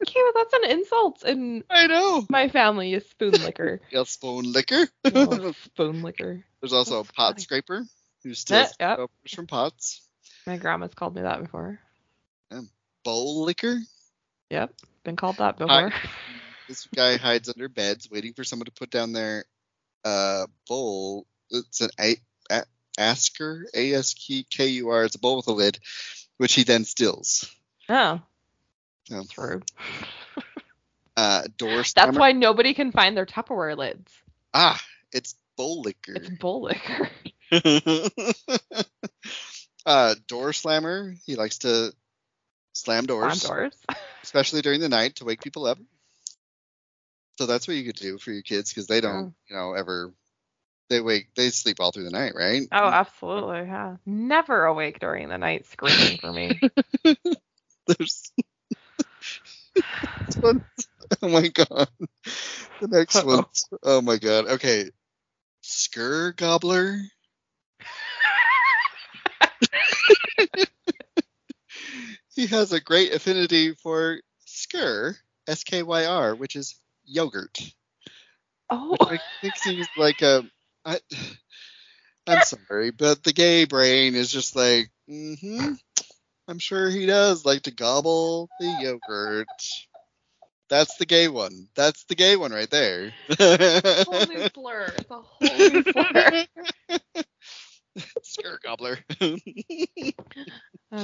Okay, 0.02 0.20
but 0.32 0.34
that's 0.34 0.54
an 0.64 0.70
insult 0.78 1.22
And 1.24 1.62
I 1.68 1.86
know. 1.86 2.24
my 2.30 2.48
family. 2.48 2.94
Is 2.94 3.08
spoon 3.10 3.32
licker. 3.44 3.80
Yeah, 3.92 4.04
spoon 4.04 4.50
licker. 4.50 4.88
Oh, 5.14 5.52
spoon 5.64 6.02
licker. 6.02 6.42
There's 6.60 6.72
also 6.72 7.00
a 7.00 7.04
pot 7.04 7.32
funny. 7.34 7.42
scraper 7.42 7.84
who 8.24 8.34
steals 8.34 8.74
Yeah, 8.80 8.88
yep. 8.90 8.98
leftovers 8.98 9.34
from 9.34 9.46
pots. 9.46 10.00
My 10.46 10.56
grandma's 10.56 10.94
called 10.94 11.14
me 11.14 11.22
that 11.22 11.42
before. 11.42 11.78
Bowl 13.04 13.44
licker. 13.44 13.78
Yep, 14.50 14.74
been 15.04 15.16
called 15.16 15.36
that 15.38 15.56
before. 15.58 15.92
This 16.68 16.86
guy 16.94 17.16
hides 17.16 17.48
under 17.48 17.68
beds, 17.68 18.10
waiting 18.10 18.34
for 18.34 18.44
someone 18.44 18.66
to 18.66 18.72
put 18.72 18.90
down 18.90 19.12
their 19.12 19.44
uh, 20.04 20.46
bowl. 20.68 21.26
It's 21.50 21.80
an 21.80 21.90
a- 21.98 22.20
a- 22.50 22.64
askur, 22.98 23.64
A 23.74 23.94
S 23.94 24.14
K 24.50 24.66
U 24.66 24.88
R. 24.90 25.04
It's 25.04 25.14
a 25.14 25.18
bowl 25.18 25.36
with 25.36 25.46
a 25.48 25.52
lid, 25.52 25.78
which 26.36 26.54
he 26.54 26.62
then 26.64 26.84
steals. 26.84 27.50
Oh, 27.88 28.20
Yeah. 29.10 29.18
that's 29.18 29.36
rude. 29.38 29.64
Uh, 31.16 31.42
door 31.58 31.84
slammer. 31.84 32.12
That's 32.12 32.18
why 32.18 32.32
nobody 32.32 32.72
can 32.72 32.92
find 32.92 33.16
their 33.16 33.26
Tupperware 33.26 33.76
lids. 33.76 34.10
Ah, 34.54 34.80
it's 35.12 35.34
bowl 35.56 35.82
licker. 35.82 36.14
It's 36.14 36.30
bull 36.30 36.62
licker. 36.62 37.10
uh, 39.86 40.14
door 40.28 40.52
slammer. 40.52 41.14
He 41.26 41.36
likes 41.36 41.58
to 41.58 41.92
slam 42.72 43.06
doors, 43.06 43.42
doors. 43.42 43.76
especially 44.22 44.62
during 44.62 44.80
the 44.80 44.88
night 44.88 45.16
to 45.16 45.24
wake 45.24 45.42
people 45.42 45.66
up. 45.66 45.78
So 47.38 47.46
that's 47.46 47.66
what 47.68 47.76
you 47.76 47.84
could 47.84 47.96
do 47.96 48.16
for 48.18 48.30
your 48.32 48.42
kids 48.42 48.70
because 48.72 48.86
they 48.86 49.00
don't, 49.00 49.26
Oh. 49.26 49.34
you 49.48 49.56
know, 49.56 49.72
ever. 49.74 50.14
They 50.88 51.00
wake. 51.00 51.34
They 51.36 51.50
sleep 51.50 51.76
all 51.80 51.92
through 51.92 52.04
the 52.04 52.10
night, 52.10 52.32
right? 52.34 52.62
Oh, 52.72 52.86
absolutely. 52.86 53.60
Yeah. 53.68 53.96
Never 54.06 54.64
awake 54.64 54.98
during 54.98 55.28
the 55.28 55.38
night 55.38 55.66
screaming 55.66 56.18
for 56.18 56.32
me. 56.32 56.60
There's. 57.86 58.32
oh 60.42 60.60
my 61.22 61.48
god. 61.48 61.88
The 62.80 62.88
next 62.88 63.24
one. 63.24 63.44
Oh 63.82 64.00
my 64.00 64.16
god. 64.16 64.46
Okay. 64.46 64.90
Skyr 65.62 66.34
gobbler. 66.36 67.00
he 72.34 72.46
has 72.46 72.72
a 72.72 72.80
great 72.80 73.12
affinity 73.12 73.74
for 73.74 74.20
skyr, 74.46 75.16
S 75.46 75.64
K 75.64 75.82
Y 75.82 76.06
R, 76.06 76.34
which 76.34 76.56
is 76.56 76.76
yogurt. 77.04 77.58
Oh, 78.70 78.90
Which 78.90 79.00
like, 79.00 79.20
thinks 79.40 79.62
he's 79.62 79.88
like 79.96 80.22
a. 80.22 80.44
I, 80.84 80.98
I'm 82.26 82.42
sorry, 82.42 82.90
but 82.90 83.22
the 83.22 83.32
gay 83.32 83.64
brain 83.64 84.14
is 84.14 84.30
just 84.30 84.54
like, 84.54 84.90
mm-hmm. 85.08 85.74
I'm 86.50 86.58
sure 86.58 86.90
he 86.90 87.06
does 87.06 87.44
like 87.44 87.62
to 87.62 87.70
gobble 87.70 88.50
the 88.58 88.66
yogurt. 88.82 89.46
That's 90.68 90.96
the 90.96 91.06
gay 91.06 91.28
one. 91.28 91.68
That's 91.76 92.02
the 92.04 92.16
gay 92.16 92.34
one 92.34 92.50
right 92.50 92.68
there. 92.68 93.12
whole 93.38 94.26
new 94.26 94.48
blur. 94.52 94.86
It's 94.98 95.10
a 95.10 95.20
whole 95.20 95.58
new 95.58 95.84
blur. 95.84 96.46
Skyr 98.24 98.60
gobbler. 98.64 98.98
I 99.20 99.36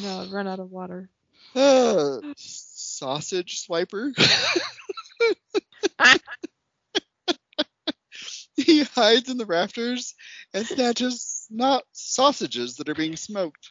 know. 0.00 0.22
I've 0.22 0.32
run 0.32 0.48
out 0.48 0.58
of 0.58 0.72
water. 0.72 1.08
Uh, 1.54 2.18
sausage 2.36 3.64
swiper. 3.64 4.12
he 8.56 8.82
hides 8.82 9.30
in 9.30 9.38
the 9.38 9.46
rafters 9.46 10.16
and 10.52 10.66
snatches 10.66 11.46
not 11.50 11.84
sausages 11.92 12.74
that 12.76 12.88
are 12.88 12.96
being 12.96 13.14
smoked. 13.14 13.65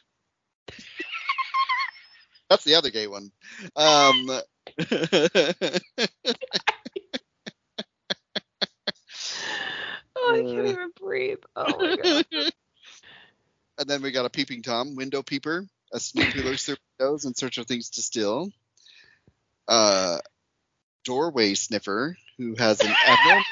That's 2.48 2.64
the 2.64 2.76
other 2.76 2.90
gay 2.90 3.06
one. 3.06 3.30
Um, 3.74 4.30
Oh, 10.16 10.34
I 10.34 10.40
Uh. 10.40 10.54
can't 10.54 10.66
even 10.66 10.90
breathe. 11.00 11.38
Oh 11.54 11.78
my 11.78 11.96
god. 11.96 12.26
and 13.78 13.88
then 13.88 14.02
we 14.02 14.10
got 14.10 14.26
a 14.26 14.30
peeping 14.30 14.62
tom, 14.62 14.96
window 14.96 15.22
peeper, 15.22 15.66
a 15.92 16.00
sneak 16.00 16.32
who 16.32 16.42
looks 16.42 16.64
through 16.64 16.76
windows 16.98 17.24
in 17.24 17.34
search 17.34 17.58
of 17.58 17.66
things 17.66 17.90
to 17.90 18.02
steal. 18.02 18.50
Uh, 19.68 20.18
doorway 21.04 21.54
sniffer, 21.54 22.16
who 22.38 22.54
has 22.56 22.80
an 22.80 22.92
abnormal 23.08 23.44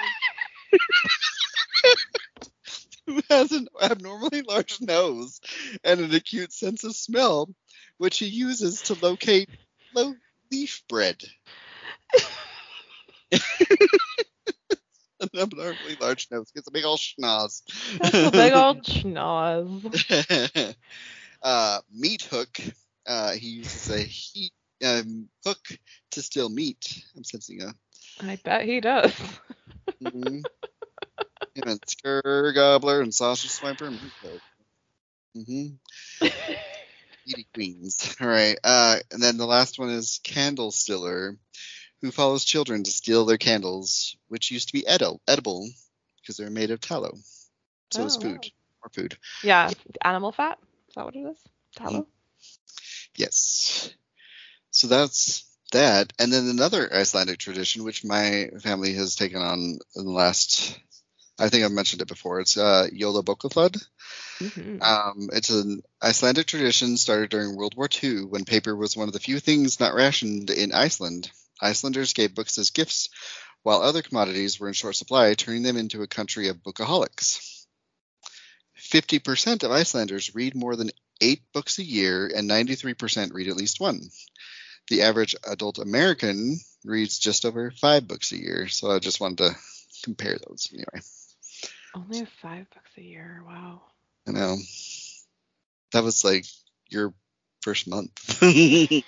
who 3.06 3.20
has 3.30 3.52
an 3.52 3.68
abnormally 3.80 4.42
large 4.42 4.80
nose 4.80 5.40
and 5.84 6.00
an 6.00 6.14
acute 6.14 6.52
sense 6.52 6.84
of 6.84 6.96
smell, 6.96 7.48
which 7.98 8.18
he 8.18 8.26
uses 8.26 8.82
to 8.82 8.94
locate 8.94 9.48
low 9.94 10.14
leaf 10.50 10.82
bread. 10.88 11.22
an 15.20 15.40
abnormally 15.40 15.96
large 16.00 16.28
nose 16.30 16.50
gets 16.52 16.68
a 16.68 16.70
big 16.70 16.84
old 16.84 16.98
schnoz. 16.98 17.62
That's 17.98 18.14
a 18.14 18.30
big 18.30 18.52
old 18.52 18.84
schnoz. 18.84 20.74
uh, 21.42 21.80
meat 21.92 22.22
hook. 22.22 22.58
Uh, 23.06 23.32
he 23.32 23.48
uses 23.48 23.90
a 23.90 24.00
heat 24.00 24.52
um, 24.84 25.28
hook 25.44 25.60
to 26.12 26.22
steal 26.22 26.48
meat. 26.48 27.02
I'm 27.16 27.24
sensing 27.24 27.62
a. 27.62 27.74
I 28.22 28.38
bet 28.42 28.64
he 28.64 28.80
does. 28.80 29.12
Mm-hmm. 30.02 30.40
and 31.56 31.80
Skyr 31.82 32.54
Gobbler 32.54 33.00
and 33.00 33.14
Sausage 33.14 33.50
Swiper 33.50 33.86
and 33.88 34.00
Meat 34.00 34.12
Hook. 34.22 34.40
Mm-hmm. 35.36 36.26
Edie 37.28 37.48
Queens. 37.54 38.16
All 38.20 38.26
right. 38.28 38.58
Uh, 38.62 38.98
and 39.10 39.22
then 39.22 39.36
the 39.36 39.46
last 39.46 39.78
one 39.78 39.90
is 39.90 40.20
Candle 40.22 40.70
Stiller, 40.70 41.36
who 42.00 42.10
follows 42.10 42.44
children 42.44 42.84
to 42.84 42.90
steal 42.90 43.24
their 43.24 43.38
candles, 43.38 44.16
which 44.28 44.50
used 44.50 44.68
to 44.68 44.72
be 44.74 44.86
edible, 44.86 45.20
edible 45.26 45.68
because 46.20 46.36
they're 46.36 46.50
made 46.50 46.70
of 46.70 46.80
tallow. 46.80 47.14
So 47.90 48.04
it's 48.04 48.16
Oh, 48.16 48.20
food. 48.20 48.50
Or 48.82 48.90
food. 48.90 49.16
Yeah, 49.42 49.70
animal 50.02 50.32
fat. 50.32 50.58
Is 50.88 50.94
that 50.94 51.04
what 51.04 51.14
it 51.16 51.20
is? 51.20 51.38
Tallow. 51.76 52.06
Yes. 53.16 53.90
So 54.70 54.88
that's 54.88 55.44
that. 55.72 56.12
And 56.18 56.32
then 56.32 56.48
another 56.48 56.92
Icelandic 56.92 57.38
tradition, 57.38 57.84
which 57.84 58.04
my 58.04 58.50
family 58.60 58.94
has 58.94 59.16
taken 59.16 59.40
on 59.40 59.78
in 59.96 60.04
the 60.04 60.10
last, 60.10 60.78
I 61.38 61.48
think 61.48 61.64
I've 61.64 61.72
mentioned 61.72 62.02
it 62.02 62.08
before. 62.08 62.40
It's 62.40 62.56
uh, 62.56 62.86
Yola 62.92 63.22
Bokaflud. 63.22 63.84
Mhm. 64.38 64.82
Um, 64.82 65.30
it's 65.32 65.50
an 65.50 65.82
Icelandic 66.02 66.46
tradition 66.46 66.96
started 66.96 67.30
during 67.30 67.56
World 67.56 67.74
War 67.76 67.88
II 68.02 68.24
when 68.24 68.44
paper 68.44 68.74
was 68.74 68.96
one 68.96 69.08
of 69.08 69.12
the 69.12 69.20
few 69.20 69.40
things 69.40 69.80
not 69.80 69.94
rationed 69.94 70.50
in 70.50 70.72
Iceland. 70.72 71.30
Icelanders 71.60 72.12
gave 72.12 72.34
books 72.34 72.58
as 72.58 72.70
gifts, 72.70 73.08
while 73.62 73.82
other 73.82 74.02
commodities 74.02 74.60
were 74.60 74.68
in 74.68 74.74
short 74.74 74.96
supply, 74.96 75.34
turning 75.34 75.62
them 75.62 75.76
into 75.76 76.02
a 76.02 76.06
country 76.06 76.48
of 76.48 76.62
bookaholics. 76.62 77.66
50% 78.78 79.62
of 79.62 79.70
Icelanders 79.70 80.34
read 80.34 80.54
more 80.54 80.76
than 80.76 80.90
eight 81.20 81.42
books 81.52 81.78
a 81.78 81.84
year, 81.84 82.30
and 82.34 82.48
93% 82.48 83.32
read 83.32 83.48
at 83.48 83.56
least 83.56 83.80
one. 83.80 84.00
The 84.88 85.02
average 85.02 85.34
adult 85.48 85.78
American 85.78 86.60
reads 86.84 87.18
just 87.18 87.44
over 87.44 87.70
five 87.70 88.06
books 88.06 88.32
a 88.32 88.38
year, 88.38 88.68
so 88.68 88.90
I 88.90 88.98
just 88.98 89.20
wanted 89.20 89.38
to 89.38 89.56
compare 90.02 90.36
those 90.46 90.68
anyway. 90.72 91.00
Only 91.94 92.24
five 92.42 92.66
bucks 92.74 92.90
a 92.96 93.02
year. 93.02 93.42
Wow. 93.46 93.82
I 94.28 94.32
know. 94.32 94.56
That 95.92 96.02
was 96.02 96.24
like 96.24 96.46
your 96.90 97.14
first 97.62 97.88
month. 97.88 98.12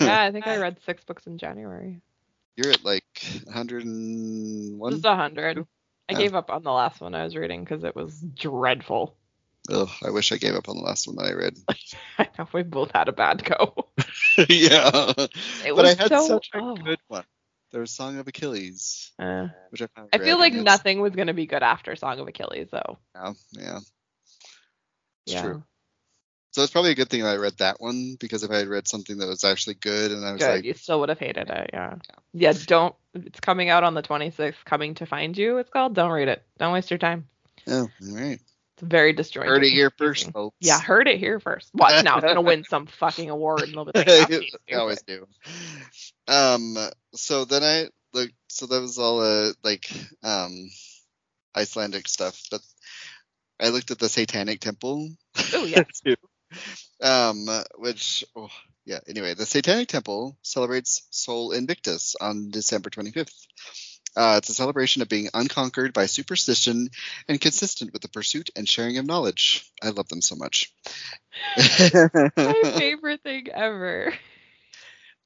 Yeah, 0.00 0.22
I 0.22 0.32
think 0.32 0.46
I 0.46 0.56
read 0.56 0.78
six 0.84 1.04
books 1.04 1.26
in 1.26 1.38
January. 1.38 2.00
You're 2.56 2.72
at 2.72 2.84
like 2.84 3.04
101. 3.44 4.92
Just 4.92 5.04
a 5.04 5.14
hundred. 5.14 5.66
I 6.08 6.12
Yeah. 6.12 6.18
gave 6.18 6.34
up 6.34 6.50
on 6.50 6.62
the 6.62 6.72
last 6.72 7.00
one 7.00 7.14
I 7.14 7.24
was 7.24 7.36
reading 7.36 7.62
because 7.62 7.84
it 7.84 7.94
was 7.94 8.20
dreadful. 8.20 9.14
Ugh, 9.70 9.88
I 10.04 10.10
wish 10.10 10.32
I 10.32 10.36
gave 10.36 10.54
up 10.54 10.68
on 10.68 10.76
the 10.76 10.82
last 10.82 11.06
one 11.06 11.16
that 11.16 11.26
I 11.26 11.32
read. 11.32 11.56
I 12.18 12.28
know 12.38 12.48
we 12.52 12.62
both 12.62 12.90
had 12.92 13.08
a 13.08 13.12
bad 13.12 13.44
go. 13.44 13.74
yeah. 14.48 15.12
It 15.64 15.76
but 15.76 15.86
I 15.86 15.94
had 15.94 16.08
so, 16.08 16.26
such 16.26 16.50
a 16.54 16.58
oh. 16.58 16.76
good 16.76 16.98
one. 17.08 17.24
There 17.72 17.80
was 17.80 17.92
Song 17.92 18.18
of 18.18 18.26
Achilles, 18.26 19.12
Uh, 19.18 19.48
which 19.70 19.82
I 19.82 19.86
found 19.94 20.08
I 20.12 20.18
great, 20.18 20.26
feel 20.26 20.38
like 20.38 20.54
and 20.54 20.64
nothing 20.64 21.00
was 21.00 21.14
gonna 21.14 21.34
be 21.34 21.46
good 21.46 21.62
after 21.62 21.94
Song 21.96 22.18
of 22.18 22.26
Achilles, 22.26 22.68
though. 22.70 22.98
Yeah, 23.14 23.32
yeah. 23.52 23.78
It's 25.26 25.34
yeah. 25.34 25.42
true. 25.42 25.62
So 26.52 26.62
it's 26.62 26.72
probably 26.72 26.90
a 26.90 26.96
good 26.96 27.08
thing 27.08 27.22
that 27.22 27.30
I 27.30 27.36
read 27.36 27.56
that 27.58 27.80
one 27.80 28.16
because 28.18 28.42
if 28.42 28.50
I 28.50 28.56
had 28.56 28.66
read 28.68 28.88
something 28.88 29.18
that 29.18 29.28
was 29.28 29.44
actually 29.44 29.74
good 29.74 30.10
and 30.10 30.24
I 30.26 30.32
was 30.32 30.42
Good. 30.42 30.50
like, 30.56 30.64
you 30.64 30.74
still 30.74 30.98
would 31.00 31.08
have 31.08 31.18
hated 31.18 31.48
it. 31.48 31.70
Yeah. 31.72 31.94
Yeah. 32.32 32.54
Don't. 32.66 32.94
It's 33.14 33.38
coming 33.38 33.68
out 33.70 33.84
on 33.84 33.94
the 33.94 34.02
26th. 34.02 34.64
Coming 34.64 34.94
to 34.94 35.06
find 35.06 35.36
you. 35.38 35.58
It's 35.58 35.70
called. 35.70 35.94
Don't 35.94 36.10
read 36.10 36.26
it. 36.26 36.42
Don't 36.58 36.72
waste 36.72 36.90
your 36.90 36.98
time. 36.98 37.28
oh, 37.68 37.82
all 37.82 37.88
right. 38.16 38.40
It's 38.74 38.82
very 38.82 39.12
disjointed. 39.12 39.48
Heard 39.50 39.62
it 39.62 39.70
here 39.70 39.92
first, 39.96 40.32
folks. 40.32 40.56
Yeah, 40.60 40.80
heard 40.80 41.06
it 41.06 41.18
here 41.18 41.38
first. 41.38 41.68
What? 41.72 42.04
Now 42.04 42.16
it's 42.16 42.26
gonna 42.26 42.40
win 42.40 42.64
some 42.64 42.86
fucking 42.86 43.30
award 43.30 43.62
and 43.62 43.74
they'll 43.74 43.84
be 43.84 43.92
like, 43.94 44.06
"That's 44.06 44.56
I 44.72 44.74
always 44.74 45.02
do. 45.02 45.26
Um. 46.30 46.78
So 47.14 47.44
then 47.44 47.62
I 47.62 47.88
look. 48.12 48.30
So 48.48 48.66
that 48.66 48.80
was 48.80 48.98
all 48.98 49.20
uh 49.20 49.52
like 49.62 49.90
um 50.22 50.70
Icelandic 51.56 52.08
stuff, 52.08 52.40
but 52.50 52.60
I 53.60 53.68
looked 53.68 53.90
at 53.90 53.98
the 53.98 54.08
Satanic 54.08 54.60
Temple. 54.60 55.10
Oh 55.52 55.64
yeah. 55.64 55.84
too. 56.04 56.16
Um, 57.02 57.46
which, 57.76 58.24
oh, 58.36 58.48
yeah. 58.84 58.98
Anyway, 59.08 59.34
the 59.34 59.46
Satanic 59.46 59.88
Temple 59.88 60.36
celebrates 60.42 61.06
Sol 61.10 61.52
Invictus 61.52 62.16
on 62.20 62.50
December 62.50 62.90
25th. 62.90 63.46
Uh, 64.16 64.34
it's 64.38 64.48
a 64.48 64.54
celebration 64.54 65.02
of 65.02 65.08
being 65.08 65.28
unconquered 65.32 65.92
by 65.92 66.06
superstition 66.06 66.88
and 67.28 67.40
consistent 67.40 67.92
with 67.92 68.02
the 68.02 68.08
pursuit 68.08 68.50
and 68.56 68.68
sharing 68.68 68.98
of 68.98 69.06
knowledge. 69.06 69.70
I 69.82 69.90
love 69.90 70.08
them 70.08 70.20
so 70.20 70.34
much. 70.34 70.72
My 72.36 72.54
favorite 72.76 73.22
thing 73.22 73.48
ever. 73.52 74.12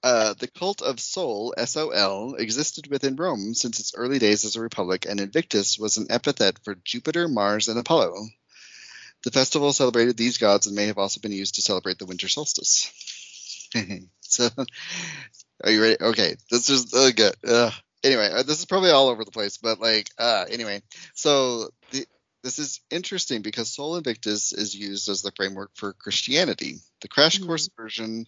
Uh, 0.05 0.35
the 0.35 0.49
cult 0.49 0.83
of 0.83 1.01
Sol, 1.01 1.55
S 1.57 1.79
O 1.79 1.89
L, 1.89 2.35
existed 2.35 2.89
within 2.89 3.17
Rome 3.17 3.55
since 3.55 3.81
its 3.81 3.95
early 3.97 4.19
days 4.19 4.45
as 4.45 4.55
a 4.55 4.61
republic, 4.61 5.07
and 5.09 5.19
Invictus 5.19 5.79
was 5.79 5.97
an 5.97 6.09
epithet 6.11 6.59
for 6.63 6.75
Jupiter, 6.75 7.27
Mars, 7.27 7.69
and 7.69 7.79
Apollo. 7.79 8.27
The 9.23 9.31
festival 9.31 9.73
celebrated 9.73 10.19
these 10.19 10.37
gods 10.37 10.67
and 10.67 10.77
may 10.77 10.89
have 10.89 10.99
also 10.99 11.23
been 11.23 11.33
used 11.33 11.55
to 11.55 11.63
celebrate 11.63 11.99
the 11.99 12.05
winter 12.05 12.29
solstice. 12.29 12.93
so, 14.21 14.51
are 15.65 15.71
you 15.71 15.81
ready? 15.81 15.97
Okay, 15.99 16.37
this 16.51 16.69
is 16.69 16.93
uh, 16.93 17.11
good. 17.17 17.35
Uh, 17.43 17.71
anyway, 18.05 18.29
uh, 18.31 18.43
this 18.43 18.59
is 18.59 18.67
probably 18.67 18.91
all 18.91 19.09
over 19.09 19.25
the 19.25 19.31
place, 19.31 19.57
but 19.57 19.81
like, 19.81 20.11
uh, 20.19 20.45
anyway, 20.51 20.83
so 21.15 21.71
the, 21.93 22.05
this 22.43 22.59
is 22.59 22.83
interesting 22.91 23.41
because 23.41 23.73
Sol 23.73 23.97
Invictus 23.97 24.53
is 24.53 24.75
used 24.75 25.09
as 25.09 25.23
the 25.23 25.33
framework 25.35 25.71
for 25.77 25.95
Christianity. 25.95 26.77
The 27.01 27.09
crash 27.09 27.39
course 27.39 27.71
version 27.75 28.27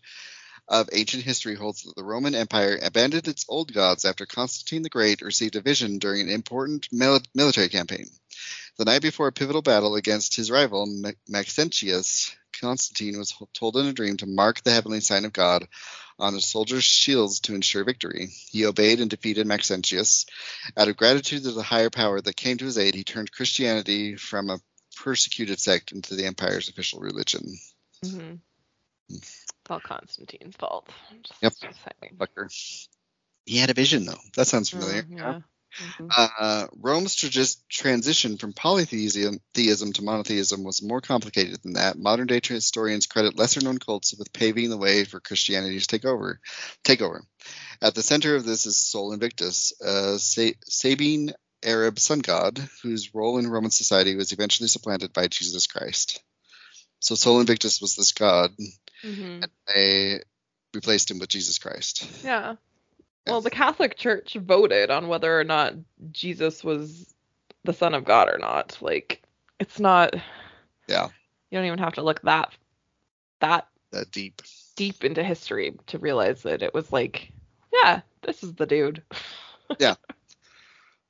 of 0.68 0.88
ancient 0.92 1.22
history 1.22 1.54
holds 1.54 1.82
that 1.82 1.94
the 1.96 2.04
Roman 2.04 2.34
Empire 2.34 2.78
abandoned 2.82 3.28
its 3.28 3.44
old 3.48 3.72
gods 3.72 4.04
after 4.04 4.26
Constantine 4.26 4.82
the 4.82 4.88
Great 4.88 5.22
received 5.22 5.56
a 5.56 5.60
vision 5.60 5.98
during 5.98 6.22
an 6.22 6.28
important 6.28 6.88
mil- 6.92 7.22
military 7.34 7.68
campaign. 7.68 8.06
The 8.76 8.84
night 8.84 9.02
before 9.02 9.28
a 9.28 9.32
pivotal 9.32 9.62
battle 9.62 9.94
against 9.94 10.36
his 10.36 10.50
rival 10.50 10.86
Ma- 10.86 11.12
Maxentius, 11.28 12.34
Constantine 12.60 13.18
was 13.18 13.34
told 13.54 13.76
in 13.76 13.86
a 13.86 13.92
dream 13.92 14.16
to 14.18 14.26
mark 14.26 14.62
the 14.62 14.72
heavenly 14.72 15.00
sign 15.00 15.24
of 15.24 15.32
God 15.32 15.68
on 16.18 16.34
his 16.34 16.46
soldiers' 16.46 16.84
shields 16.84 17.40
to 17.40 17.54
ensure 17.54 17.84
victory. 17.84 18.28
He 18.50 18.66
obeyed 18.66 19.00
and 19.00 19.10
defeated 19.10 19.46
Maxentius. 19.46 20.26
Out 20.76 20.88
of 20.88 20.96
gratitude 20.96 21.44
to 21.44 21.52
the 21.52 21.62
higher 21.62 21.90
power 21.90 22.20
that 22.20 22.36
came 22.36 22.56
to 22.58 22.64
his 22.64 22.78
aid, 22.78 22.94
he 22.94 23.04
turned 23.04 23.32
Christianity 23.32 24.16
from 24.16 24.50
a 24.50 24.60
persecuted 24.96 25.60
sect 25.60 25.92
into 25.92 26.14
the 26.14 26.24
empire's 26.24 26.68
official 26.68 27.00
religion. 27.00 27.58
hmm 28.02 28.34
It's 29.66 29.70
all 29.72 29.80
Constantine's 29.80 30.54
fault. 30.54 30.88
Yep. 31.42 31.52
Fucker. 32.20 32.78
He 33.46 33.56
had 33.56 33.68
a 33.68 33.74
vision, 33.74 34.06
though. 34.06 34.20
That 34.36 34.46
sounds 34.46 34.70
familiar. 34.70 35.02
Mm, 35.02 35.16
yeah. 35.18 35.40
Mhm. 35.80 36.08
Uh, 36.16 36.68
Rome's 36.80 37.16
transition 37.68 38.38
from 38.38 38.52
polytheism 38.52 39.40
theism 39.54 39.92
to 39.92 40.02
monotheism 40.02 40.62
was 40.62 40.84
more 40.84 41.00
complicated 41.00 41.60
than 41.64 41.72
that. 41.72 41.98
Modern 41.98 42.28
day 42.28 42.40
historians 42.40 43.06
credit 43.06 43.36
lesser 43.36 43.60
known 43.60 43.78
cults 43.78 44.14
with 44.16 44.32
paving 44.32 44.70
the 44.70 44.76
way 44.76 45.02
for 45.02 45.18
Christianity's 45.18 45.88
takeover. 45.88 46.36
Takeover. 46.84 47.22
At 47.82 47.96
the 47.96 48.04
center 48.04 48.36
of 48.36 48.44
this 48.44 48.66
is 48.66 48.76
Sol 48.76 49.12
Invictus, 49.14 49.72
a 49.80 50.16
Sa- 50.20 50.56
Sabine 50.64 51.34
Arab 51.64 51.98
sun 51.98 52.20
god 52.20 52.60
whose 52.84 53.12
role 53.12 53.38
in 53.38 53.48
Roman 53.48 53.72
society 53.72 54.14
was 54.14 54.30
eventually 54.30 54.68
supplanted 54.68 55.12
by 55.12 55.26
Jesus 55.26 55.66
Christ. 55.66 56.22
So 57.00 57.14
Sol 57.14 57.40
Invictus 57.40 57.80
was 57.80 57.94
this 57.94 58.12
god, 58.12 58.52
Mhm. 59.06 59.42
and 59.42 59.50
they 59.66 60.20
replaced 60.74 61.10
him 61.10 61.18
with 61.18 61.28
Jesus 61.28 61.58
Christ. 61.58 62.08
Yeah. 62.24 62.56
Well, 63.26 63.40
the 63.40 63.50
Catholic 63.50 63.96
Church 63.96 64.34
voted 64.34 64.90
on 64.90 65.08
whether 65.08 65.38
or 65.38 65.44
not 65.44 65.74
Jesus 66.12 66.62
was 66.62 67.12
the 67.64 67.72
Son 67.72 67.94
of 67.94 68.04
God 68.04 68.28
or 68.28 68.38
not. 68.38 68.78
Like, 68.80 69.22
it's 69.58 69.80
not. 69.80 70.14
Yeah. 70.86 71.08
You 71.50 71.58
don't 71.58 71.66
even 71.66 71.78
have 71.78 71.94
to 71.94 72.02
look 72.02 72.22
that 72.22 72.54
that 73.40 73.68
That 73.92 74.10
deep. 74.10 74.42
deep 74.76 75.04
into 75.04 75.22
history 75.22 75.74
to 75.88 75.98
realize 75.98 76.42
that 76.42 76.62
it 76.62 76.72
was 76.74 76.92
like, 76.92 77.32
yeah, 77.72 78.00
this 78.22 78.42
is 78.42 78.54
the 78.54 78.66
dude. 78.66 79.02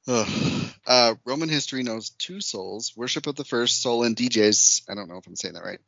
Ugh. 0.08 0.72
Uh, 0.86 1.14
Roman 1.24 1.48
history 1.48 1.82
knows 1.82 2.10
two 2.10 2.40
souls. 2.40 2.96
Worship 2.96 3.26
of 3.26 3.34
the 3.34 3.44
first 3.44 3.82
Sol 3.82 4.04
Indiges. 4.04 4.82
I 4.88 4.94
don't 4.94 5.08
know 5.08 5.16
if 5.16 5.26
I'm 5.26 5.34
saying 5.34 5.54
that 5.54 5.64
right, 5.64 5.80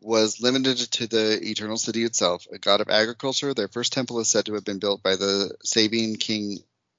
was 0.00 0.40
limited 0.40 0.78
to 0.78 1.06
the 1.06 1.38
eternal 1.42 1.76
city 1.76 2.04
itself, 2.04 2.46
a 2.52 2.58
god 2.58 2.80
of 2.80 2.88
agriculture. 2.88 3.54
Their 3.54 3.68
first 3.68 3.92
temple 3.92 4.20
is 4.20 4.28
said 4.28 4.46
to 4.46 4.54
have 4.54 4.64
been 4.64 4.78
built 4.78 5.02
by 5.02 5.16
the 5.16 5.54
Sabine 5.64 6.16
king 6.16 6.58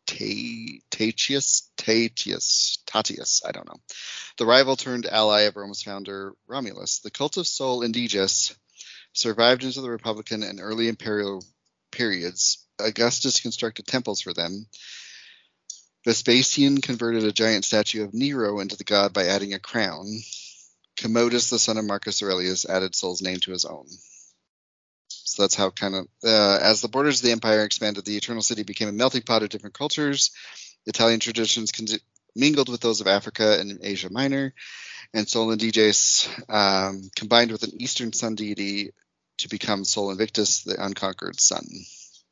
Ta- 0.10 0.80
Tatius, 0.90 1.70
Tatius, 1.78 2.80
Tatius, 2.88 3.44
I 3.46 3.52
don't 3.52 3.68
know. 3.68 3.80
The 4.38 4.46
rival 4.46 4.76
turned 4.76 5.06
ally 5.06 5.42
of 5.42 5.56
Rome's 5.56 5.84
founder 5.84 6.34
Romulus. 6.48 7.00
The 7.00 7.12
cult 7.12 7.38
of 7.38 7.48
Sol 7.48 7.84
Indiges 7.84 8.56
survived 9.14 9.64
into 9.64 9.82
the 9.82 9.90
Republican 9.90 10.42
and 10.42 10.60
early 10.60 10.88
imperial 10.88 11.46
periods. 11.92 12.66
Augustus 12.80 13.40
constructed 13.40 13.86
temples 13.86 14.22
for 14.22 14.34
them. 14.34 14.66
Vespasian 16.06 16.82
converted 16.82 17.24
a 17.24 17.32
giant 17.32 17.66
statue 17.66 18.04
of 18.04 18.14
Nero 18.14 18.60
into 18.62 18.78
the 18.78 18.84
god 18.84 19.14
by 19.14 19.28
adding 19.28 19.54
a 19.54 19.60
crown. 19.60 20.08
Commodus, 21.00 21.50
the 21.50 21.60
son 21.60 21.78
of 21.78 21.86
Marcus 21.86 22.22
Aurelius, 22.22 22.68
added 22.68 22.94
Sol's 22.94 23.22
name 23.22 23.40
to 23.42 23.52
his 23.52 23.66
own. 23.66 23.88
So 25.08 25.44
that's 25.44 25.56
how 25.56 25.70
kind 25.70 25.96
of, 25.96 26.08
uh, 26.24 26.60
as 26.62 26.82
the 26.82 26.90
borders 26.90 27.20
of 27.20 27.26
the 27.26 27.32
empire 27.32 27.64
expanded, 27.64 28.04
the 28.04 28.18
Eternal 28.18 28.42
City 28.42 28.64
became 28.64 28.90
a 28.90 28.92
melting 28.94 29.22
pot 29.22 29.42
of 29.42 29.50
different 29.50 29.78
cultures. 29.78 30.32
Italian 30.86 31.20
traditions 31.20 31.72
con- 31.72 31.88
mingled 32.36 32.70
with 32.70 32.82
those 32.82 33.00
of 33.00 33.08
Africa 33.08 33.58
and 33.60 33.80
Asia 33.82 34.10
Minor, 34.12 34.54
and 35.14 35.28
Sol 35.28 35.52
Indiges 35.52 36.28
um, 36.50 37.10
combined 37.16 37.52
with 37.52 37.64
an 37.64 37.82
Eastern 37.82 38.12
sun 38.12 38.36
deity 38.36 38.92
to 39.38 39.50
become 39.50 39.86
Sol 39.86 40.12
Invictus, 40.12 40.64
the 40.64 40.84
unconquered 40.84 41.40
sun. 41.40 41.66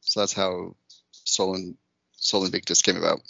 So 0.01 0.19
that's 0.19 0.33
how 0.33 0.75
Sol, 1.11 1.55
in, 1.55 1.77
Sol 2.17 2.45
Invictus 2.45 2.81
came 2.81 2.97
about. 2.97 3.21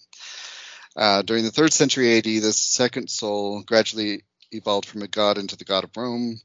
Uh, 0.95 1.21
during 1.21 1.43
the 1.43 1.51
third 1.51 1.73
century 1.73 2.17
AD, 2.17 2.23
the 2.23 2.53
second 2.53 3.09
Sol 3.09 3.61
gradually 3.61 4.23
evolved 4.51 4.87
from 4.87 5.01
a 5.01 5.07
god 5.07 5.37
into 5.37 5.55
the 5.55 5.65
god 5.65 5.83
of 5.83 5.95
Rome. 5.95 6.39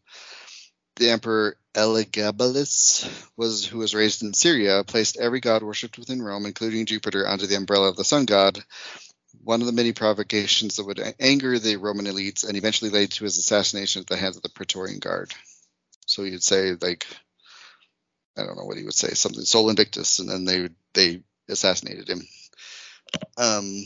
The 0.97 1.11
emperor 1.11 1.57
Elagabalus 1.75 3.09
was 3.37 3.65
who 3.65 3.79
was 3.79 3.95
raised 3.95 4.23
in 4.23 4.35
Syria, 4.35 4.85
placed 4.85 5.17
every 5.17 5.41
god 5.41 5.63
worshipped 5.63 5.99
within 5.99 6.21
Rome, 6.21 6.45
including 6.45 6.87
Jupiter, 6.87 7.27
under 7.27 7.47
the 7.47 7.57
umbrella 7.57 7.89
of 7.89 7.97
the 7.97 8.05
sun 8.05 8.27
god. 8.27 8.63
One 9.43 9.63
of 9.63 9.67
the 9.67 9.73
many 9.73 9.93
provocations 9.93 10.77
that 10.77 10.85
would 10.85 11.01
anger 11.19 11.59
the 11.59 11.77
Roman 11.77 12.07
elites 12.07 12.47
and 12.47 12.57
eventually 12.57 12.91
led 12.91 13.11
to 13.13 13.25
his 13.25 13.39
assassination 13.39 14.01
at 14.01 14.07
the 14.07 14.17
hands 14.17 14.37
of 14.37 14.43
the 14.43 14.51
Praetorian 14.51 14.99
Guard. 14.99 15.33
So 16.07 16.23
he'd 16.25 16.43
say 16.43 16.77
like, 16.81 17.07
I 18.37 18.45
don't 18.45 18.57
know 18.57 18.65
what 18.65 18.77
he 18.77 18.85
would 18.85 18.95
say, 18.95 19.15
something 19.15 19.45
Sol 19.45 19.71
Invictus, 19.71 20.19
and 20.19 20.29
then 20.29 20.45
they 20.45 20.69
they 20.93 21.23
assassinated 21.49 22.09
him. 22.09 22.23
Um, 23.37 23.85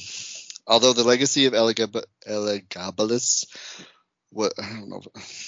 although 0.67 0.93
the 0.93 1.05
legacy 1.05 1.47
of 1.47 1.53
Elagabalus 1.53 3.45
wa- 4.31 4.51
I 4.59 4.73
don't 4.75 4.89
know, 4.89 5.03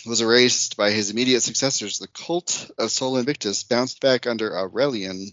was 0.07 0.21
erased 0.21 0.77
by 0.77 0.91
his 0.91 1.11
immediate 1.11 1.43
successors, 1.43 1.99
the 1.99 2.09
cult 2.09 2.71
of 2.79 2.91
Sol 2.91 3.17
Invictus 3.19 3.63
bounced 3.65 4.01
back 4.01 4.27
under 4.27 4.57
Aurelian, 4.57 5.33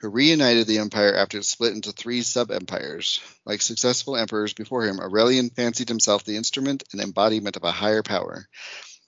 who 0.00 0.08
reunited 0.08 0.66
the 0.66 0.78
empire 0.78 1.14
after 1.14 1.38
it 1.38 1.44
split 1.44 1.74
into 1.74 1.92
three 1.92 2.22
sub-empires. 2.22 3.20
Like 3.44 3.62
successful 3.62 4.16
emperors 4.16 4.52
before 4.52 4.84
him, 4.84 5.00
Aurelian 5.00 5.50
fancied 5.50 5.88
himself 5.88 6.24
the 6.24 6.36
instrument 6.36 6.84
and 6.92 7.00
embodiment 7.00 7.56
of 7.56 7.64
a 7.64 7.70
higher 7.70 8.02
power. 8.02 8.46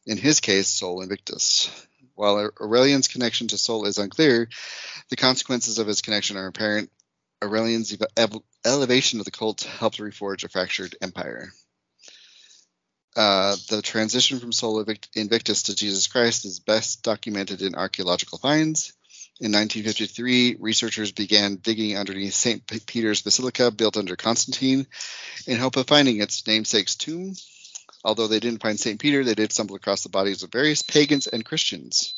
In 0.07 0.19
his 0.19 0.41
case, 0.41 0.69
Sol 0.69 1.03
Invictus. 1.03 1.71
While 2.15 2.51
Aurelian's 2.61 3.09
connection 3.09 3.49
to 3.49 3.59
Sol 3.59 3.87
is 3.87 3.99
unclear, 3.99 4.49
the 5.11 5.17
consequences 5.17 5.79
of 5.79 5.87
his 5.87 6.01
connection 6.01 6.37
are 6.37 6.47
apparent. 6.47 6.91
Aurelian's 7.43 7.95
ev- 8.17 8.33
elevation 8.65 9.19
of 9.19 9.27
the 9.27 9.31
cult 9.31 9.63
helped 9.63 9.99
reforge 9.99 10.45
a 10.45 10.49
fractured 10.49 10.97
empire. 11.03 11.53
Uh, 13.17 13.57
the 13.71 13.81
transition 13.81 14.39
from 14.39 14.53
Sol 14.53 14.85
Invictus 15.15 15.63
to 15.65 15.75
Jesus 15.75 16.07
Christ 16.07 16.45
is 16.45 16.61
best 16.61 17.03
documented 17.03 17.63
in 17.63 17.75
archaeological 17.75 18.37
finds. 18.37 18.93
In 19.41 19.53
1953, 19.53 20.57
researchers 20.61 21.13
began 21.13 21.57
digging 21.57 21.97
underneath 21.97 22.35
St. 22.35 22.67
Peter's 22.87 23.23
Basilica, 23.23 23.71
built 23.71 23.97
under 23.97 24.17
Constantine, 24.17 24.87
in 25.47 25.59
hope 25.59 25.77
of 25.77 25.87
finding 25.87 26.21
its 26.21 26.47
namesake's 26.47 26.95
tomb. 26.95 27.35
Although 28.05 28.27
they 28.27 28.41
didn't 28.41 28.63
find 28.63 28.79
St. 28.79 29.01
Peter, 29.01 29.25
they 29.25 29.35
did 29.35 29.51
stumble 29.51 29.77
across 29.77 30.03
the 30.03 30.11
bodies 30.11 30.43
of 30.43 30.53
various 30.53 30.83
pagans 30.83 31.27
and 31.27 31.45
Christians. 31.45 32.15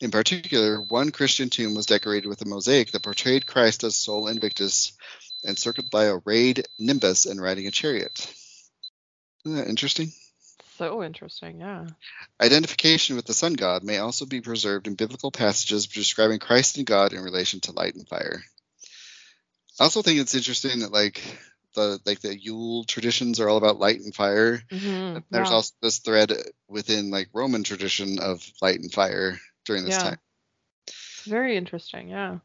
In 0.00 0.10
particular, 0.10 0.80
one 0.80 1.12
Christian 1.12 1.50
tomb 1.50 1.74
was 1.74 1.86
decorated 1.86 2.28
with 2.28 2.42
a 2.42 2.48
mosaic 2.48 2.90
that 2.90 3.02
portrayed 3.02 3.46
Christ 3.46 3.84
as 3.84 3.94
Sol 3.94 4.26
Invictus, 4.26 4.92
encircled 5.44 5.90
by 5.90 6.06
a 6.06 6.18
rayed 6.24 6.66
nimbus 6.80 7.26
and 7.26 7.40
riding 7.40 7.68
a 7.68 7.70
chariot. 7.70 8.34
Isn't 9.46 9.58
that 9.58 9.68
interesting? 9.68 10.10
So 10.76 11.04
interesting, 11.04 11.60
yeah. 11.60 11.86
Identification 12.40 13.14
with 13.14 13.26
the 13.26 13.32
sun 13.32 13.52
god 13.52 13.84
may 13.84 13.98
also 13.98 14.26
be 14.26 14.40
preserved 14.40 14.88
in 14.88 14.96
biblical 14.96 15.30
passages 15.30 15.86
describing 15.86 16.40
Christ 16.40 16.78
and 16.78 16.86
God 16.86 17.12
in 17.12 17.22
relation 17.22 17.60
to 17.60 17.72
light 17.72 17.94
and 17.94 18.08
fire. 18.08 18.42
I 19.78 19.84
also 19.84 20.02
think 20.02 20.18
it's 20.18 20.34
interesting 20.34 20.80
that 20.80 20.90
like 20.90 21.22
the 21.74 22.00
like 22.04 22.18
the 22.20 22.36
Yule 22.36 22.82
traditions 22.84 23.38
are 23.38 23.48
all 23.48 23.56
about 23.56 23.78
light 23.78 24.00
and 24.00 24.12
fire. 24.12 24.60
Mhm, 24.72 25.22
There's 25.30 25.50
yeah. 25.50 25.54
also 25.54 25.74
this 25.80 26.00
thread 26.00 26.32
within 26.66 27.10
like 27.12 27.28
Roman 27.32 27.62
tradition 27.62 28.18
of 28.18 28.44
light 28.60 28.80
and 28.80 28.92
fire 28.92 29.38
during 29.64 29.84
this 29.84 29.94
Yeah. 29.94 30.02
time. 30.02 30.18
Very 31.24 31.56
interesting. 31.56 32.08
Yeah. 32.08 32.38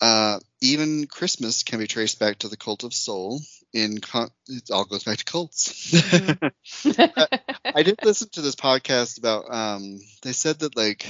Uh, 0.00 0.38
even 0.60 1.08
Christmas 1.08 1.64
can 1.64 1.80
be 1.80 1.88
traced 1.88 2.20
back 2.20 2.38
to 2.38 2.48
the 2.48 2.56
cult 2.56 2.84
of 2.84 2.94
Sol. 2.94 3.40
In 3.72 3.98
con- 3.98 4.30
it 4.48 4.70
all 4.70 4.84
goes 4.84 5.04
back 5.04 5.18
to 5.18 5.24
cults. 5.24 5.94
I 7.74 7.82
did 7.82 7.98
listen 8.02 8.28
to 8.32 8.40
this 8.42 8.56
podcast 8.56 9.18
about. 9.18 9.52
Um, 9.52 10.00
they 10.22 10.32
said 10.32 10.60
that 10.60 10.76
like 10.76 11.06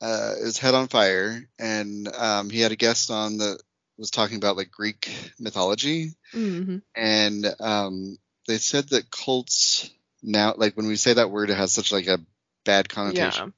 uh, 0.00 0.34
was 0.42 0.58
Head 0.58 0.74
on 0.74 0.88
Fire, 0.88 1.42
and 1.58 2.08
um, 2.14 2.50
he 2.50 2.60
had 2.60 2.72
a 2.72 2.76
guest 2.76 3.10
on 3.10 3.38
that 3.38 3.60
was 3.96 4.10
talking 4.10 4.36
about 4.36 4.56
like 4.56 4.70
Greek 4.70 5.10
mythology, 5.38 6.10
hmm 6.32 6.78
and 6.96 7.46
um, 7.60 8.18
they 8.46 8.58
said 8.58 8.88
that 8.90 9.10
cults 9.10 9.90
now, 10.22 10.54
like 10.56 10.76
when 10.76 10.86
we 10.86 10.96
say 10.96 11.14
that 11.14 11.30
word, 11.30 11.50
it 11.50 11.56
has 11.56 11.72
such 11.72 11.92
like 11.92 12.06
a 12.06 12.20
bad 12.64 12.88
connotation. 12.88 13.48
Yeah. 13.48 13.52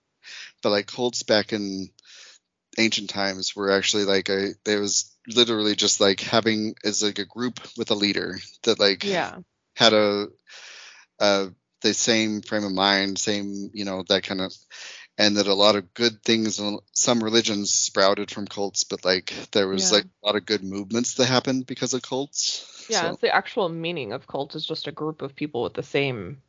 But 0.63 0.71
like 0.71 0.87
cults 0.87 1.23
back 1.23 1.53
in 1.53 1.89
ancient 2.79 3.11
times 3.11 3.55
were 3.55 3.71
actually 3.71 4.05
like 4.05 4.29
a 4.29 4.51
there 4.65 4.81
was 4.81 5.15
literally 5.29 5.75
just 5.75 6.01
like 6.01 6.21
having 6.21 6.75
as 6.85 7.03
like 7.03 7.19
a 7.19 7.25
group 7.25 7.61
with 7.77 7.91
a 7.91 7.95
leader 7.95 8.37
that 8.65 8.79
like 8.79 9.05
Yeah. 9.05 9.39
had 9.77 9.93
a 9.93 10.27
uh 11.21 11.47
the 11.83 11.95
same 11.95 12.41
frame 12.41 12.65
of 12.65 12.73
mind 12.73 13.19
same 13.19 13.71
you 13.73 13.85
know 13.85 14.03
that 14.09 14.23
kind 14.23 14.41
of 14.41 14.53
and 15.19 15.37
that 15.37 15.47
a 15.47 15.55
lot 15.55 15.77
of 15.77 15.95
good 15.95 16.23
things 16.23 16.61
some 16.93 17.23
religions 17.23 17.73
sprouted 17.73 18.31
from 18.31 18.47
cults 18.47 18.85
but 18.85 19.05
like 19.05 19.33
there 19.53 19.69
was 19.69 19.91
Yeah. 19.91 19.99
like 19.99 20.05
a 20.05 20.27
lot 20.27 20.37
of 20.37 20.47
good 20.47 20.65
movements 20.65 21.15
that 21.15 21.27
happened 21.27 21.67
because 21.67 21.95
of 21.95 22.03
cults 22.03 22.87
Yeah. 22.89 23.03
So, 23.03 23.09
It's 23.13 23.21
the 23.21 23.35
actual 23.35 23.69
meaning 23.69 24.13
of 24.13 24.27
cult 24.27 24.55
is 24.55 24.67
just 24.67 24.87
a 24.87 24.93
group 24.93 25.23
of 25.23 25.35
people 25.35 25.63
with 25.63 25.75
the 25.75 25.83
same 25.83 26.43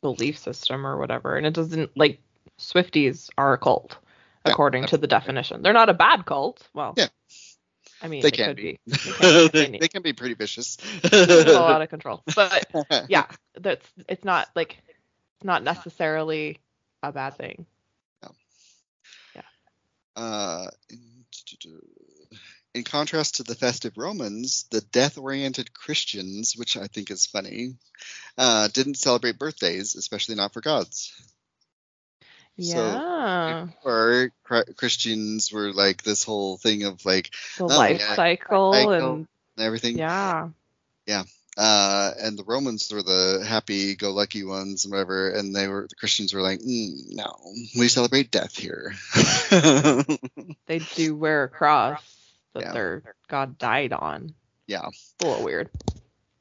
belief 0.00 0.38
system 0.38 0.86
or 0.86 0.98
whatever. 0.98 1.36
And 1.36 1.46
it 1.46 1.54
doesn't 1.54 1.96
like 1.96 2.20
Swifties 2.58 3.30
are 3.38 3.54
a 3.54 3.58
cult 3.58 3.96
Yeah, 4.44 4.52
according 4.52 4.86
to 4.86 4.98
the 4.98 5.06
definition. 5.06 5.62
They're 5.62 5.72
not 5.72 5.88
a 5.88 5.94
bad 5.94 6.24
cult. 6.24 6.66
Well, 6.74 6.94
Yeah. 6.96 7.08
I 8.02 8.08
mean, 8.08 8.22
They 8.22 8.28
it 8.28 8.34
can 8.34 8.48
could 8.48 8.56
be. 8.56 8.78
be. 8.84 8.92
They 8.92 8.98
can 8.98 9.46
be 9.52 9.58
they 9.72 9.78
they, 9.78 9.88
can 9.88 10.02
be 10.02 10.12
pretty 10.12 10.34
vicious 10.34 10.76
a 11.12 11.52
lot 11.52 11.82
of 11.82 11.88
control. 11.88 12.22
But 12.34 12.66
yeah, 13.08 13.26
that's 13.60 13.86
it's 14.08 14.24
not 14.24 14.48
like 14.56 14.78
it's 15.36 15.44
not 15.44 15.62
necessarily 15.62 16.58
a 17.02 17.12
bad 17.12 17.36
thing. 17.36 17.66
Yeah. 19.34 19.42
Uh, 20.16 20.66
in, 22.74 22.84
contrast 22.84 23.36
to 23.36 23.42
the 23.42 23.54
festive 23.54 23.96
Romans, 23.96 24.66
the 24.70 24.80
death-oriented 24.80 25.72
Christians, 25.72 26.54
which 26.56 26.76
I 26.76 26.86
think 26.86 27.10
is 27.10 27.26
funny, 27.26 27.76
uh, 28.36 28.68
didn't 28.68 28.96
celebrate 28.96 29.38
birthdays, 29.38 29.94
especially 29.94 30.34
not 30.34 30.52
for 30.52 30.60
gods. 30.60 31.12
So, 32.60 32.76
Yeah. 32.76 33.66
Or 33.84 34.30
Chri- 34.46 34.76
Christians 34.76 35.50
were 35.52 35.72
like 35.72 36.02
this 36.02 36.22
whole 36.24 36.56
thing 36.58 36.84
of 36.84 37.04
like 37.06 37.30
the 37.56 37.64
life 37.66 38.00
yeah, 38.00 38.14
cycle 38.14 38.72
cycle. 38.74 39.14
and 39.14 39.26
everything. 39.58 39.96
Yeah. 39.98 40.48
Yeah. 41.06 41.24
Uh, 41.56 42.12
and 42.18 42.38
the 42.38 42.44
Romans 42.44 42.90
were 42.90 43.02
the 43.02 43.44
happy-go-lucky 43.46 44.42
ones, 44.42 44.84
and 44.84 44.92
whatever. 44.92 45.30
And 45.30 45.54
they 45.54 45.68
were 45.68 45.86
the 45.86 45.94
Christians 45.96 46.32
were 46.32 46.40
like, 46.40 46.60
mm, 46.60 46.92
no, 47.10 47.34
we 47.78 47.88
celebrate 47.88 48.30
death 48.30 48.56
here. 48.56 48.94
They 50.66 50.78
do 50.94 51.14
wear 51.16 51.44
a 51.44 51.48
cross 51.48 52.00
that 52.54 52.62
Yeah. 52.62 52.72
their 52.72 53.02
god 53.28 53.58
died 53.58 53.92
on. 53.92 54.34
yeah. 54.66 54.88
It's 54.88 55.14
a 55.22 55.26
little 55.26 55.44
weird. 55.44 55.68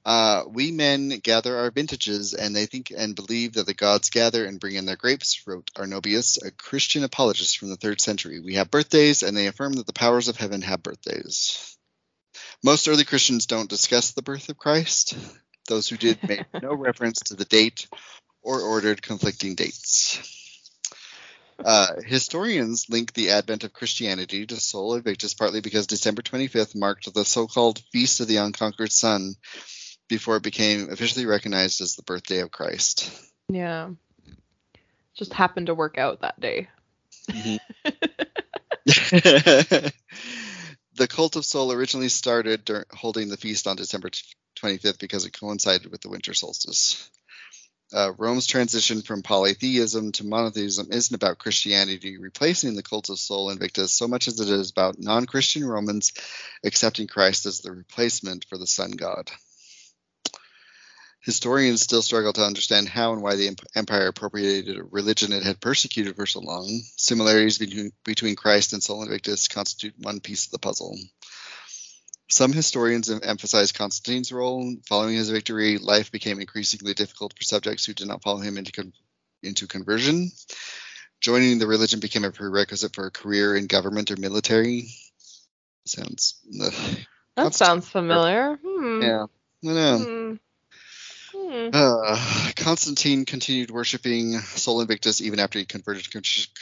Uh, 0.04 0.44
we 0.48 0.72
men 0.72 1.10
gather 1.10 1.58
our 1.58 1.70
vintages, 1.70 2.34
and 2.34 2.56
they 2.56 2.66
think 2.66 2.92
and 2.96 3.16
believe 3.16 3.54
that 3.54 3.68
the 3.68 3.74
gods 3.74 4.10
gather 4.10 4.46
and 4.46 4.60
bring 4.60 4.76
in 4.76 4.86
their 4.86 4.96
grapes, 4.96 5.46
wrote 5.46 5.70
Arnobius, 5.76 6.44
a 6.44 6.50
Christian 6.50 7.04
apologist 7.04 7.60
from 7.60 7.70
the 7.70 7.78
third 7.78 8.02
century. 8.02 8.40
We 8.40 8.56
have 8.56 8.72
birthdays, 8.72 9.22
and 9.22 9.38
they 9.38 9.48
affirm 9.48 9.74
that 9.74 9.86
the 9.86 9.94
powers 9.94 10.28
of 10.28 10.38
heaven 10.38 10.64
have 10.64 10.82
birthdays. 10.82 11.78
Most 12.64 12.88
early 12.88 13.04
Christians 13.04 13.46
don't 13.46 13.70
discuss 13.70 14.12
the 14.12 14.24
birth 14.24 14.50
of 14.50 14.58
Christ. 14.58 15.16
Those 15.68 15.88
who 15.88 15.98
did 15.98 16.28
made 16.28 16.46
no 16.62 16.74
reference 16.74 17.20
to 17.26 17.36
the 17.36 17.46
date 17.46 17.88
or 18.42 18.62
ordered 18.62 19.04
conflicting 19.04 19.54
dates. 19.54 20.20
Uh, 21.64 22.02
historians 22.04 22.90
link 22.90 23.14
the 23.14 23.30
advent 23.30 23.64
of 23.64 23.72
Christianity 23.72 24.48
to 24.48 24.60
Sol 24.60 24.96
Invictus 24.96 25.36
partly 25.36 25.62
because 25.62 25.86
December 25.86 26.24
25th 26.24 26.76
marked 26.76 27.14
the 27.14 27.24
so 27.24 27.46
called 27.46 27.84
Feast 27.92 28.20
of 28.20 28.28
the 28.28 28.38
Unconquered 28.38 28.92
Sun 28.92 29.36
before 30.12 30.36
it 30.36 30.44
became 30.44 30.92
officially 30.92 31.26
recognized 31.26 31.80
as 31.80 31.96
the 31.96 32.04
birthday 32.04 32.42
of 32.42 32.52
Christ. 32.52 33.10
Yeah. 33.48 33.92
Just 35.16 35.34
happened 35.34 35.68
to 35.68 35.74
work 35.74 35.98
out 35.98 36.20
that 36.20 36.38
day. 36.38 36.68
the 38.86 39.94
cult 41.08 41.38
of 41.38 41.46
Sol 41.46 41.72
originally 41.72 42.10
started 42.10 42.66
dur- 42.66 42.86
holding 42.92 43.30
the 43.30 43.38
feast 43.38 43.68
on 43.68 43.78
December 43.78 44.10
25th 44.62 45.00
because 45.00 45.26
it 45.26 45.40
coincided 45.40 45.90
with 45.90 46.02
the 46.02 46.10
winter 46.10 46.34
solstice. 46.34 47.10
Uh, 47.94 48.12
Rome's 48.18 48.48
transition 48.48 49.02
from 49.02 49.22
polytheism 49.22 50.12
to 50.14 50.26
monotheism 50.26 50.88
isn't 50.92 51.16
about 51.16 51.38
Christianity 51.38 52.18
replacing 52.18 52.76
the 52.76 52.84
cult 52.84 53.10
of 53.10 53.18
Sol 53.18 53.50
Invictus 53.50 53.94
so 53.94 54.10
much 54.10 54.28
as 54.28 54.42
it 54.42 54.50
is 54.50 54.72
about 54.72 55.00
non 55.00 55.26
Christian 55.26 55.66
Romans 55.66 56.12
accepting 56.66 57.08
Christ 57.08 57.46
as 57.46 57.62
the 57.62 57.72
replacement 57.72 58.46
for 58.50 58.58
the 58.58 58.68
sun 58.68 58.92
god. 58.92 59.32
Historians 61.22 61.82
still 61.82 62.02
struggle 62.02 62.34
to 62.34 62.44
understand 62.44 62.90
how 62.90 63.14
and 63.14 63.22
why 63.22 63.36
the 63.36 63.56
empire 63.76 64.08
appropriated 64.08 64.78
a 64.78 64.84
religion 64.84 65.32
it 65.32 65.44
had 65.44 65.62
persecuted 65.62 66.16
for 66.16 66.26
so 66.26 66.40
long. 66.40 66.68
Similarities 66.98 67.60
between, 67.60 67.92
between 68.04 68.36
Christ 68.36 68.74
and 68.74 68.82
Sol 68.82 69.04
Invictus 69.04 69.48
constitute 69.48 69.94
one 70.00 70.20
piece 70.20 70.46
of 70.46 70.52
the 70.52 70.60
puzzle. 70.60 70.98
Some 72.28 72.54
historians 72.54 73.10
emphasize 73.10 73.72
Constantine's 73.72 74.32
role. 74.32 74.74
Following 74.88 75.16
his 75.16 75.30
victory, 75.30 75.78
life 75.78 76.12
became 76.12 76.40
increasingly 76.40 76.94
difficult 76.94 77.34
for 77.38 77.44
subjects 77.44 77.86
who 77.86 77.94
did 77.94 78.08
not 78.08 78.24
follow 78.24 78.40
him 78.40 78.58
into, 78.58 78.72
con- 78.72 78.94
into 79.44 79.68
conversion. 79.68 80.32
Joining 81.20 81.60
the 81.60 81.68
religion 81.68 82.00
became 82.00 82.24
a 82.24 82.32
prerequisite 82.32 82.96
for 82.96 83.06
a 83.06 83.12
career 83.12 83.56
in 83.56 83.68
government 83.68 84.10
or 84.10 84.16
military. 84.16 84.88
Sounds. 85.86 86.40
ugh. 86.64 86.74
That 87.36 87.54
sounds 87.54 87.88
familiar. 87.88 88.60
Hmm. 88.66 89.02
Yeah. 89.02 89.26
I 89.64 89.68
know. 89.68 89.98
Hmm. 90.00 90.34
Hmm. 91.52 91.68
Uh, 91.74 92.52
Constantine 92.56 93.26
continued 93.26 93.72
worshiping 93.72 94.40
Sol 94.40 94.80
Invictus 94.80 95.20
even 95.20 95.38
after 95.38 95.60
he 95.60 95.66
converted 95.66 96.06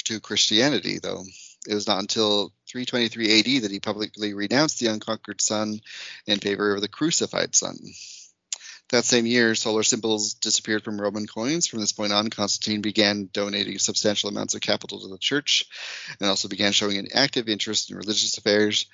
to 0.06 0.20
Christianity, 0.20 0.98
though. 0.98 1.24
It 1.68 1.76
was 1.76 1.86
not 1.86 2.00
until 2.00 2.52
323 2.68 3.40
AD 3.40 3.62
that 3.64 3.72
he 3.72 3.80
publicly 3.80 4.34
renounced 4.34 4.80
the 4.80 4.88
unconquered 4.88 5.42
sun 5.42 5.80
in 6.26 6.40
favor 6.40 6.74
of 6.74 6.82
the 6.82 6.88
crucified 6.88 7.54
sun. 7.54 7.78
That 8.90 9.06
same 9.06 9.28
year, 9.28 9.54
solar 9.54 9.84
symbols 9.84 10.34
disappeared 10.34 10.84
from 10.84 11.00
Roman 11.00 11.28
coins. 11.28 11.68
From 11.68 11.82
this 11.82 11.92
point 11.92 12.12
on, 12.12 12.32
Constantine 12.32 12.82
began 12.82 13.30
donating 13.32 13.78
substantial 13.78 14.30
amounts 14.30 14.56
of 14.56 14.62
capital 14.62 15.02
to 15.02 15.08
the 15.08 15.20
church 15.20 15.66
and 16.20 16.28
also 16.28 16.48
began 16.48 16.72
showing 16.72 16.98
an 16.98 17.10
active 17.14 17.48
interest 17.48 17.92
in 17.92 17.98
religious 17.98 18.40
affairs. 18.40 18.88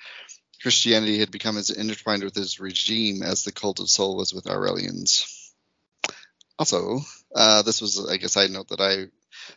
Christianity 0.60 1.18
had 1.20 1.30
become 1.30 1.56
as 1.56 1.70
intertwined 1.70 2.22
with 2.22 2.34
his 2.34 2.60
regime 2.60 3.22
as 3.22 3.44
the 3.44 3.52
cult 3.52 3.80
of 3.80 3.88
Sol 3.88 4.14
was 4.14 4.34
with 4.34 4.46
Aurelian's. 4.46 5.35
Also, 6.58 7.00
uh, 7.34 7.62
this 7.62 7.80
was, 7.80 8.08
I 8.08 8.16
guess, 8.16 8.36
I 8.36 8.46
note 8.46 8.68
that 8.68 8.80
I. 8.80 9.06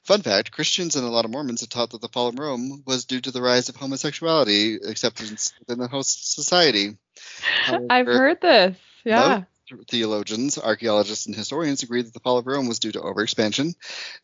Fun 0.04 0.22
fact: 0.22 0.52
Christians 0.52 0.96
and 0.96 1.06
a 1.06 1.10
lot 1.10 1.24
of 1.26 1.32
Mormons 1.32 1.62
have 1.62 1.70
taught 1.70 1.92
that 1.92 2.02
the 2.02 2.10
fall 2.10 2.28
of 2.28 2.38
Rome 2.38 2.84
was 2.86 3.06
due 3.06 3.22
to 3.22 3.32
the 3.32 3.42
rise 3.42 3.70
of 3.70 3.78
homosexuality 3.78 4.76
acceptance 4.76 5.54
within 5.60 5.80
the 5.80 5.88
host 5.88 6.34
society. 6.36 6.98
I've 7.90 8.06
heard 8.06 8.42
this. 8.42 8.76
Yeah. 9.06 9.44
Theologians, 9.88 10.58
archaeologists, 10.58 11.28
and 11.28 11.36
historians 11.36 11.84
agree 11.84 12.02
that 12.02 12.12
the 12.14 12.20
fall 12.22 12.40
of 12.40 12.48
Rome 12.48 12.68
was 12.68 12.80
due 12.80 12.92
to 12.92 13.02
overexpansion, 13.02 13.76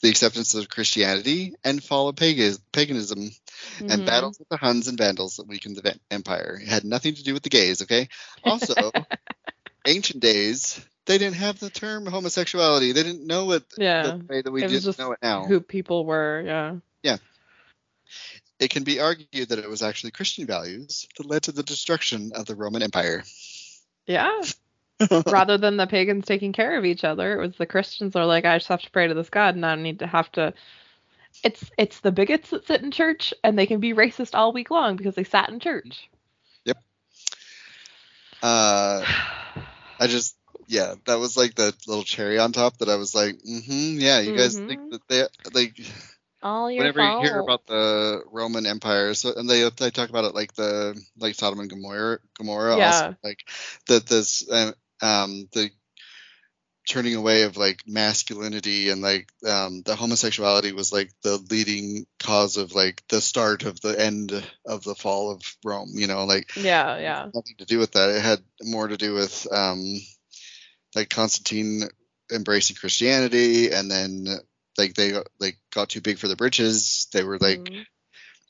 the 0.01 0.09
acceptance 0.09 0.55
of 0.55 0.69
Christianity, 0.69 1.53
and 1.63 1.83
fall 1.83 2.09
of 2.09 2.15
paganism, 2.15 3.31
and 3.79 4.01
Mhm. 4.01 4.05
battles 4.05 4.39
with 4.39 4.49
the 4.49 4.57
Huns 4.57 4.87
and 4.87 4.97
Vandals 4.97 5.35
that 5.35 5.47
weakened 5.47 5.77
the 5.77 5.99
empire. 6.09 6.59
It 6.59 6.67
had 6.67 6.83
nothing 6.83 7.13
to 7.13 7.23
do 7.23 7.33
with 7.33 7.43
the 7.43 7.49
gays, 7.49 7.83
okay? 7.83 8.09
Also, 8.43 8.73
ancient 9.85 10.19
days, 10.19 10.79
they 11.05 11.17
didn't 11.17 11.35
have 11.35 11.59
the 11.59 11.69
term 11.69 12.05
homosexuality. 12.05 12.91
They 12.91 13.03
didn't 13.03 13.25
know 13.27 13.51
it 13.51 13.63
Yeah. 13.77 14.03
the 14.17 14.25
way 14.27 14.41
that 14.41 14.51
we 14.51 14.63
It 14.63 14.67
didn't 14.67 14.83
just 14.83 14.99
know 14.99 15.11
it 15.11 15.19
now. 15.21 15.45
Who 15.45 15.61
people 15.61 16.05
were. 16.05 16.41
Yeah. 16.45 16.75
Yeah. 17.03 17.17
It 18.59 18.69
can 18.69 18.83
be 18.83 18.99
argued 18.99 19.49
that 19.49 19.59
it 19.59 19.69
was 19.69 19.83
actually 19.83 20.11
Christian 20.11 20.45
values 20.47 21.07
that 21.17 21.25
led 21.25 21.43
to 21.43 21.51
the 21.51 21.63
destruction 21.63 22.31
of 22.33 22.45
the 22.45 22.55
Roman 22.55 22.81
Empire. 22.81 23.23
Yeah. 24.07 24.41
Rather 25.27 25.57
than 25.57 25.77
the 25.77 25.87
pagans 25.87 26.25
taking 26.25 26.53
care 26.53 26.77
of 26.77 26.85
each 26.85 27.03
other, 27.03 27.33
it 27.33 27.41
was 27.41 27.57
the 27.57 27.65
Christians 27.65 28.15
are 28.15 28.25
like, 28.25 28.45
I 28.45 28.57
just 28.57 28.69
have 28.69 28.81
to 28.81 28.91
pray 28.91 29.07
to 29.07 29.13
this 29.13 29.29
God 29.29 29.55
and 29.55 29.65
I 29.65 29.75
don't 29.75 29.83
need 29.83 29.99
to 29.99 30.07
have 30.07 30.31
to. 30.33 30.53
It's 31.43 31.69
it's 31.77 31.99
the 31.99 32.13
bigots 32.13 32.51
that 32.51 32.65
sit 32.65 32.81
in 32.81 32.91
church 32.91 33.33
and 33.43 33.59
they 33.59 33.65
can 33.65 33.81
be 33.81 33.93
racist 33.93 34.35
all 34.35 34.53
week 34.53 34.71
long 34.71 34.95
because 34.95 35.15
they 35.15 35.25
sat 35.25 35.49
in 35.49 35.59
church. 35.59 36.09
Yep. 36.63 36.77
Uh, 38.41 39.05
I 39.99 40.07
just 40.07 40.34
yeah, 40.67 40.95
that 41.05 41.19
was 41.19 41.37
like 41.37 41.55
the 41.55 41.73
little 41.87 42.03
cherry 42.03 42.39
on 42.39 42.51
top 42.51 42.77
that 42.77 42.89
I 42.89 42.95
was 42.95 43.13
like, 43.15 43.35
mm-hmm, 43.35 43.99
yeah, 43.99 44.19
you 44.19 44.33
guys 44.33 44.57
Mhm. 44.57 44.67
think 44.67 44.81
that 44.91 45.01
they 45.07 45.27
like 45.53 45.77
All 46.43 46.69
your 46.71 46.79
whenever 46.79 46.99
fault. 46.99 47.21
you 47.21 47.27
hear 47.27 47.39
about 47.39 47.65
the 47.67 48.21
Roman 48.31 48.65
Empire, 48.65 49.13
so 49.13 49.33
and 49.35 49.49
they 49.49 49.69
they 49.69 49.91
talk 49.91 50.09
about 50.09 50.25
it 50.25 50.35
like 50.35 50.53
the 50.53 50.99
like 51.17 51.35
Sodom 51.35 51.59
and 51.59 51.69
Gomorrah, 51.69 52.19
Gomorrah, 52.37 52.77
Yeah. 52.77 52.87
also 52.87 53.15
like 53.23 53.39
that 53.87 54.05
this 54.07 54.47
uh, 54.49 54.71
um 55.01 55.47
the 55.53 55.69
turning 56.87 57.15
away 57.15 57.43
of 57.43 57.57
like 57.57 57.81
masculinity 57.87 58.89
and 58.89 59.01
like 59.01 59.27
um 59.47 59.81
the 59.83 59.95
homosexuality 59.95 60.71
was 60.71 60.93
like 60.93 61.11
the 61.23 61.37
leading 61.49 62.05
cause 62.19 62.57
of 62.57 62.73
like 62.75 63.03
the 63.09 63.21
start 63.21 63.63
of 63.63 63.79
the 63.81 63.99
end 63.99 64.31
of 64.65 64.83
the 64.83 64.93
fall 64.95 65.31
of 65.31 65.41
Rome. 65.63 65.89
You 65.95 66.07
know, 66.07 66.25
like 66.25 66.47
yeah, 66.55 66.97
yeah. 66.99 67.25
nothing 67.33 67.55
to 67.57 67.65
do 67.65 67.79
with 67.79 67.93
that. 67.93 68.09
It 68.09 68.21
had 68.21 68.39
more 68.63 68.87
to 68.87 68.97
do 68.97 69.13
with 69.15 69.47
um, 69.51 69.99
like 70.95 71.09
Constantine 71.09 71.83
embracing 72.31 72.75
Christianity, 72.75 73.71
and 73.71 73.89
then 73.89 74.25
like 74.77 74.93
they 74.95 75.11
got, 75.11 75.27
like 75.39 75.57
got 75.73 75.89
too 75.89 76.01
big 76.01 76.17
for 76.17 76.27
the 76.27 76.35
britches. 76.35 77.07
They 77.13 77.23
were 77.23 77.37
like 77.37 77.59
Mhm. 77.59 77.85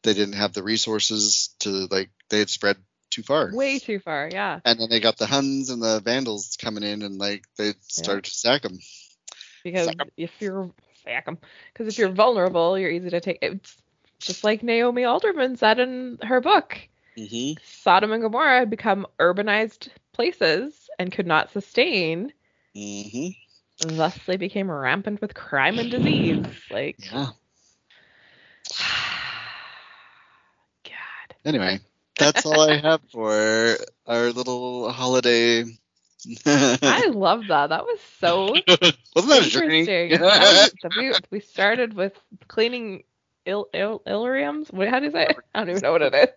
they 0.04 0.14
didn't 0.14 0.36
have 0.36 0.54
the 0.54 0.64
resources 0.64 1.56
to 1.60 1.88
like 1.92 2.10
they 2.30 2.40
had 2.40 2.50
spread 2.50 2.78
too 3.10 3.24
far. 3.24 3.52
way 3.54 3.80
too 3.80 4.00
far. 4.00 4.30
Yeah. 4.32 4.60
And 4.66 4.80
then 4.80 4.90
they 4.90 5.00
got 5.00 5.18
the 5.18 5.26
Huns 5.26 5.70
and 5.70 5.82
the 5.82 6.00
Vandals 6.02 6.58
coming 6.60 6.84
in, 6.84 7.02
and 7.02 7.18
like 7.18 7.44
they 7.58 7.74
started 7.82 8.26
to 8.26 8.32
sack 8.32 8.62
them. 8.64 8.78
because 9.64 9.88
Sack 9.88 9.96
'em. 10.02 10.10
if 10.18 10.32
you're 10.40 10.72
sack 11.04 11.26
'em. 11.28 11.38
because 11.74 11.88
if 11.88 11.98
you're 11.98 12.10
vulnerable, 12.10 12.78
you're 12.78 12.92
easy 12.92 13.10
to 13.10 13.22
take. 13.22 13.40
It's 13.42 13.76
just 14.20 14.44
like 14.44 14.64
Naomi 14.64 15.04
Alderman 15.06 15.58
said 15.58 15.80
in 15.80 16.18
her 16.24 16.42
book. 16.42 16.78
Mm-hmm. 17.18 17.60
Sodom 17.64 18.12
and 18.12 18.22
Gomorrah 18.22 18.60
had 18.60 18.70
become 18.70 19.08
urbanized 19.20 19.88
places 20.14 20.85
and 21.00 21.12
could 21.12 21.28
not 21.28 21.52
sustain. 21.52 22.32
Mm-hmm. 22.76 23.96
Thus, 23.96 24.18
they 24.26 24.38
became 24.38 24.72
rampant 24.72 25.22
with 25.22 25.34
crime 25.34 25.80
and 25.80 25.92
disease. 25.92 26.46
Like, 26.72 26.98
Yeah. 27.12 27.28
God. 30.84 31.36
Anyway, 31.44 31.80
that's 32.18 32.46
all 32.46 32.70
I 32.70 32.78
have 32.78 33.02
for 33.12 33.76
our 34.08 34.32
little 34.32 34.92
holiday. 34.92 35.64
I 36.46 37.08
love 37.14 37.48
that. 37.50 37.68
That 37.70 37.84
was 37.84 38.00
so 38.20 38.48
Wasn't 38.68 38.70
that 39.30 39.44
interesting. 39.44 40.10
That 40.20 40.72
was- 40.84 40.92
we, 40.98 41.14
we 41.32 41.40
started 41.40 41.94
with 41.94 42.14
cleaning 42.48 43.04
il, 43.46 43.68
il, 43.74 44.00
illyriums. 44.08 44.72
How 44.90 45.00
do 45.00 45.06
you 45.06 45.12
say 45.12 45.28
it? 45.28 45.38
I 45.54 45.60
don't 45.60 45.70
even 45.70 45.82
know 45.82 45.92
what 45.92 46.02
it 46.02 46.14
is. 46.16 46.30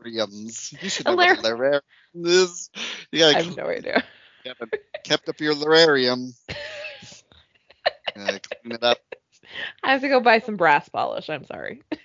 Larariums. 0.00 0.82
You 0.82 0.88
should 0.88 1.06
know 1.06 1.16
what 1.16 1.38
a 1.38 1.42
lararium 1.42 1.80
is. 2.14 2.70
You 3.12 3.24
I 3.24 3.32
gotta 3.32 3.44
have 3.44 3.56
no 3.56 3.66
idea. 3.68 4.04
keep, 4.44 4.56
kept 5.04 5.28
up 5.28 5.40
your 5.40 5.54
lararium. 5.54 6.32
Uh, 8.16 8.38
clean 8.62 8.74
it 8.74 8.82
up. 8.82 8.98
I 9.82 9.92
have 9.92 10.00
to 10.02 10.08
go 10.08 10.20
buy 10.20 10.40
some 10.40 10.56
brass 10.56 10.88
polish. 10.88 11.30
I'm 11.30 11.44
sorry. 11.44 11.82
I 11.92 11.96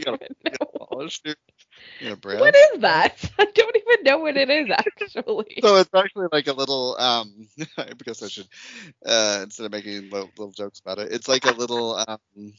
don't 0.00 0.22
even 0.22 0.28
know. 0.44 0.86
polish 0.88 1.20
it. 1.24 1.36
You 2.00 2.10
know, 2.10 2.16
brass. 2.16 2.40
What 2.40 2.54
is 2.54 2.80
that? 2.80 3.30
I 3.38 3.44
don't 3.46 3.76
even 3.76 4.04
know 4.04 4.18
what 4.18 4.36
it 4.36 4.50
is 4.50 4.70
actually. 4.70 5.58
So 5.62 5.76
it's 5.76 5.90
actually 5.94 6.28
like 6.32 6.46
a 6.48 6.52
little 6.52 6.96
um 6.98 7.48
because 7.98 8.22
I 8.22 8.28
should 8.28 8.48
uh 9.04 9.40
instead 9.44 9.66
of 9.66 9.72
making 9.72 10.10
little, 10.10 10.30
little 10.36 10.52
jokes 10.52 10.80
about 10.80 10.98
it, 10.98 11.12
it's 11.12 11.28
like 11.28 11.44
a 11.46 11.52
little 11.52 11.96
um 11.96 12.52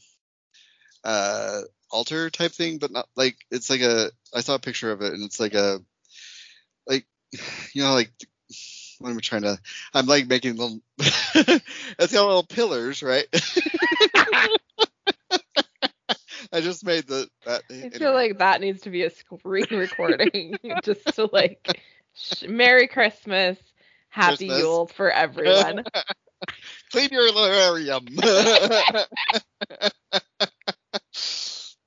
uh 1.04 1.60
altar 1.90 2.30
type 2.30 2.52
thing, 2.52 2.78
but 2.78 2.90
not 2.90 3.08
like 3.16 3.36
it's 3.50 3.70
like 3.70 3.80
a 3.80 4.10
I 4.34 4.40
saw 4.40 4.54
a 4.54 4.60
picture 4.60 4.92
of 4.92 5.02
it 5.02 5.12
and 5.12 5.24
it's 5.24 5.40
like 5.40 5.54
a 5.54 5.80
like 6.86 7.06
you 7.72 7.82
know 7.82 7.94
like 7.94 8.10
what 8.98 9.10
am 9.10 9.16
I 9.16 9.20
trying 9.20 9.42
to 9.42 9.58
I'm 9.94 10.06
like 10.06 10.26
making 10.26 10.56
little 10.56 10.80
it's 10.98 12.12
got 12.12 12.26
little 12.26 12.42
pillars, 12.44 13.02
right? 13.02 13.26
I 16.52 16.60
just 16.60 16.84
made 16.84 17.06
the 17.06 17.28
that 17.44 17.62
I 17.70 17.88
feel 17.90 18.12
like 18.14 18.38
that 18.38 18.60
needs 18.60 18.82
to 18.82 18.90
be 18.90 19.02
a 19.04 19.10
screen 19.10 19.66
recording 19.70 20.56
just 20.84 21.04
to 21.16 21.28
like 21.32 21.80
sh- 22.14 22.44
Merry 22.48 22.86
Christmas, 22.86 23.58
Happy 24.08 24.46
Christmas. 24.46 24.58
Yule 24.58 24.86
for 24.86 25.10
everyone. 25.10 25.84
Clean 26.92 27.08
your 27.10 27.30
lararium. 27.32 28.06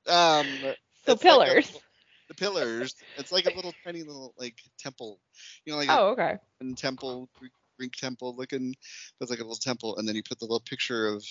Um, 0.10 0.74
So 1.06 1.16
like 1.16 1.20
pillars. 1.20 1.68
little- 1.68 1.84
the 2.30 2.36
pillars. 2.36 2.96
It's 3.18 3.32
like 3.32 3.46
a 3.46 3.52
little 3.52 3.76
tiny 3.86 4.04
little 4.04 4.34
like 4.38 4.58
temple. 4.80 5.20
You 5.66 5.74
know, 5.74 5.78
like 5.80 5.90
Oh, 5.90 6.10
okay. 6.12 6.38
And 6.62 6.78
temple, 6.78 7.30
Greek, 7.78 7.94
temple 7.94 8.36
looking. 8.36 8.76
But 9.20 9.24
it's 9.24 9.32
like 9.32 9.40
a 9.40 9.44
little 9.44 9.56
temple, 9.58 9.98
and 9.98 10.08
then 10.08 10.16
you 10.16 10.24
put 10.24 10.40
the 10.40 10.46
little 10.46 10.60
picture 10.62 11.08
of 11.08 11.26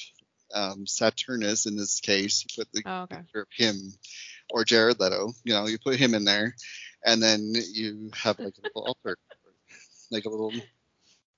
um, 0.54 0.84
Saturnus 0.86 1.66
in 1.66 1.76
this 1.76 2.00
case. 2.00 2.44
You 2.44 2.62
put 2.62 2.72
the 2.72 2.84
Oh, 2.84 3.02
okay. 3.02 3.22
picture 3.22 3.40
of 3.42 3.48
him 3.56 3.76
or 4.50 4.64
Jared 4.64 5.00
Leto. 5.00 5.32
You 5.44 5.54
know, 5.54 5.66
you 5.66 5.78
put 5.78 5.96
him 5.96 6.14
in 6.14 6.24
there, 6.24 6.54
and 7.04 7.22
then 7.22 7.52
you 7.72 8.10
have 8.14 8.36
like 8.42 8.54
a 8.58 8.62
little 8.62 8.82
altar, 8.86 9.16
like 10.10 10.24
a 10.24 10.30
little. 10.30 10.54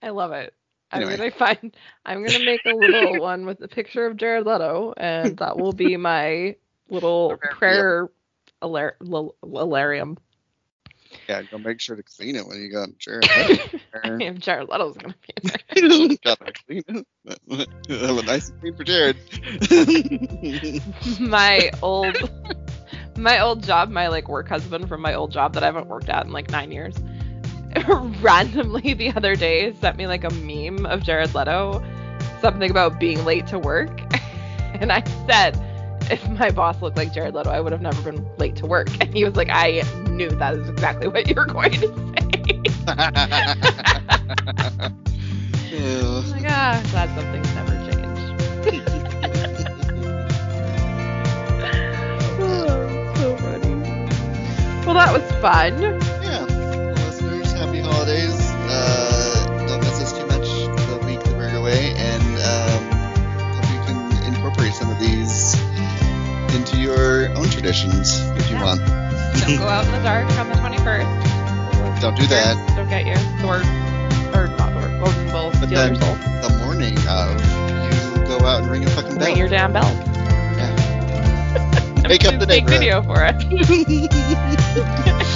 I 0.03 0.11
love 0.11 0.33
it. 0.33 0.55
I'm 0.93 1.09
gonna 1.09 1.31
find. 1.31 1.77
I'm 2.05 2.23
gonna 2.25 2.39
make 2.39 2.65
a 2.67 2.73
little 2.73 3.19
one 3.21 3.47
with 3.47 3.61
a 3.63 3.69
picture 3.69 4.07
of 4.07 4.17
Jared 4.17 4.47
Leto, 4.47 4.93
and 4.97 5.37
that 5.39 5.57
will 5.59 5.73
be 5.73 5.97
my 5.97 6.57
little 6.91 7.39
Terrarium. 7.43 7.51
prayer 7.59 8.11
alar- 8.63 8.95
lil- 9.01 9.37
alarium. 9.43 10.19
Yeah, 11.29 11.43
go 11.43 11.59
make 11.59 11.81
sure 11.81 11.97
to 11.97 12.03
clean 12.03 12.37
it 12.37 12.47
when 12.47 12.61
you 12.61 12.71
got 12.71 12.89
Jared. 12.99 13.31
Leto 13.37 13.71
if 14.21 14.39
Jared 14.39 14.69
Leto's 14.69 14.97
gonna 14.97 15.15
be 15.21 15.35
in 15.43 16.09
there. 16.09 16.17
Gotta 16.25 16.53
clean 16.53 16.85
it. 16.89 17.07
Have 17.89 18.19
a 18.19 18.23
nice 18.23 18.51
clean 18.61 18.75
for 18.77 18.85
Jared. 18.85 19.17
my 21.21 21.71
old 21.83 22.17
my 23.17 23.41
old 23.41 23.63
job, 23.63 23.91
my 23.91 24.09
like 24.09 24.29
work 24.29 24.49
husband 24.49 24.89
from 24.89 25.01
my 25.01 25.15
old 25.15 25.33
job 25.33 25.55
that 25.55 25.63
I 25.63 25.67
haven't 25.67 25.89
worked 25.89 26.09
at 26.09 26.27
in 26.27 26.33
like 26.33 26.51
nine 26.51 26.71
years, 26.71 26.95
randomly 28.21 28.95
the 28.95 29.13
other 29.15 29.35
day 29.35 29.75
sent 29.75 29.97
me 29.97 30.07
like 30.07 30.25
a 30.25 30.31
meme 30.31 30.87
of 30.87 31.03
Jared 31.03 31.35
Leto, 31.35 31.85
something 32.41 32.71
about 32.71 33.01
being 33.01 33.25
late 33.25 33.47
to 33.49 33.59
work, 33.59 34.01
and 34.75 34.93
I 34.93 35.03
said. 35.27 35.70
If 36.11 36.29
my 36.31 36.51
boss 36.51 36.83
looked 36.83 36.97
like 36.97 37.13
Jared 37.13 37.35
Leto, 37.35 37.51
I 37.51 37.61
would 37.61 37.73
have 37.73 37.83
never 37.83 38.03
been 38.03 38.27
late 38.39 38.57
to 38.57 38.67
work. 38.67 38.89
And 39.01 39.15
he 39.15 39.25
was 39.25 39.37
like, 39.37 39.49
I 39.51 39.83
knew 40.09 40.29
that 40.31 40.55
is 40.55 40.69
exactly 40.69 41.09
what 41.09 41.29
you 41.29 41.35
were 41.35 41.47
going 41.47 41.71
to 41.73 41.81
say. 41.81 41.87
I'm 45.73 46.31
like, 46.33 46.45
ah, 46.49 46.83
glad 46.91 47.09
some 47.15 47.31
things 47.33 47.55
never 47.55 47.77
change. 47.91 48.21
Oh, 52.43 53.15
so 53.17 53.37
funny. 53.37 53.75
Well, 54.87 54.95
that 54.95 55.13
was 55.13 55.23
fun. 55.43 55.81
Yeah. 55.83 56.45
Well, 56.47 56.95
listeners, 56.95 57.53
happy 57.53 57.81
holidays. 57.81 58.35
Uh, 58.69 59.67
don't 59.69 59.81
miss 59.81 60.01
us 60.01 60.13
too 60.19 60.27
much 60.27 60.49
the 60.89 60.99
week 61.07 61.23
that 61.23 61.37
we're 61.37 61.55
away, 61.57 61.93
your 66.91 67.29
own 67.37 67.49
traditions 67.51 68.21
if 68.37 68.51
you 68.51 68.57
Yeah. 68.57 68.65
want. 68.65 68.81
Don't 69.41 69.59
go 69.59 69.69
out 69.69 69.85
in 69.87 69.93
the 69.93 69.99
dark 70.03 70.27
on 70.39 70.49
the 70.49 70.55
21st. 70.57 72.01
Don't 72.01 72.17
do 72.17 72.27
that. 72.27 72.57
Don't 72.77 72.89
get 72.89 73.07
your 73.07 73.17
sword, 73.41 73.65
or 74.35 74.49
not 74.57 74.73
sword, 74.73 74.93
golden 75.01 75.31
bull, 75.31 75.51
But 75.51 75.67
steal 75.67 75.69
then- 75.71 75.95
your 75.95 76.03
soul. 76.03 76.17
The 76.43 76.51
morning 76.65 76.97
of, 77.09 77.41
you 78.19 78.25
go 78.27 78.45
out 78.47 78.63
and 78.63 78.71
ring 78.71 78.85
a 78.85 78.91
fucking 78.91 79.17
bell. 79.19 79.27
Ring 79.29 79.37
your 79.37 79.49
damn 79.49 79.73
bell. 79.73 79.85
Yeah. 80.57 80.71
Make 82.09 82.25
up 82.25 82.39
the 82.41 82.47
neighborhood. 82.47 82.81
video 82.81 83.03
for 83.03 83.23
it. 83.25 83.37